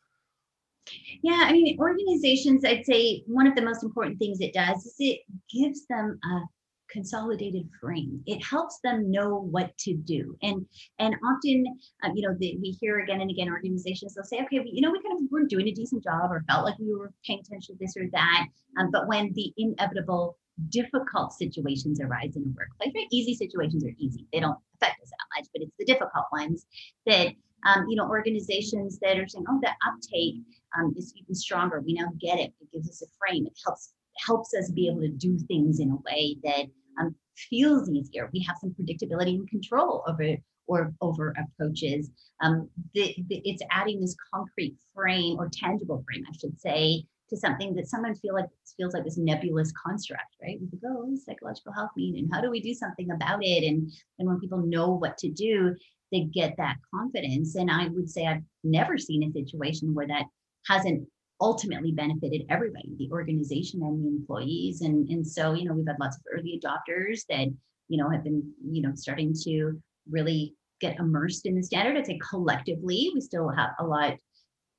Yeah, 1.21 1.43
I 1.45 1.51
mean, 1.51 1.77
organizations, 1.79 2.65
I'd 2.65 2.85
say 2.85 3.23
one 3.27 3.45
of 3.45 3.55
the 3.55 3.61
most 3.61 3.83
important 3.83 4.17
things 4.17 4.39
it 4.41 4.53
does 4.53 4.83
is 4.83 4.95
it 4.97 5.19
gives 5.53 5.85
them 5.87 6.19
a 6.23 6.41
consolidated 6.91 7.67
frame. 7.79 8.21
It 8.25 8.43
helps 8.43 8.79
them 8.83 9.11
know 9.11 9.47
what 9.49 9.77
to 9.79 9.93
do. 9.93 10.37
And 10.41 10.65
and 10.99 11.15
often 11.25 11.65
uh, 12.03 12.09
you 12.13 12.27
know 12.27 12.35
the, 12.39 12.57
we 12.61 12.77
hear 12.79 12.99
again 12.99 13.21
and 13.21 13.31
again 13.31 13.49
organizations 13.49 14.13
they'll 14.13 14.23
say 14.23 14.41
okay 14.43 14.59
well, 14.59 14.67
you 14.71 14.81
know 14.81 14.91
we 14.91 15.01
kind 15.01 15.17
of 15.17 15.31
weren't 15.31 15.49
doing 15.49 15.67
a 15.67 15.73
decent 15.73 16.03
job 16.03 16.31
or 16.31 16.43
felt 16.49 16.65
like 16.65 16.77
we 16.79 16.93
were 16.93 17.11
paying 17.25 17.39
attention 17.39 17.75
to 17.75 17.79
this 17.79 17.95
or 17.97 18.07
that. 18.11 18.47
Um, 18.79 18.89
but 18.91 19.07
when 19.07 19.31
the 19.33 19.53
inevitable 19.57 20.37
difficult 20.69 21.33
situations 21.33 21.99
arise 21.99 22.35
in 22.35 22.43
a 22.43 22.53
workplace 22.55 22.91
right 22.93 23.07
easy 23.11 23.33
situations 23.33 23.83
are 23.83 23.95
easy. 23.97 24.27
They 24.31 24.39
don't 24.39 24.57
affect 24.75 25.01
us 25.01 25.09
that 25.09 25.39
much 25.39 25.47
but 25.53 25.61
it's 25.63 25.75
the 25.79 25.85
difficult 25.85 26.25
ones 26.31 26.65
that 27.07 27.29
um, 27.65 27.85
you 27.89 27.95
know 27.95 28.07
organizations 28.07 28.99
that 28.99 29.17
are 29.17 29.27
saying 29.27 29.45
oh 29.49 29.59
the 29.61 29.71
uptake 29.87 30.35
um, 30.77 30.93
is 30.97 31.13
even 31.15 31.35
stronger. 31.35 31.81
We 31.81 31.93
now 31.93 32.11
get 32.19 32.39
it. 32.39 32.53
It 32.61 32.71
gives 32.71 32.89
us 32.89 33.01
a 33.01 33.07
frame. 33.19 33.45
It 33.45 33.57
helps 33.65 33.93
helps 34.25 34.53
us 34.53 34.69
be 34.71 34.87
able 34.87 35.01
to 35.01 35.09
do 35.09 35.37
things 35.47 35.79
in 35.79 35.91
a 35.91 35.95
way 35.95 36.37
that 36.43 36.65
um, 36.99 37.15
feels 37.49 37.89
easier. 37.89 38.29
We 38.33 38.43
have 38.47 38.57
some 38.59 38.75
predictability 38.79 39.35
and 39.35 39.49
control 39.49 40.03
over 40.07 40.37
or 40.67 40.93
over 41.01 41.33
approaches. 41.37 42.09
Um, 42.41 42.69
the, 42.93 43.15
the, 43.27 43.41
it's 43.43 43.63
adding 43.71 43.99
this 43.99 44.15
concrete 44.33 44.75
frame 44.93 45.37
or 45.37 45.49
tangible 45.51 46.03
frame, 46.07 46.23
I 46.29 46.37
should 46.37 46.59
say, 46.59 47.03
to 47.29 47.37
something 47.37 47.73
that 47.75 47.87
sometimes 47.87 48.19
feel 48.19 48.33
like 48.33 48.45
feels 48.77 48.93
like 48.93 49.03
this 49.03 49.17
nebulous 49.17 49.71
construct, 49.85 50.35
right? 50.41 50.59
We 50.59 50.79
go, 50.79 50.87
oh, 50.89 50.99
what 51.01 51.09
does 51.11 51.25
psychological 51.25 51.73
health 51.73 51.91
mean, 51.95 52.17
and 52.17 52.29
how 52.31 52.41
do 52.41 52.49
we 52.49 52.61
do 52.61 52.73
something 52.73 53.09
about 53.11 53.39
it? 53.41 53.67
And 53.67 53.91
and 54.19 54.27
when 54.27 54.39
people 54.39 54.59
know 54.59 54.91
what 54.91 55.17
to 55.19 55.29
do, 55.29 55.75
they 56.11 56.21
get 56.21 56.55
that 56.57 56.75
confidence. 56.93 57.55
And 57.55 57.71
I 57.71 57.87
would 57.87 58.09
say 58.09 58.27
I've 58.27 58.43
never 58.63 58.97
seen 58.97 59.23
a 59.23 59.31
situation 59.31 59.93
where 59.93 60.07
that 60.07 60.25
hasn't 60.67 61.07
ultimately 61.41 61.91
benefited 61.91 62.43
everybody, 62.49 62.95
the 62.97 63.09
organization 63.11 63.81
and 63.81 64.03
the 64.03 64.09
employees. 64.09 64.81
And, 64.81 65.09
and 65.09 65.25
so, 65.25 65.53
you 65.53 65.65
know, 65.65 65.73
we've 65.73 65.87
had 65.87 65.99
lots 65.99 66.15
of 66.17 66.23
early 66.31 66.61
adopters 66.63 67.21
that, 67.29 67.47
you 67.89 67.97
know, 67.97 68.09
have 68.09 68.23
been, 68.23 68.43
you 68.63 68.81
know, 68.81 68.91
starting 68.95 69.33
to 69.43 69.81
really 70.09 70.55
get 70.79 70.99
immersed 70.99 71.45
in 71.45 71.55
the 71.55 71.63
standard. 71.63 71.97
I'd 71.97 72.05
say 72.05 72.19
collectively, 72.29 73.11
we 73.13 73.21
still 73.21 73.49
have 73.49 73.71
a 73.79 73.85
lot, 73.85 74.17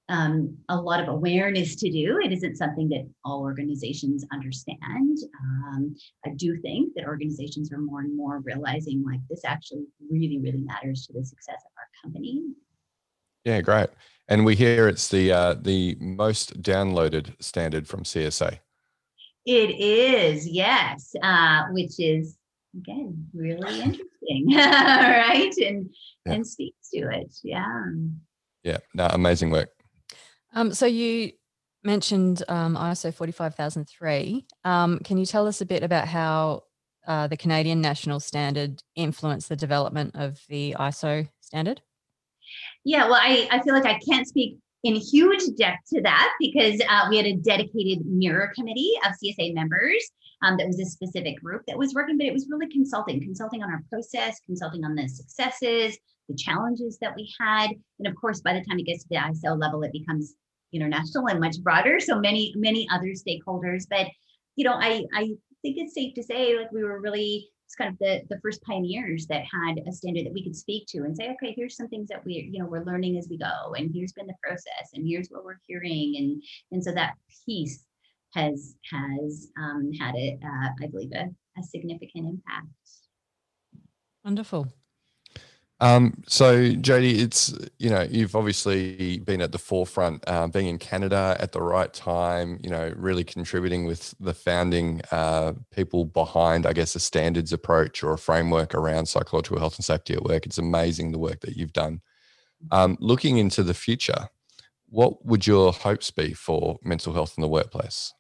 um, 0.08 0.56
a 0.68 0.76
lot 0.76 1.00
of 1.00 1.08
awareness 1.08 1.76
to 1.76 1.90
do. 1.90 2.18
It 2.22 2.32
isn't 2.32 2.56
something 2.56 2.88
that 2.90 3.08
all 3.24 3.40
organizations 3.40 4.24
understand. 4.32 5.18
Um, 5.44 5.94
I 6.24 6.30
do 6.36 6.56
think 6.60 6.94
that 6.94 7.06
organizations 7.06 7.72
are 7.72 7.78
more 7.78 8.00
and 8.00 8.16
more 8.16 8.40
realizing 8.44 9.04
like 9.04 9.20
this 9.28 9.42
actually 9.44 9.84
really, 10.10 10.38
really 10.38 10.62
matters 10.62 11.06
to 11.06 11.12
the 11.12 11.24
success 11.24 11.62
of 11.64 11.72
our 11.76 11.88
company. 12.02 12.42
Yeah, 13.44 13.60
great. 13.60 13.88
And 14.28 14.44
we 14.44 14.54
hear 14.54 14.88
it's 14.88 15.08
the 15.08 15.32
uh, 15.32 15.54
the 15.54 15.96
most 16.00 16.62
downloaded 16.62 17.34
standard 17.42 17.88
from 17.88 18.04
CSA. 18.04 18.58
It 19.44 19.70
is, 19.80 20.46
yes, 20.46 21.12
uh, 21.22 21.64
which 21.70 21.98
is 21.98 22.36
again 22.76 23.26
really 23.34 23.80
interesting, 23.82 24.46
right? 24.54 25.52
And 25.58 25.90
yeah. 26.24 26.32
and 26.32 26.46
speaks 26.46 26.90
to 26.90 27.08
it, 27.10 27.34
yeah. 27.42 27.82
Yeah, 28.62 28.78
no, 28.94 29.08
amazing 29.10 29.50
work. 29.50 29.70
Um, 30.54 30.72
so 30.72 30.86
you 30.86 31.32
mentioned 31.82 32.44
um, 32.48 32.76
ISO 32.76 33.12
forty 33.12 33.32
five 33.32 33.56
thousand 33.56 33.86
three. 33.86 34.46
Um, 34.64 35.00
can 35.00 35.18
you 35.18 35.26
tell 35.26 35.48
us 35.48 35.60
a 35.60 35.66
bit 35.66 35.82
about 35.82 36.06
how 36.06 36.62
uh, 37.08 37.26
the 37.26 37.36
Canadian 37.36 37.80
national 37.80 38.20
standard 38.20 38.82
influenced 38.94 39.48
the 39.48 39.56
development 39.56 40.12
of 40.14 40.40
the 40.48 40.76
ISO 40.78 41.28
standard? 41.40 41.82
Yeah, 42.84 43.04
well, 43.04 43.20
I, 43.20 43.48
I 43.50 43.62
feel 43.62 43.74
like 43.74 43.86
I 43.86 43.98
can't 43.98 44.26
speak 44.26 44.58
in 44.84 44.96
huge 44.96 45.42
depth 45.56 45.88
to 45.94 46.02
that 46.02 46.32
because 46.40 46.80
uh, 46.88 47.06
we 47.08 47.16
had 47.16 47.26
a 47.26 47.36
dedicated 47.36 48.04
mirror 48.04 48.52
committee 48.54 48.92
of 49.06 49.12
CSA 49.12 49.54
members. 49.54 50.10
Um, 50.42 50.56
that 50.56 50.66
was 50.66 50.80
a 50.80 50.86
specific 50.86 51.40
group 51.40 51.62
that 51.68 51.78
was 51.78 51.94
working, 51.94 52.18
but 52.18 52.26
it 52.26 52.32
was 52.32 52.48
really 52.50 52.68
consulting, 52.68 53.20
consulting 53.20 53.62
on 53.62 53.70
our 53.70 53.80
process, 53.88 54.40
consulting 54.44 54.84
on 54.84 54.96
the 54.96 55.08
successes, 55.08 55.96
the 56.28 56.34
challenges 56.34 56.98
that 57.00 57.14
we 57.14 57.32
had. 57.40 57.70
And 58.00 58.08
of 58.08 58.16
course, 58.20 58.40
by 58.40 58.54
the 58.54 58.64
time 58.64 58.80
it 58.80 58.86
gets 58.86 59.04
to 59.04 59.08
the 59.10 59.16
ISO 59.16 59.56
level, 59.56 59.84
it 59.84 59.92
becomes 59.92 60.34
international 60.72 61.28
and 61.28 61.38
much 61.38 61.62
broader. 61.62 62.00
So 62.00 62.18
many, 62.18 62.52
many 62.56 62.88
other 62.90 63.12
stakeholders. 63.14 63.84
But 63.88 64.08
you 64.56 64.64
know, 64.64 64.74
I 64.74 65.04
I 65.14 65.34
think 65.62 65.76
it's 65.78 65.94
safe 65.94 66.14
to 66.14 66.24
say 66.24 66.58
like 66.58 66.72
we 66.72 66.82
were 66.82 67.00
really 67.00 67.48
it's 67.72 67.76
kind 67.78 67.90
of 67.90 67.98
the, 68.00 68.20
the 68.28 68.40
first 68.42 68.62
pioneers 68.64 69.26
that 69.28 69.44
had 69.50 69.80
a 69.88 69.92
standard 69.92 70.26
that 70.26 70.32
we 70.32 70.44
could 70.44 70.54
speak 70.54 70.86
to 70.88 70.98
and 70.98 71.16
say, 71.16 71.30
okay, 71.30 71.54
here's 71.56 71.74
some 71.74 71.88
things 71.88 72.06
that 72.08 72.22
we, 72.22 72.50
you 72.52 72.58
know, 72.58 72.66
we're 72.66 72.84
learning 72.84 73.16
as 73.16 73.28
we 73.30 73.38
go, 73.38 73.72
and 73.74 73.90
here's 73.94 74.12
been 74.12 74.26
the 74.26 74.34
process, 74.42 74.90
and 74.92 75.08
here's 75.08 75.28
what 75.28 75.42
we're 75.42 75.58
hearing, 75.66 76.14
and 76.18 76.42
and 76.70 76.84
so 76.84 76.92
that 76.92 77.14
piece 77.46 77.86
has 78.34 78.74
has 78.92 79.48
um, 79.58 79.90
had 79.98 80.14
it, 80.16 80.38
uh, 80.44 80.68
I 80.82 80.86
believe, 80.88 81.12
a, 81.14 81.30
a 81.58 81.62
significant 81.62 82.26
impact. 82.28 82.66
Wonderful. 84.22 84.68
Um, 85.82 86.22
so 86.28 86.74
Jody, 86.74 87.20
it's 87.20 87.52
you 87.80 87.90
know 87.90 88.02
you've 88.02 88.36
obviously 88.36 89.18
been 89.18 89.40
at 89.40 89.50
the 89.50 89.58
forefront, 89.58 90.22
uh, 90.28 90.46
being 90.46 90.68
in 90.68 90.78
Canada 90.78 91.36
at 91.40 91.50
the 91.50 91.60
right 91.60 91.92
time. 91.92 92.60
You 92.62 92.70
know, 92.70 92.92
really 92.96 93.24
contributing 93.24 93.84
with 93.84 94.14
the 94.20 94.32
founding 94.32 95.00
uh, 95.10 95.54
people 95.74 96.04
behind, 96.04 96.66
I 96.66 96.72
guess, 96.72 96.94
a 96.94 97.00
standards 97.00 97.52
approach 97.52 98.04
or 98.04 98.12
a 98.12 98.18
framework 98.18 98.76
around 98.76 99.06
psychological 99.06 99.58
health 99.58 99.76
and 99.76 99.84
safety 99.84 100.14
at 100.14 100.22
work. 100.22 100.46
It's 100.46 100.58
amazing 100.58 101.10
the 101.10 101.18
work 101.18 101.40
that 101.40 101.56
you've 101.56 101.72
done. 101.72 102.00
Um, 102.70 102.96
looking 103.00 103.38
into 103.38 103.64
the 103.64 103.74
future, 103.74 104.28
what 104.88 105.26
would 105.26 105.48
your 105.48 105.72
hopes 105.72 106.12
be 106.12 106.32
for 106.32 106.78
mental 106.84 107.12
health 107.12 107.34
in 107.36 107.42
the 107.42 107.48
workplace? 107.48 108.14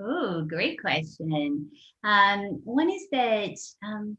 Oh, 0.00 0.42
great 0.48 0.80
question. 0.80 1.70
Um, 2.02 2.62
one 2.64 2.88
is 2.88 3.08
that 3.12 3.58
um, 3.84 4.16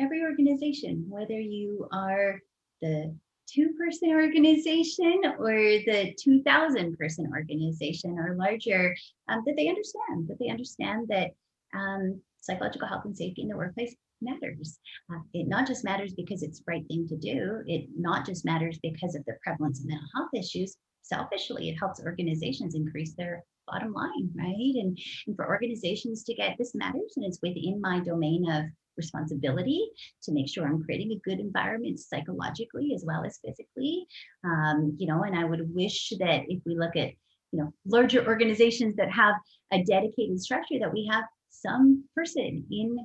every 0.00 0.22
organization, 0.22 1.06
whether 1.08 1.38
you 1.38 1.88
are 1.92 2.40
the 2.80 3.14
two 3.46 3.70
person 3.78 4.10
organization 4.10 5.22
or 5.38 5.52
the 5.52 6.14
2000 6.18 6.96
person 6.96 7.30
organization 7.34 8.18
or 8.18 8.36
larger, 8.36 8.94
um, 9.28 9.42
that 9.46 9.56
they 9.56 9.68
understand, 9.68 10.28
that 10.28 10.38
they 10.38 10.48
understand 10.48 11.08
that 11.08 11.30
um, 11.74 12.20
psychological 12.40 12.88
health 12.88 13.04
and 13.04 13.16
safety 13.16 13.42
in 13.42 13.48
the 13.48 13.56
workplace 13.56 13.94
matters. 14.20 14.78
Uh, 15.12 15.20
it 15.34 15.48
not 15.48 15.66
just 15.66 15.84
matters 15.84 16.14
because 16.14 16.42
it's 16.42 16.58
the 16.58 16.64
right 16.68 16.86
thing 16.88 17.06
to 17.08 17.16
do, 17.16 17.62
it 17.66 17.88
not 17.96 18.24
just 18.24 18.44
matters 18.44 18.78
because 18.82 19.14
of 19.14 19.24
the 19.26 19.36
prevalence 19.42 19.80
of 19.80 19.86
mental 19.86 20.08
health 20.14 20.30
issues. 20.34 20.76
Selfishly, 21.02 21.68
it 21.68 21.76
helps 21.76 22.00
organizations 22.00 22.74
increase 22.76 23.14
their 23.14 23.42
bottom 23.66 23.92
line, 23.92 24.30
right? 24.36 24.74
And, 24.76 24.96
and 25.26 25.36
for 25.36 25.48
organizations 25.48 26.22
to 26.24 26.34
get 26.34 26.56
this 26.58 26.74
matters 26.74 27.14
and 27.16 27.24
it's 27.24 27.40
within 27.42 27.80
my 27.80 28.00
domain 28.00 28.48
of 28.50 28.64
responsibility 28.96 29.88
to 30.22 30.32
make 30.32 30.48
sure 30.48 30.66
I'm 30.66 30.82
creating 30.84 31.12
a 31.12 31.28
good 31.28 31.40
environment 31.40 31.98
psychologically 31.98 32.92
as 32.94 33.04
well 33.06 33.24
as 33.24 33.38
physically. 33.44 34.06
Um, 34.44 34.96
you 34.98 35.06
know, 35.06 35.22
and 35.22 35.36
I 35.36 35.44
would 35.44 35.74
wish 35.74 36.12
that 36.18 36.42
if 36.48 36.62
we 36.66 36.76
look 36.76 36.96
at, 36.96 37.10
you 37.52 37.60
know, 37.60 37.72
larger 37.86 38.26
organizations 38.26 38.96
that 38.96 39.10
have 39.10 39.34
a 39.72 39.82
dedicated 39.82 40.40
structure, 40.40 40.78
that 40.80 40.92
we 40.92 41.08
have 41.10 41.24
some 41.50 42.04
person 42.14 42.64
in 42.70 42.98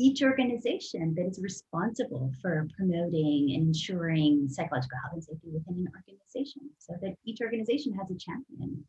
each 0.00 0.22
organization 0.22 1.14
that 1.16 1.26
is 1.26 1.40
responsible 1.42 2.32
for 2.40 2.68
promoting 2.76 3.52
and 3.54 3.68
ensuring 3.68 4.48
psychological 4.48 4.96
health 5.02 5.14
and 5.14 5.24
safety 5.24 5.48
within 5.52 5.74
an 5.74 5.92
organization 5.94 6.62
so 6.78 6.94
that 7.02 7.14
each 7.24 7.38
organization 7.42 7.92
has 7.94 8.08
a 8.10 8.14
champion 8.14 8.84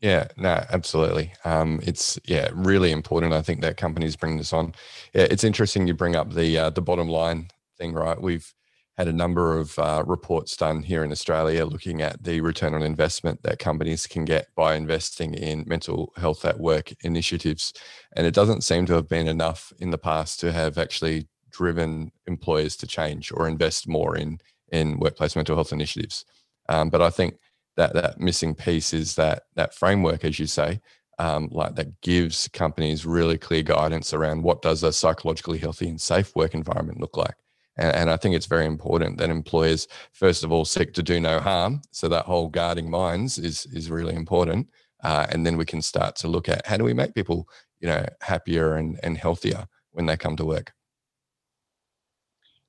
yeah, 0.00 0.28
no, 0.36 0.64
absolutely. 0.70 1.32
Um, 1.44 1.80
it's 1.82 2.18
yeah, 2.24 2.50
really 2.52 2.92
important. 2.92 3.32
I 3.32 3.42
think 3.42 3.62
that 3.62 3.76
companies 3.76 4.16
bring 4.16 4.36
this 4.36 4.52
on. 4.52 4.74
Yeah, 5.12 5.26
it's 5.30 5.44
interesting 5.44 5.86
you 5.86 5.94
bring 5.94 6.14
up 6.14 6.34
the 6.34 6.56
uh, 6.56 6.70
the 6.70 6.82
bottom 6.82 7.08
line 7.08 7.48
thing, 7.78 7.94
right? 7.94 8.20
We've 8.20 8.52
had 8.96 9.08
a 9.08 9.12
number 9.12 9.56
of 9.56 9.78
uh, 9.78 10.02
reports 10.06 10.56
done 10.56 10.82
here 10.82 11.04
in 11.04 11.12
Australia 11.12 11.64
looking 11.64 12.02
at 12.02 12.22
the 12.22 12.40
return 12.40 12.74
on 12.74 12.82
investment 12.82 13.42
that 13.44 13.60
companies 13.60 14.08
can 14.08 14.24
get 14.24 14.48
by 14.56 14.74
investing 14.74 15.34
in 15.34 15.64
mental 15.68 16.12
health 16.16 16.44
at 16.44 16.58
work 16.60 16.92
initiatives, 17.02 17.72
and 18.14 18.26
it 18.26 18.34
doesn't 18.34 18.62
seem 18.62 18.86
to 18.86 18.94
have 18.94 19.08
been 19.08 19.28
enough 19.28 19.72
in 19.80 19.90
the 19.90 19.98
past 19.98 20.38
to 20.40 20.52
have 20.52 20.78
actually 20.78 21.28
driven 21.50 22.12
employers 22.26 22.76
to 22.76 22.86
change 22.86 23.32
or 23.32 23.48
invest 23.48 23.88
more 23.88 24.16
in 24.16 24.38
in 24.70 24.98
workplace 25.00 25.34
mental 25.34 25.56
health 25.56 25.72
initiatives. 25.72 26.24
Um, 26.68 26.90
but 26.90 27.02
I 27.02 27.10
think 27.10 27.38
that 27.78 27.94
that 27.94 28.20
missing 28.20 28.54
piece 28.54 28.92
is 28.92 29.14
that 29.14 29.44
that 29.54 29.72
framework, 29.72 30.24
as 30.24 30.38
you 30.38 30.46
say, 30.46 30.80
um, 31.18 31.48
like 31.52 31.76
that 31.76 32.00
gives 32.02 32.48
companies 32.48 33.06
really 33.06 33.38
clear 33.38 33.62
guidance 33.62 34.12
around 34.12 34.42
what 34.42 34.62
does 34.62 34.82
a 34.82 34.92
psychologically 34.92 35.58
healthy 35.58 35.88
and 35.88 36.00
safe 36.00 36.34
work 36.36 36.54
environment 36.54 37.00
look 37.00 37.16
like. 37.16 37.36
And, 37.76 37.94
and 37.94 38.10
I 38.10 38.16
think 38.16 38.34
it's 38.34 38.46
very 38.46 38.66
important 38.66 39.18
that 39.18 39.30
employers, 39.30 39.86
first 40.12 40.42
of 40.42 40.52
all, 40.52 40.64
seek 40.64 40.92
to 40.94 41.02
do 41.02 41.20
no 41.20 41.38
harm. 41.38 41.80
So 41.92 42.08
that 42.08 42.26
whole 42.26 42.48
guarding 42.48 42.90
minds 42.90 43.38
is 43.38 43.64
is 43.66 43.90
really 43.90 44.14
important. 44.14 44.68
Uh, 45.02 45.26
and 45.30 45.46
then 45.46 45.56
we 45.56 45.64
can 45.64 45.80
start 45.80 46.16
to 46.16 46.28
look 46.28 46.48
at 46.48 46.66
how 46.66 46.76
do 46.76 46.82
we 46.82 46.92
make 46.92 47.14
people, 47.14 47.48
you 47.78 47.86
know, 47.86 48.04
happier 48.20 48.74
and, 48.74 48.98
and 49.04 49.16
healthier 49.16 49.68
when 49.92 50.06
they 50.06 50.16
come 50.16 50.36
to 50.36 50.44
work 50.44 50.72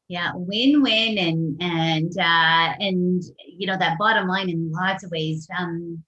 yeah 0.10 0.32
win-win 0.36 1.18
and 1.18 1.62
and 1.62 2.18
uh 2.20 2.74
and 2.80 3.24
you 3.48 3.66
know 3.66 3.78
that 3.78 3.98
bottom 3.98 4.28
line 4.28 4.50
in 4.50 4.72
lots 4.72 5.04
of 5.04 5.12
ways 5.12 5.48
um 5.58 6.04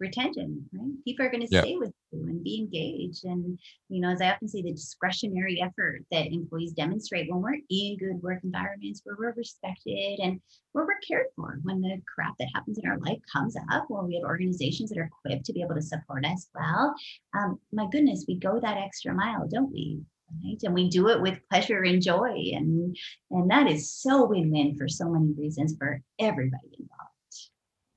retention 0.00 0.64
right? 0.72 1.04
People 1.04 1.26
are 1.26 1.30
going 1.30 1.46
to 1.46 1.46
stay 1.46 1.76
with 1.76 1.92
you 2.12 2.26
and 2.26 2.42
be 2.42 2.58
engaged 2.58 3.24
and 3.24 3.58
you 3.88 4.00
know 4.00 4.10
as 4.10 4.20
i 4.20 4.30
often 4.30 4.48
say 4.48 4.62
the 4.62 4.72
discretionary 4.72 5.60
effort 5.60 6.02
that 6.10 6.26
employees 6.32 6.72
demonstrate 6.72 7.30
when 7.30 7.42
we're 7.42 7.58
in 7.70 7.96
good 7.98 8.22
work 8.22 8.40
environments 8.44 9.02
where 9.04 9.16
we're 9.18 9.34
respected 9.34 10.18
and 10.20 10.40
where 10.72 10.86
we're 10.86 10.98
cared 11.06 11.26
for 11.36 11.58
when 11.62 11.80
the 11.80 12.00
crap 12.12 12.34
that 12.38 12.48
happens 12.54 12.78
in 12.78 12.88
our 12.88 12.98
life 13.00 13.18
comes 13.32 13.56
up 13.72 13.84
when 13.88 14.06
we 14.06 14.14
have 14.14 14.24
organizations 14.24 14.90
that 14.90 14.98
are 14.98 15.10
equipped 15.24 15.44
to 15.44 15.52
be 15.52 15.62
able 15.62 15.74
to 15.74 15.82
support 15.82 16.24
us 16.24 16.48
well 16.54 16.94
um, 17.36 17.58
my 17.72 17.86
goodness 17.90 18.24
we 18.28 18.36
go 18.36 18.58
that 18.60 18.78
extra 18.78 19.12
mile 19.12 19.46
don't 19.48 19.72
we 19.72 20.00
right 20.44 20.58
and 20.62 20.74
we 20.74 20.88
do 20.88 21.08
it 21.08 21.20
with 21.20 21.40
pleasure 21.50 21.82
and 21.82 22.02
joy 22.02 22.32
and 22.52 22.96
and 23.30 23.50
that 23.50 23.66
is 23.66 23.92
so 23.92 24.26
win-win 24.26 24.76
for 24.76 24.88
so 24.88 25.08
many 25.08 25.32
reasons 25.38 25.74
for 25.78 26.00
everybody 26.18 26.68
involved 26.78 27.08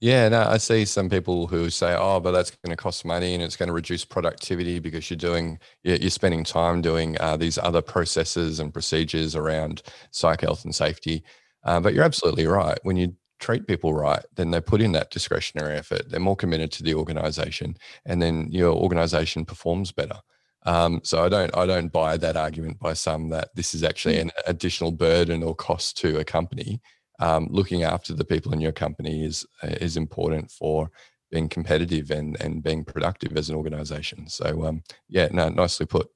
yeah, 0.02 0.30
no, 0.30 0.42
I 0.42 0.58
see 0.58 0.84
some 0.86 1.10
people 1.10 1.46
who 1.46 1.70
say, 1.70 1.96
"Oh, 1.96 2.20
but 2.20 2.32
that's 2.32 2.50
going 2.50 2.72
to 2.72 2.76
cost 2.76 3.06
money 3.06 3.36
and 3.36 3.44
it's 3.44 3.56
going 3.56 3.68
to 3.68 3.74
reduce 3.74 4.04
productivity 4.04 4.80
because 4.80 5.08
you're 5.12 5.18
doing, 5.18 5.60
you're 5.84 6.10
spending 6.10 6.44
time 6.44 6.82
doing 6.82 7.18
uh, 7.20 7.38
these 7.38 7.60
other 7.60 7.84
processes 7.84 8.60
and 8.60 8.74
procedures 8.74 9.36
around 9.36 9.84
psych 10.10 10.42
health 10.42 10.66
and 10.66 10.74
safety." 10.74 11.24
Uh, 11.64 11.80
but 11.80 11.94
you're 11.94 12.04
absolutely 12.04 12.48
right. 12.48 12.80
When 12.82 12.98
you 12.98 13.16
treat 13.40 13.68
people 13.68 13.94
right, 13.94 14.26
then 14.36 14.50
they 14.50 14.60
put 14.60 14.82
in 14.82 14.92
that 14.94 15.12
discretionary 15.12 15.78
effort. 15.78 16.10
They're 16.10 16.20
more 16.20 16.36
committed 16.36 16.72
to 16.74 16.84
the 16.84 16.96
organization, 16.96 17.78
and 18.06 18.20
then 18.20 18.48
your 18.52 18.74
organization 18.74 19.46
performs 19.46 19.92
better. 19.92 20.20
Um, 20.66 21.02
so 21.04 21.24
I 21.24 21.30
don't 21.30 21.56
I 21.58 21.66
don't 21.66 21.92
buy 21.92 22.18
that 22.18 22.38
argument 22.38 22.80
by 22.80 22.94
some 22.94 23.30
that 23.30 23.50
this 23.56 23.74
is 23.74 23.84
actually 23.84 24.16
mm. 24.16 24.22
an 24.22 24.32
additional 24.46 24.92
burden 24.92 25.44
or 25.44 25.56
cost 25.56 25.98
to 25.98 26.20
a 26.20 26.24
company. 26.24 26.82
Um, 27.20 27.48
looking 27.52 27.84
after 27.84 28.14
the 28.14 28.26
people 28.26 28.54
in 28.54 28.62
your 28.62 28.72
company 28.72 29.26
is 29.26 29.46
is 29.64 29.98
important 29.98 30.52
for 30.52 30.92
being 31.32 31.50
competitive 31.50 32.12
and 32.12 32.40
and 32.42 32.62
being 32.64 32.84
productive 32.84 33.38
as 33.38 33.50
an 33.50 33.56
organization. 33.56 34.28
So 34.28 34.66
um, 34.66 34.84
yeah, 35.08 35.30
no, 35.32 35.50
nicely 35.50 35.86
put. 35.86 36.10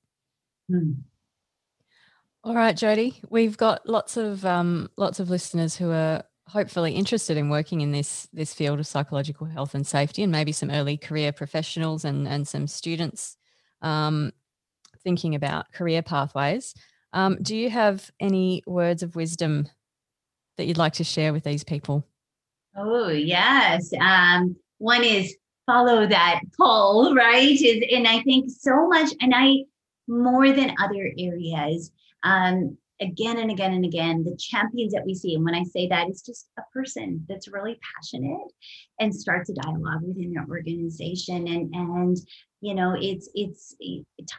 Mm. 0.71 0.97
All 2.43 2.53
right, 2.53 2.77
Jody, 2.77 3.19
we've 3.29 3.57
got 3.57 3.89
lots 3.89 4.17
of 4.17 4.45
um, 4.45 4.89
lots 4.97 5.19
of 5.19 5.31
listeners 5.31 5.75
who 5.75 5.89
are 5.89 6.23
hopefully 6.47 6.93
interested 6.93 7.37
in 7.37 7.49
working 7.49 7.81
in 7.81 7.91
this 7.91 8.27
this 8.31 8.53
field 8.53 8.79
of 8.79 8.85
psychological 8.85 9.47
health 9.47 9.73
and 9.73 9.87
safety, 9.87 10.21
and 10.21 10.31
maybe 10.31 10.51
some 10.51 10.69
early 10.69 10.97
career 10.97 11.31
professionals 11.31 12.05
and 12.05 12.27
and 12.27 12.47
some 12.47 12.67
students 12.67 13.37
um, 13.85 14.33
thinking 15.03 15.35
about 15.35 15.71
career 15.71 16.01
pathways. 16.01 16.73
Um, 17.13 17.37
do 17.41 17.55
you 17.55 17.69
have 17.69 18.11
any 18.19 18.61
words 18.67 19.03
of 19.03 19.15
wisdom 19.15 19.69
that 20.57 20.65
you'd 20.65 20.77
like 20.77 20.93
to 20.93 21.03
share 21.05 21.31
with 21.31 21.43
these 21.45 21.63
people? 21.63 22.05
Oh, 22.75 23.07
yes. 23.07 23.91
Um, 24.01 24.57
one 24.79 25.03
is 25.03 25.33
follow 25.65 26.05
that 26.07 26.41
pull, 26.57 27.15
right? 27.15 27.61
Is 27.61 27.83
and 27.89 28.07
I 28.07 28.21
think 28.23 28.49
so 28.49 28.87
much, 28.87 29.13
and 29.21 29.33
I 29.33 29.63
more 30.07 30.51
than 30.51 30.75
other 30.81 31.11
areas, 31.17 31.91
um, 32.23 32.77
again 33.01 33.39
and 33.39 33.51
again 33.51 33.73
and 33.73 33.85
again, 33.85 34.23
the 34.23 34.37
champions 34.37 34.93
that 34.93 35.05
we 35.05 35.15
see. 35.15 35.35
And 35.35 35.43
when 35.43 35.55
I 35.55 35.63
say 35.63 35.87
that, 35.87 36.07
it's 36.07 36.21
just 36.21 36.47
a 36.57 36.63
person 36.73 37.25
that's 37.27 37.47
really 37.47 37.79
passionate 37.95 38.51
and 38.99 39.13
starts 39.13 39.49
a 39.49 39.53
dialogue 39.53 40.01
within 40.03 40.33
their 40.33 40.45
organization. 40.49 41.47
And 41.47 41.73
and 41.73 42.17
you 42.65 42.73
know 42.73 42.95
it's 42.99 43.29
it's 43.35 43.75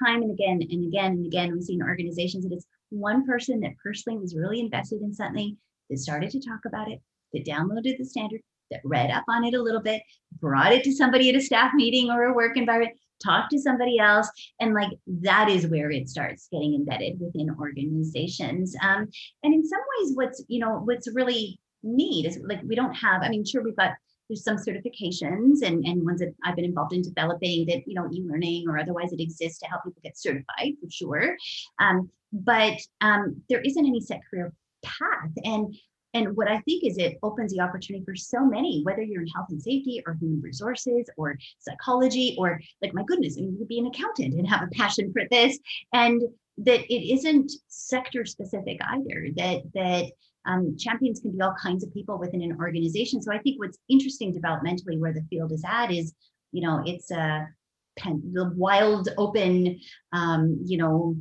time 0.00 0.22
and 0.22 0.32
again 0.32 0.60
and 0.68 0.84
again 0.88 1.12
and 1.12 1.26
again 1.26 1.52
we 1.54 1.62
see 1.62 1.74
in 1.74 1.82
organizations 1.82 2.42
that 2.44 2.52
it's 2.52 2.66
one 2.90 3.24
person 3.24 3.60
that 3.60 3.78
personally 3.82 4.18
was 4.18 4.34
really 4.34 4.58
invested 4.60 5.00
in 5.00 5.14
something 5.14 5.56
that 5.88 5.98
started 5.98 6.30
to 6.30 6.40
talk 6.40 6.60
about 6.66 6.90
it 6.90 7.00
that 7.32 7.46
downloaded 7.46 7.96
the 7.98 8.04
standard 8.04 8.40
that 8.72 8.80
read 8.84 9.10
up 9.10 9.24
on 9.28 9.44
it 9.44 9.54
a 9.54 9.62
little 9.62 9.80
bit 9.80 10.02
brought 10.40 10.72
it 10.72 10.82
to 10.82 10.92
somebody 10.92 11.28
at 11.28 11.36
a 11.36 11.40
staff 11.40 11.70
meeting 11.74 12.10
or 12.10 12.24
a 12.24 12.34
work 12.34 12.56
environment 12.56 12.96
talked 13.24 13.50
to 13.50 13.60
somebody 13.60 13.98
else 13.98 14.28
and 14.60 14.74
like 14.74 14.90
that 15.06 15.48
is 15.48 15.68
where 15.68 15.90
it 15.90 16.08
starts 16.08 16.48
getting 16.52 16.74
embedded 16.74 17.18
within 17.18 17.48
organizations. 17.58 18.76
Um, 18.82 19.08
and 19.42 19.54
in 19.54 19.66
some 19.66 19.80
ways 19.98 20.12
what's 20.14 20.44
you 20.48 20.58
know 20.58 20.80
what's 20.84 21.08
really 21.14 21.58
neat 21.82 22.26
is 22.26 22.38
like 22.44 22.60
we 22.66 22.74
don't 22.74 22.94
have 22.94 23.22
i 23.22 23.28
mean 23.28 23.44
sure 23.44 23.62
we've 23.62 23.76
got 23.76 23.92
there's 24.28 24.44
some 24.44 24.56
certifications 24.56 25.62
and, 25.62 25.84
and 25.86 26.04
ones 26.04 26.20
that 26.20 26.34
I've 26.44 26.56
been 26.56 26.64
involved 26.64 26.92
in 26.92 27.02
developing 27.02 27.66
that, 27.66 27.86
you 27.86 27.94
know, 27.94 28.08
e-learning 28.12 28.68
or 28.68 28.78
otherwise 28.78 29.12
it 29.12 29.20
exists 29.20 29.58
to 29.60 29.66
help 29.66 29.84
people 29.84 30.00
get 30.02 30.18
certified 30.18 30.74
for 30.80 30.90
sure. 30.90 31.36
Um, 31.78 32.10
but 32.32 32.78
um, 33.00 33.40
there 33.48 33.60
isn't 33.60 33.86
any 33.86 34.00
set 34.00 34.20
career 34.28 34.52
path. 34.82 35.30
And 35.44 35.74
and 36.14 36.34
what 36.34 36.48
I 36.48 36.60
think 36.60 36.82
is 36.82 36.96
it 36.96 37.18
opens 37.22 37.52
the 37.52 37.60
opportunity 37.60 38.02
for 38.02 38.16
so 38.16 38.42
many, 38.42 38.80
whether 38.84 39.02
you're 39.02 39.20
in 39.20 39.28
health 39.28 39.48
and 39.50 39.60
safety 39.60 40.02
or 40.06 40.14
human 40.14 40.40
resources 40.40 41.10
or 41.18 41.38
psychology, 41.58 42.34
or 42.38 42.58
like, 42.80 42.94
my 42.94 43.04
goodness, 43.06 43.36
I 43.36 43.42
you 43.42 43.56
could 43.58 43.68
be 43.68 43.80
an 43.80 43.86
accountant 43.86 44.32
and 44.32 44.48
have 44.48 44.62
a 44.62 44.68
passion 44.68 45.12
for 45.12 45.22
this. 45.30 45.58
And 45.92 46.22
that 46.58 46.80
it 46.90 47.12
isn't 47.12 47.52
sector 47.68 48.24
specific 48.24 48.78
either, 48.88 49.28
that, 49.36 49.60
that 49.74 50.06
um, 50.46 50.76
champions 50.78 51.20
can 51.20 51.32
be 51.32 51.40
all 51.40 51.54
kinds 51.60 51.84
of 51.84 51.92
people 51.92 52.18
within 52.18 52.42
an 52.42 52.56
organization. 52.58 53.20
So 53.22 53.32
I 53.32 53.38
think 53.38 53.58
what's 53.58 53.78
interesting 53.88 54.32
developmentally 54.32 54.98
where 54.98 55.12
the 55.12 55.26
field 55.28 55.52
is 55.52 55.64
at 55.66 55.90
is, 55.90 56.14
you 56.52 56.62
know, 56.62 56.82
it's 56.86 57.10
a 57.10 57.48
the 58.04 58.52
wild 58.54 59.08
open, 59.16 59.80
um, 60.12 60.60
you 60.64 60.76
know, 60.76 61.16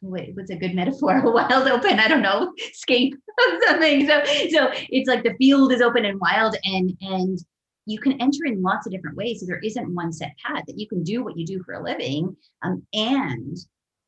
what's 0.00 0.50
a 0.50 0.56
good 0.56 0.74
metaphor? 0.74 1.20
wild 1.32 1.68
open, 1.68 1.98
I 1.98 2.08
don't 2.08 2.22
know, 2.22 2.52
scape 2.72 3.14
of 3.48 3.60
something. 3.66 4.06
So, 4.06 4.22
so 4.50 4.70
it's 4.90 5.08
like 5.08 5.22
the 5.22 5.34
field 5.38 5.72
is 5.72 5.80
open 5.80 6.04
and 6.04 6.20
wild, 6.20 6.56
and 6.64 6.96
and 7.00 7.38
you 7.86 7.98
can 7.98 8.20
enter 8.20 8.44
in 8.46 8.62
lots 8.62 8.86
of 8.86 8.92
different 8.92 9.16
ways. 9.16 9.40
So 9.40 9.46
there 9.46 9.60
isn't 9.60 9.94
one 9.94 10.12
set 10.12 10.32
path 10.44 10.64
that 10.66 10.78
you 10.78 10.88
can 10.88 11.02
do 11.02 11.24
what 11.24 11.36
you 11.36 11.46
do 11.46 11.62
for 11.64 11.74
a 11.74 11.82
living, 11.82 12.36
um, 12.62 12.82
and 12.92 13.56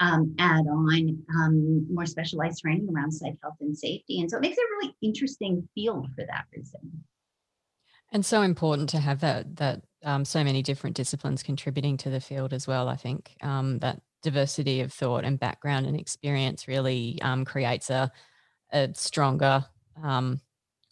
um, 0.00 0.34
add 0.38 0.66
on 0.66 1.24
um, 1.34 1.86
more 1.92 2.06
specialized 2.06 2.60
training 2.60 2.88
around 2.94 3.12
psych 3.12 3.36
health 3.42 3.56
and 3.60 3.76
safety. 3.76 4.20
And 4.20 4.30
so 4.30 4.36
it 4.36 4.40
makes 4.40 4.58
it 4.58 4.62
a 4.62 4.76
really 4.76 4.96
interesting 5.02 5.68
field 5.74 6.08
for 6.14 6.24
that 6.26 6.44
reason. 6.54 7.04
And 8.12 8.24
so 8.24 8.42
important 8.42 8.88
to 8.90 9.00
have 9.00 9.20
that 9.20 9.56
that 9.56 9.82
um, 10.04 10.24
so 10.24 10.44
many 10.44 10.62
different 10.62 10.96
disciplines 10.96 11.42
contributing 11.42 11.96
to 11.98 12.10
the 12.10 12.20
field 12.20 12.52
as 12.52 12.66
well. 12.66 12.88
I 12.88 12.96
think 12.96 13.36
um, 13.42 13.78
that 13.80 14.00
diversity 14.22 14.80
of 14.80 14.92
thought 14.92 15.24
and 15.24 15.40
background 15.40 15.86
and 15.86 15.98
experience 15.98 16.68
really 16.68 17.18
um, 17.22 17.44
creates 17.44 17.90
a, 17.90 18.10
a 18.72 18.90
stronger 18.94 19.64
um, 20.02 20.40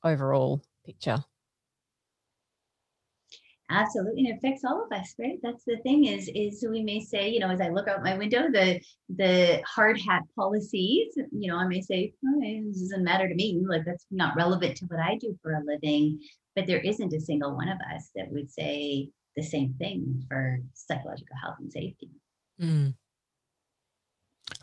overall 0.02 0.62
picture. 0.84 1.24
Absolutely, 3.71 4.21
and 4.21 4.29
it 4.29 4.37
affects 4.37 4.62
all 4.65 4.85
of 4.85 4.93
us, 4.93 5.15
right? 5.19 5.39
That's 5.43 5.65
the 5.65 5.79
thing 5.79 6.05
is, 6.05 6.31
is 6.35 6.65
we 6.69 6.83
may 6.83 7.01
say, 7.01 7.31
you 7.31 7.41
know, 7.41 7.49
as 7.49 7.62
I 7.62 7.71
look 7.71 7.89
out 7.89 8.03
my 8.03 8.17
window, 8.17 8.51
the 8.51 8.79
the 9.17 9.62
hard 9.67 9.99
hat 9.99 10.23
policies, 10.37 11.15
you 11.33 11.51
know, 11.51 11.57
I 11.57 11.67
may 11.67 11.81
say, 11.81 12.12
oh, 12.27 12.41
this 12.41 12.83
doesn't 12.83 13.05
matter 13.05 13.27
to 13.27 13.35
me, 13.35 13.65
like 13.67 13.87
that's 13.87 14.05
not 14.11 14.37
relevant 14.37 14.77
to 14.77 14.85
what 14.87 15.01
I 15.01 15.17
do 15.17 15.39
for 15.43 15.53
a 15.53 15.65
living. 15.65 16.21
But 16.55 16.67
there 16.67 16.81
isn't 16.81 17.15
a 17.15 17.21
single 17.21 17.57
one 17.57 17.69
of 17.69 17.79
us 17.95 18.11
that 18.15 18.31
would 18.31 18.51
say 18.51 19.09
the 19.35 19.43
same 19.43 19.75
thing 19.79 20.25
for 20.29 20.61
psychological 20.75 21.37
health 21.43 21.57
and 21.59 21.73
safety. 21.73 22.11
Mm. 22.61 22.95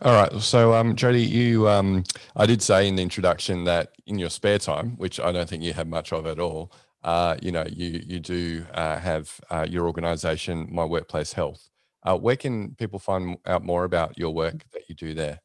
All 0.01 0.13
right. 0.13 0.41
So, 0.41 0.73
um, 0.73 0.95
Jody, 0.95 1.23
you, 1.23 1.67
um, 1.67 2.03
I 2.35 2.45
did 2.45 2.61
say 2.61 2.87
in 2.87 2.95
the 2.95 3.01
introduction 3.01 3.65
that 3.65 3.93
in 4.05 4.19
your 4.19 4.29
spare 4.29 4.59
time, 4.59 4.91
which 4.97 5.19
I 5.19 5.31
don't 5.31 5.49
think 5.49 5.63
you 5.63 5.73
have 5.73 5.87
much 5.87 6.13
of 6.13 6.25
at 6.25 6.39
all, 6.39 6.71
uh, 7.03 7.37
you 7.41 7.51
know, 7.51 7.65
you 7.69 8.01
you 8.05 8.19
do 8.19 8.65
uh, 8.73 8.97
have 8.99 9.39
uh, 9.49 9.65
your 9.69 9.85
organisation, 9.87 10.67
My 10.71 10.85
Workplace 10.85 11.33
Health. 11.33 11.69
Uh, 12.03 12.17
where 12.17 12.35
can 12.35 12.75
people 12.75 12.99
find 12.99 13.37
out 13.45 13.63
more 13.63 13.83
about 13.83 14.17
your 14.17 14.33
work 14.33 14.65
that 14.73 14.89
you 14.89 14.95
do 14.95 15.13
there? 15.13 15.39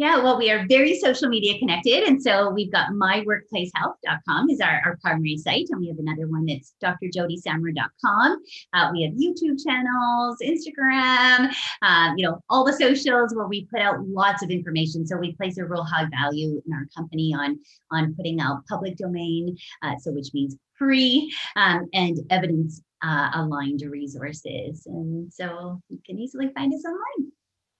Yeah, 0.00 0.22
well, 0.22 0.38
we 0.38 0.50
are 0.50 0.64
very 0.66 0.98
social 0.98 1.28
media 1.28 1.58
connected. 1.58 2.04
And 2.04 2.22
so 2.22 2.48
we've 2.48 2.72
got 2.72 2.92
myworkplacehealth.com 2.92 4.48
is 4.48 4.58
our, 4.58 4.80
our 4.82 4.98
primary 5.02 5.36
site. 5.36 5.66
And 5.68 5.78
we 5.78 5.88
have 5.88 5.98
another 5.98 6.26
one 6.26 6.46
that's 6.46 6.72
drjodysamra.com. 6.82 8.38
Uh, 8.72 8.90
we 8.94 9.02
have 9.02 9.12
YouTube 9.12 9.62
channels, 9.62 10.38
Instagram, 10.42 11.52
um, 11.82 12.16
you 12.16 12.24
know, 12.24 12.40
all 12.48 12.64
the 12.64 12.72
socials 12.72 13.34
where 13.34 13.46
we 13.46 13.66
put 13.66 13.82
out 13.82 14.00
lots 14.08 14.42
of 14.42 14.48
information. 14.48 15.06
So 15.06 15.18
we 15.18 15.34
place 15.34 15.58
a 15.58 15.66
real 15.66 15.84
high 15.84 16.06
value 16.06 16.62
in 16.64 16.72
our 16.72 16.86
company 16.96 17.34
on, 17.38 17.58
on 17.90 18.14
putting 18.14 18.40
out 18.40 18.64
public 18.70 18.96
domain, 18.96 19.54
uh, 19.82 19.96
so 19.98 20.12
which 20.12 20.32
means 20.32 20.56
free 20.78 21.30
um, 21.56 21.86
and 21.92 22.16
evidence 22.30 22.80
uh, 23.02 23.32
aligned 23.34 23.82
resources. 23.82 24.86
And 24.86 25.30
so 25.30 25.82
you 25.90 25.98
can 26.06 26.18
easily 26.18 26.50
find 26.54 26.72
us 26.72 26.86
online. 26.86 27.32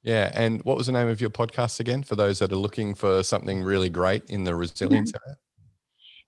Yeah. 0.02 0.30
And 0.34 0.62
what 0.64 0.76
was 0.76 0.86
the 0.86 0.92
name 0.92 1.08
of 1.08 1.20
your 1.20 1.30
podcast 1.30 1.80
again 1.80 2.02
for 2.02 2.16
those 2.16 2.38
that 2.38 2.52
are 2.52 2.56
looking 2.56 2.94
for 2.94 3.22
something 3.22 3.62
really 3.62 3.90
great 3.90 4.24
in 4.28 4.44
the 4.44 4.52
mm-hmm. 4.52 4.60
resilience 4.60 5.12
area? 5.26 5.36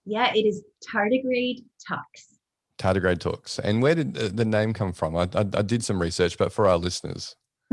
Yeah, 0.05 0.33
it 0.35 0.47
is 0.47 0.62
Tardigrade 0.93 1.64
Talks. 1.87 2.39
Tardigrade 2.79 3.20
Talks. 3.20 3.59
And 3.59 3.83
where 3.83 3.95
did 3.95 4.14
the 4.14 4.45
name 4.45 4.73
come 4.73 4.93
from? 4.93 5.16
I, 5.16 5.29
I, 5.35 5.41
I 5.55 5.62
did 5.62 5.85
some 5.85 6.01
research, 6.01 6.37
but 6.37 6.53
for 6.53 6.66
our 6.66 6.77
listeners. 6.77 7.37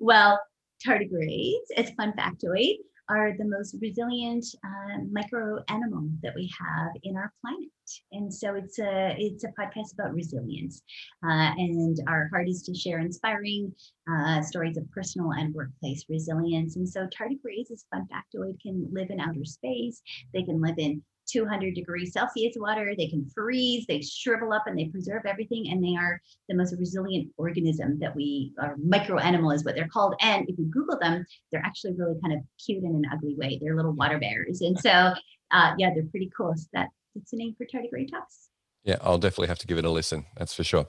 well, 0.00 0.40
tardigrades, 0.86 1.66
it's 1.70 1.90
fun 1.92 2.12
factoid, 2.18 2.76
are 3.08 3.32
the 3.36 3.44
most 3.44 3.76
resilient 3.80 4.44
uh, 4.64 4.98
micro 5.10 5.62
animal 5.68 6.08
that 6.22 6.34
we 6.34 6.50
have 6.58 6.90
in 7.02 7.16
our 7.16 7.32
planet. 7.40 7.70
And 8.12 8.32
so 8.32 8.54
it's 8.54 8.78
a 8.78 9.14
it's 9.18 9.44
a 9.44 9.52
podcast 9.58 9.92
about 9.94 10.14
resilience, 10.14 10.82
uh, 11.24 11.52
and 11.56 11.96
our 12.08 12.28
heart 12.32 12.48
is 12.48 12.62
to 12.64 12.74
share 12.74 12.98
inspiring 12.98 13.72
uh, 14.10 14.42
stories 14.42 14.76
of 14.76 14.90
personal 14.90 15.32
and 15.32 15.54
workplace 15.54 16.04
resilience. 16.08 16.76
And 16.76 16.88
so 16.88 17.06
tardigrades, 17.06 17.70
as 17.72 17.84
fun 17.92 18.08
factoid, 18.12 18.60
can 18.60 18.88
live 18.92 19.10
in 19.10 19.20
outer 19.20 19.44
space. 19.44 20.02
They 20.34 20.42
can 20.42 20.60
live 20.60 20.78
in 20.78 21.02
200 21.26 21.74
degrees 21.74 22.12
Celsius 22.12 22.54
water. 22.56 22.94
They 22.96 23.08
can 23.08 23.28
freeze, 23.34 23.86
they 23.86 24.00
shrivel 24.00 24.52
up, 24.52 24.64
and 24.66 24.78
they 24.78 24.86
preserve 24.86 25.22
everything. 25.26 25.68
And 25.70 25.82
they 25.82 25.96
are 25.96 26.20
the 26.48 26.56
most 26.56 26.74
resilient 26.78 27.30
organism 27.36 27.98
that 28.00 28.14
we, 28.14 28.52
or 28.60 28.76
micro 28.82 29.18
animal 29.18 29.50
is 29.50 29.64
what 29.64 29.74
they're 29.74 29.88
called. 29.88 30.14
And 30.20 30.48
if 30.48 30.58
you 30.58 30.66
Google 30.66 30.98
them, 31.00 31.24
they're 31.50 31.64
actually 31.64 31.94
really 31.96 32.20
kind 32.20 32.34
of 32.34 32.40
cute 32.64 32.84
in 32.84 32.94
an 32.94 33.04
ugly 33.12 33.36
way. 33.36 33.58
They're 33.60 33.76
little 33.76 33.92
water 33.92 34.18
bears. 34.18 34.60
And 34.60 34.78
so, 34.78 35.12
uh, 35.50 35.72
yeah, 35.78 35.90
they're 35.94 36.06
pretty 36.10 36.30
cool. 36.36 36.54
So 36.56 36.66
that, 36.72 36.88
that's 37.14 37.30
the 37.30 37.36
name 37.36 37.54
for 37.56 37.66
tardigrade 37.66 38.10
talks. 38.10 38.48
Yeah, 38.84 38.96
I'll 39.00 39.18
definitely 39.18 39.48
have 39.48 39.58
to 39.58 39.66
give 39.66 39.78
it 39.78 39.84
a 39.84 39.90
listen. 39.90 40.26
That's 40.36 40.54
for 40.54 40.62
sure. 40.62 40.86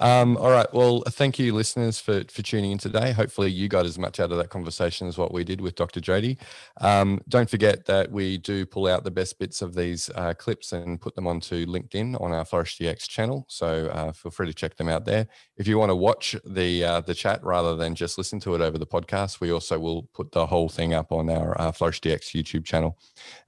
Um, 0.00 0.36
all 0.36 0.50
right. 0.50 0.72
Well, 0.72 1.02
thank 1.08 1.38
you, 1.38 1.54
listeners, 1.54 1.98
for, 1.98 2.24
for 2.28 2.42
tuning 2.42 2.72
in 2.72 2.78
today. 2.78 3.12
Hopefully, 3.12 3.50
you 3.50 3.68
got 3.68 3.86
as 3.86 3.98
much 3.98 4.20
out 4.20 4.32
of 4.32 4.38
that 4.38 4.50
conversation 4.50 5.06
as 5.06 5.18
what 5.18 5.32
we 5.32 5.44
did 5.44 5.60
with 5.60 5.74
Dr. 5.74 6.00
Jody. 6.00 6.38
Um, 6.80 7.20
don't 7.28 7.50
forget 7.50 7.84
that 7.86 8.10
we 8.10 8.38
do 8.38 8.64
pull 8.64 8.86
out 8.86 9.04
the 9.04 9.10
best 9.10 9.38
bits 9.38 9.62
of 9.62 9.74
these 9.74 10.10
uh, 10.14 10.34
clips 10.34 10.72
and 10.72 11.00
put 11.00 11.14
them 11.14 11.26
onto 11.26 11.66
LinkedIn 11.66 12.20
on 12.20 12.32
our 12.32 12.44
Flourish 12.44 12.78
DX 12.78 13.08
channel. 13.08 13.44
So 13.48 13.86
uh, 13.92 14.12
feel 14.12 14.30
free 14.30 14.46
to 14.46 14.54
check 14.54 14.76
them 14.76 14.88
out 14.88 15.04
there. 15.04 15.28
If 15.56 15.66
you 15.66 15.78
want 15.78 15.90
to 15.90 15.96
watch 15.96 16.34
the 16.44 16.84
uh, 16.84 17.00
the 17.02 17.14
chat 17.14 17.42
rather 17.44 17.76
than 17.76 17.94
just 17.94 18.18
listen 18.18 18.40
to 18.40 18.54
it 18.54 18.60
over 18.60 18.78
the 18.78 18.86
podcast, 18.86 19.40
we 19.40 19.52
also 19.52 19.78
will 19.78 20.04
put 20.14 20.32
the 20.32 20.46
whole 20.46 20.68
thing 20.68 20.94
up 20.94 21.12
on 21.12 21.28
our 21.28 21.60
uh, 21.60 21.72
Flourish 21.72 22.00
DX 22.00 22.32
YouTube 22.34 22.64
channel. 22.64 22.98